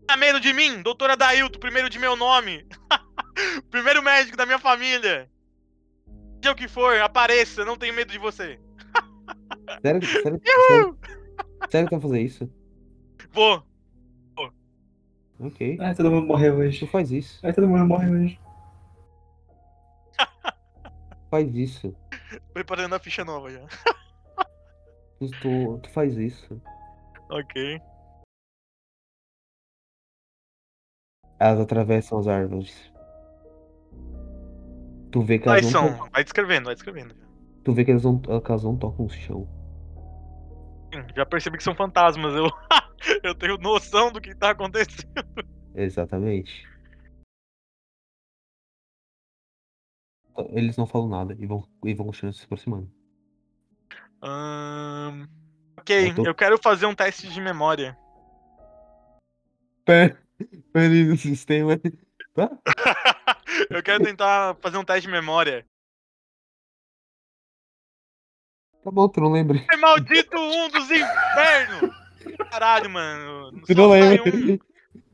[0.07, 2.67] Tá medo de mim, doutora Dailton, primeiro de meu nome.
[3.71, 5.31] primeiro médico da minha família.
[6.43, 8.61] Seja o que for, apareça, não tenho medo de você.
[9.83, 10.99] Sério, sério, sério,
[11.71, 12.51] sério que tu vai fazer isso?
[13.33, 13.67] Vou.
[15.39, 15.77] Ok.
[15.81, 16.81] Ai, todo mundo morreu hoje.
[16.81, 17.39] Tu faz isso.
[17.45, 18.41] Ai, todo mundo morreu hoje.
[21.31, 21.95] Faz isso.
[22.55, 23.61] Preparando a ficha nova já.
[25.19, 26.61] Tu, tu faz isso.
[27.29, 27.81] Ok.
[31.39, 32.93] Elas atravessam as árvores.
[35.11, 36.11] Tu vê que Quais elas não, são?
[36.11, 37.15] Vai descrevendo, vai descrevendo.
[37.65, 39.49] tu vê que elas não, que elas não tocam o chão.
[40.95, 42.35] Hum, Já percebi que são fantasmas.
[42.35, 42.47] Eu,
[43.23, 45.13] eu tenho noção do que tá acontecendo.
[45.75, 46.67] Exatamente.
[50.51, 52.91] Eles não falam nada e vão, e vão continuando se aproximando.
[54.23, 55.27] Ahn,
[55.79, 57.97] Ok, Eu tô- eu quero fazer um teste de memória.
[59.85, 60.19] Pera,
[60.79, 61.81] aí no sistema.
[62.35, 62.51] Tá?
[63.71, 65.67] eu quero tentar fazer um teste de memória.
[68.85, 69.65] Tá bom, tu não lembra.
[69.73, 71.91] É maldito um dos infernos!
[72.51, 73.61] Caralho, mano.
[73.67, 74.31] Tu não lembra.
[74.31, 74.59] um.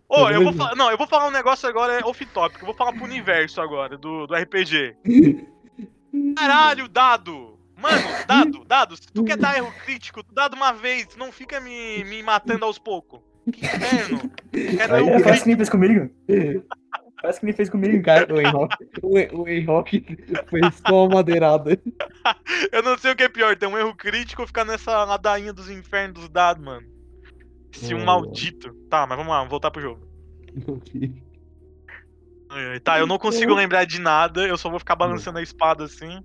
[0.09, 0.77] Ô, eu vou falar.
[0.77, 2.61] Não, eu vou falar um negócio agora é off-topic.
[2.61, 4.97] Eu vou falar pro universo agora, do, do RPG.
[6.37, 7.59] Caralho, dado!
[7.79, 11.59] Mano, dado, dado, se tu quer dar erro crítico, tu de uma vez, não fica
[11.59, 13.21] me, me matando aos poucos.
[13.51, 14.31] Que inferno.
[14.53, 16.11] Erro É, faz que nem fez comigo.
[17.21, 18.03] Faz que nem fez comigo.
[18.03, 20.05] Cara, o Enrock, o, En- o Enrock
[20.49, 21.81] foi só uma madeirada.
[22.73, 25.53] Eu não sei o que é pior, ter um erro crítico ou ficar nessa ladainha
[25.53, 26.87] dos infernos dos dados, mano.
[27.73, 28.75] Esse um Ai, maldito.
[28.91, 30.07] Tá, mas vamos lá, vamos voltar pro jogo.
[32.85, 36.23] Tá, eu não consigo lembrar de nada, eu só vou ficar balançando a espada assim.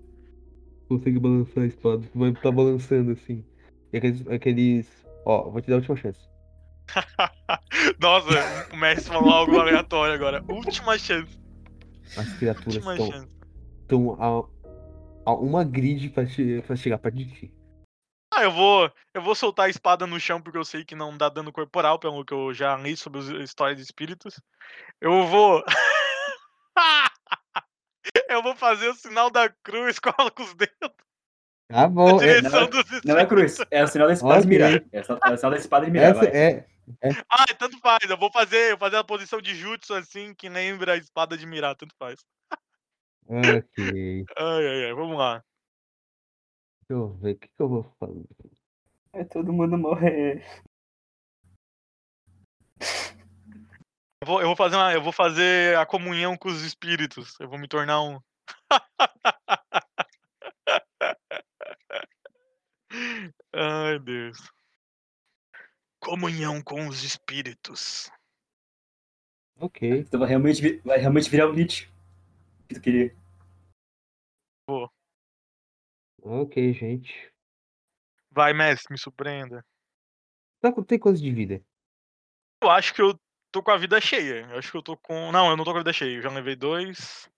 [0.90, 3.46] Consegue balançar a espada, vai estar balançando assim.
[3.94, 5.08] E aqueles, aqueles.
[5.26, 6.20] Ó, vou te dar a última chance.
[8.00, 10.44] Nossa, o mestre falou algo aleatório agora.
[10.48, 11.38] Última chance.
[12.18, 13.30] As criaturas Última estão chance.
[13.82, 14.50] estão
[15.26, 16.24] a, a uma grid pra,
[16.66, 17.54] pra chegar perto de ti.
[18.34, 21.18] Ah, eu vou, eu vou soltar a espada no chão porque eu sei que não
[21.18, 24.40] dá dano corporal, pelo que eu já li sobre as histórias de espíritos.
[25.02, 25.64] Eu vou.
[28.30, 30.92] eu vou fazer o sinal da cruz, coloco os dedos
[31.70, 34.48] Tá na bom, é, não, dos Não é cruz, é o sinal da espada de
[34.48, 34.50] Ok.
[34.50, 34.84] mirar.
[34.94, 36.28] É o sinal- é o sinal da espada de mirar, essa vai.
[36.30, 36.68] é.
[37.30, 38.10] Ah, tanto faz.
[38.10, 41.38] Eu vou fazer, eu vou fazer a posição de jutsu assim que lembra a espada
[41.38, 42.26] de mirar, tanto faz.
[43.28, 44.26] Ok.
[44.38, 45.44] Ai, ai, ai, vamos lá.
[46.90, 48.26] Deixa eu ver o que, que eu vou fazer.
[49.14, 50.46] É todo mundo morrer.
[54.22, 57.40] Eu vou, eu vou fazer uma, eu vou fazer a comunhão com os espíritos.
[57.40, 58.20] Eu vou me tornar um.
[63.54, 64.38] Ai, Deus.
[66.08, 68.10] Comunhão com os espíritos.
[69.60, 70.06] Ok.
[70.06, 71.92] Tu vai realmente, vai realmente virar o Lich.
[72.70, 73.14] Que tu queria.
[76.24, 77.30] Ok, gente.
[78.32, 79.66] Vai, mestre, me surpreenda.
[80.62, 81.62] Tá, com- tem coisa de vida.
[82.64, 83.20] Eu acho que eu
[83.52, 84.48] tô com a vida cheia.
[84.50, 85.30] Eu acho que eu tô com.
[85.34, 86.16] Não, eu não tô com a vida cheia.
[86.16, 87.30] Eu já levei dois.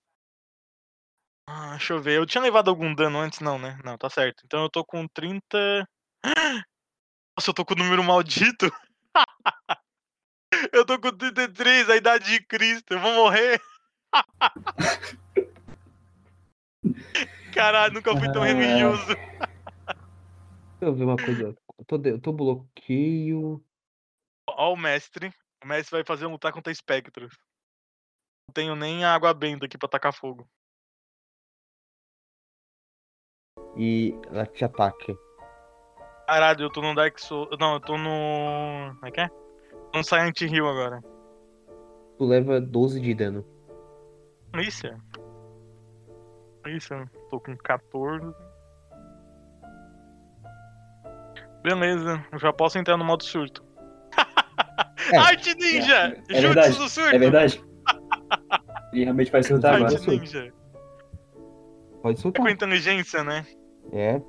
[1.47, 2.17] Ah, deixa eu ver.
[2.19, 3.79] Eu tinha levado algum dano antes, não, né?
[3.83, 4.43] Não, tá certo.
[4.45, 5.87] Então eu tô com 30.
[7.39, 8.69] Nossa, eu tô com o número maldito.
[10.73, 12.95] eu tô com 33, a idade de Cristo.
[12.95, 13.61] Eu vou morrer.
[17.55, 18.47] Caralho, nunca fui tão Ah.
[18.47, 19.05] religioso.
[19.05, 19.39] Deixa
[20.81, 21.55] eu ver uma coisa.
[21.77, 23.63] Eu tô, de- tô bloqueio.
[24.49, 25.33] Ó, o mestre.
[25.63, 27.33] O mestre vai fazer um lutar contra espectros.
[28.49, 30.45] Não tenho nem água benta aqui pra tacar fogo.
[33.77, 35.28] E ela te ataca.
[36.29, 37.49] Caralho, eu tô no Dark Souls.
[37.59, 38.93] Não, eu tô no.
[38.93, 39.27] Como é que é?
[39.91, 41.01] Tô no Silent Hill agora.
[42.19, 43.43] Tu leva 12 de dano.
[44.59, 44.85] Isso.
[46.67, 46.93] Isso,
[47.31, 48.31] tô com 14.
[51.63, 53.63] Beleza, eu já posso entrar no modo surto.
[55.11, 56.15] É, Arte Ninja!
[56.29, 57.15] é Jutsu verdade, do surto!
[57.15, 57.63] É verdade?
[58.93, 59.97] Ele realmente vai surtar Arte agora.
[59.99, 60.53] Arte Ninja.
[62.03, 62.45] Pode É soltar.
[62.45, 63.47] com inteligência, né?
[63.91, 64.21] É,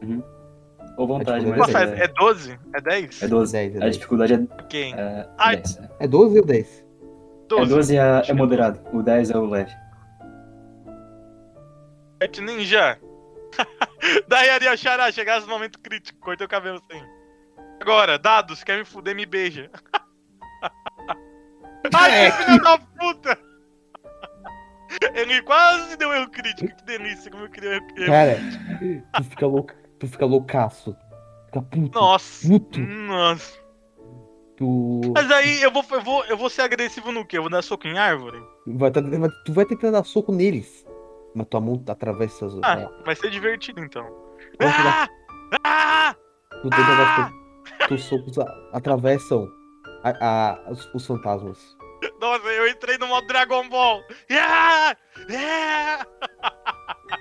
[0.96, 1.90] Ou vontade, mas faz?
[1.92, 2.58] é, É 12?
[2.74, 3.22] É 10?
[3.22, 3.52] é 12.
[3.52, 3.94] 10, é A 10.
[3.96, 4.94] dificuldade é, Quem?
[4.94, 5.56] é, Ai.
[5.56, 5.76] 10.
[5.78, 6.84] É É 12 ou 10?
[7.48, 7.70] 12.
[7.74, 9.72] 12 é, é moderado, o 10 é o leve.
[12.22, 12.98] Arte Ninja!
[14.28, 17.02] Daí Ariel Xará, chegasse no momento crítico, cortei o cabelo assim.
[17.80, 19.70] Agora, dados, quer me fuder, me beija.
[21.94, 23.38] Ai, que filho da puta!
[25.14, 28.06] Ele quase deu erro crítico, que delícia, como eu queria erro crítico.
[28.10, 28.36] Cara,
[29.14, 29.72] tu fica louco.
[30.00, 30.96] Tu fica loucaço.
[31.46, 31.98] Fica puto.
[31.98, 32.80] Nossa, Puto.
[32.80, 33.60] nossa.
[34.56, 37.38] Tu Mas aí eu vou, eu, vou, eu vou ser agressivo no quê?
[37.38, 38.42] Eu vou dar soco em árvore?
[38.66, 40.84] vai, tá- vai- tu vai tentar dar soco neles.
[41.34, 42.54] Mas tua mão atravessa as.
[42.62, 44.02] Ah, é, vai ser divertido então.
[44.58, 45.08] Vamos Ah!
[45.64, 46.16] Ah!
[46.62, 47.26] tu tenta dar Ah!
[47.28, 47.88] soco.
[47.88, 48.38] Teus socos
[48.72, 49.48] atravessam
[50.04, 50.16] a-
[50.66, 51.76] a- os, os fantasmas.
[52.20, 54.02] Nossa, eu entrei no modo Dragon Ball.
[54.30, 54.96] Yeah!
[55.28, 56.06] Yeah!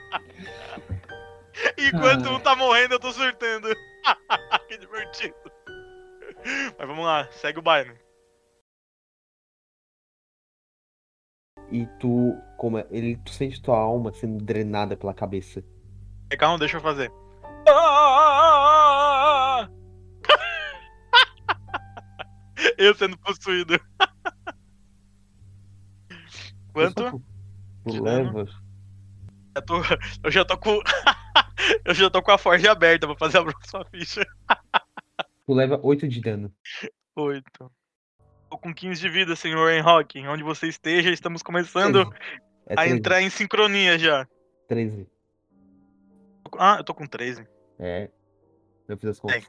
[1.77, 2.35] Enquanto Ai.
[2.35, 3.67] um tá morrendo, eu tô surtando.
[4.67, 5.35] que divertido.
[6.77, 7.93] Mas vamos lá, segue o baile.
[11.71, 12.35] E tu.
[12.57, 15.63] Como é, ele, tu sente tua alma sendo drenada pela cabeça.
[16.37, 17.11] Calma, deixa eu fazer.
[17.67, 19.67] Ah!
[22.77, 23.79] eu sendo possuído.
[26.73, 27.11] Quanto?
[27.11, 27.23] Tu,
[27.85, 28.33] tu De dano?
[28.33, 28.49] leva.
[29.55, 29.81] Eu, tô-
[30.23, 30.79] eu já tô com.
[31.85, 34.25] Eu já tô com a forja aberta pra fazer a próxima ficha.
[35.45, 36.53] Tu leva 8 de dano.
[37.15, 37.71] Oito.
[38.51, 40.19] Tô com 15 de vida, senhor Enrock.
[40.27, 42.41] Onde você esteja, estamos começando 13.
[42.67, 42.95] É a 13.
[42.95, 44.27] entrar em sincronia já.
[44.67, 45.07] 13.
[46.55, 47.47] Ah, eu tô com 13.
[47.79, 48.11] É.
[48.87, 49.43] Eu fiz as contas.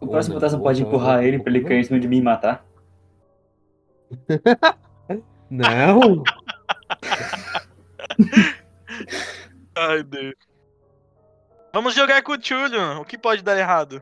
[0.00, 2.22] O Ô, próximo Taça pode empurrar ele pra ele cair em cima de mim e
[2.22, 2.66] matar.
[5.48, 6.24] Não!
[9.76, 10.34] Ai, Deus.
[11.74, 13.00] Vamos jogar com o Tulio.
[13.00, 14.00] O que pode dar errado?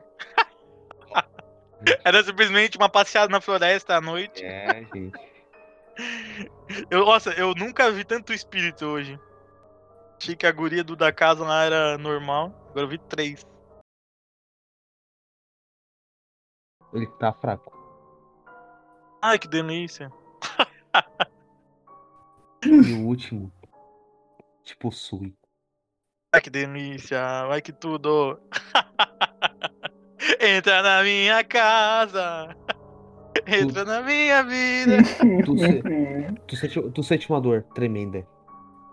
[2.04, 4.44] Era simplesmente uma passeada na floresta à noite.
[4.44, 5.12] É, gente.
[6.90, 9.20] Eu, nossa, eu nunca vi tanto espírito hoje.
[10.18, 12.46] Achei que a guria do da casa lá era normal.
[12.70, 13.46] Agora eu vi três.
[16.94, 17.70] Ele tá fraco.
[19.20, 20.10] Ai, que delícia.
[22.64, 23.52] E o último
[24.64, 25.36] te possui.
[26.34, 27.20] Ai, que delícia.
[27.50, 28.40] Ai, que tudo.
[30.40, 32.56] Entra na minha casa.
[33.46, 34.96] Entra na minha vida.
[35.44, 35.82] Tu, se-
[36.46, 38.26] tu, sente, tu sente uma dor tremenda.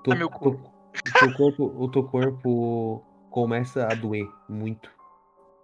[0.03, 4.91] Tu, meu tu- o teu corpo, o teu corpo começa a doer muito.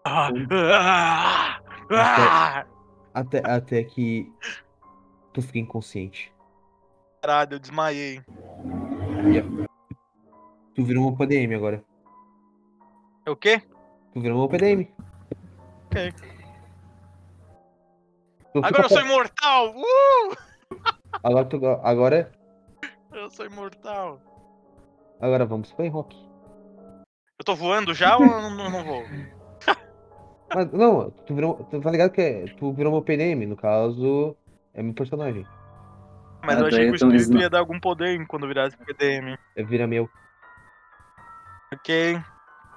[0.05, 1.59] Ah, ah,
[1.91, 2.65] ah.
[3.13, 4.31] Até, até que
[5.33, 6.31] tu fica inconsciente.
[7.21, 8.21] Caralho, eu desmaiei.
[10.75, 11.83] Tu virou uma PDM agora.
[13.25, 13.61] É o quê?
[14.13, 14.87] Tu virou uma PDM.
[15.87, 16.13] Ok.
[18.53, 19.73] Tu Agora eu sou imortal!
[19.75, 20.37] Uh!
[21.23, 22.31] agora, tu- agora,
[23.13, 24.21] Eu sou imortal.
[25.19, 26.15] agora vamos pro rock.
[27.39, 29.03] Eu tô voando já ou não, não, não vou?
[30.53, 31.55] Mas não, tu virou.
[31.69, 34.35] Tu tá ligado que é- tu virou uma PDM, no caso,
[34.73, 35.45] é meu personagem.
[36.43, 39.37] Mas Ah, eu achei que o então espírito ia dar algum poder quando virasse PDM.
[39.55, 40.09] É vira meu.
[41.73, 42.21] Ok.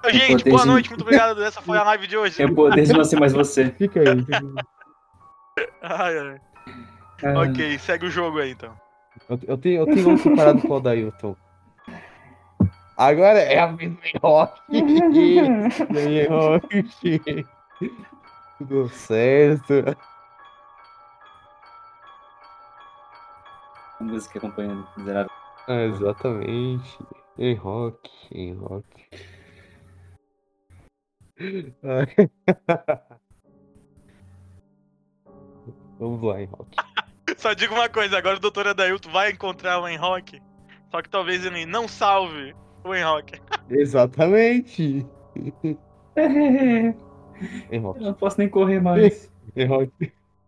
[0.05, 1.43] Ô, Gente, boa de- noite, muito obrigado.
[1.43, 2.41] Essa foi a live de hoje.
[2.41, 3.69] Eu poder de não ser mais você.
[3.77, 4.25] Fica aí.
[5.81, 6.41] Ai, ai.
[7.23, 8.73] Ah, Ok, segue o jogo aí então.
[9.29, 11.35] Eu, eu tenho, eu tenho um separado com o Dailton.
[12.97, 14.61] Agora é a vez do rock.
[16.29, 17.45] Rock.
[18.57, 19.73] Tudo certo.
[23.99, 24.87] A música acompanhando.
[24.97, 25.31] Miserável.
[25.67, 26.99] Ah, exatamente.
[27.39, 28.85] Em rock, em rock.
[35.97, 36.75] Vamos lá, em rock.
[37.37, 38.67] Só digo uma coisa, agora o Dr.
[38.67, 40.41] Adailton vai encontrar o Enrock.
[40.91, 42.53] Só que talvez ele não salve
[42.83, 43.39] o Enrock.
[43.69, 45.05] Exatamente.
[45.33, 45.77] Eu
[47.71, 49.31] Em rock, não posso nem correr mais.
[49.55, 50.11] em rock.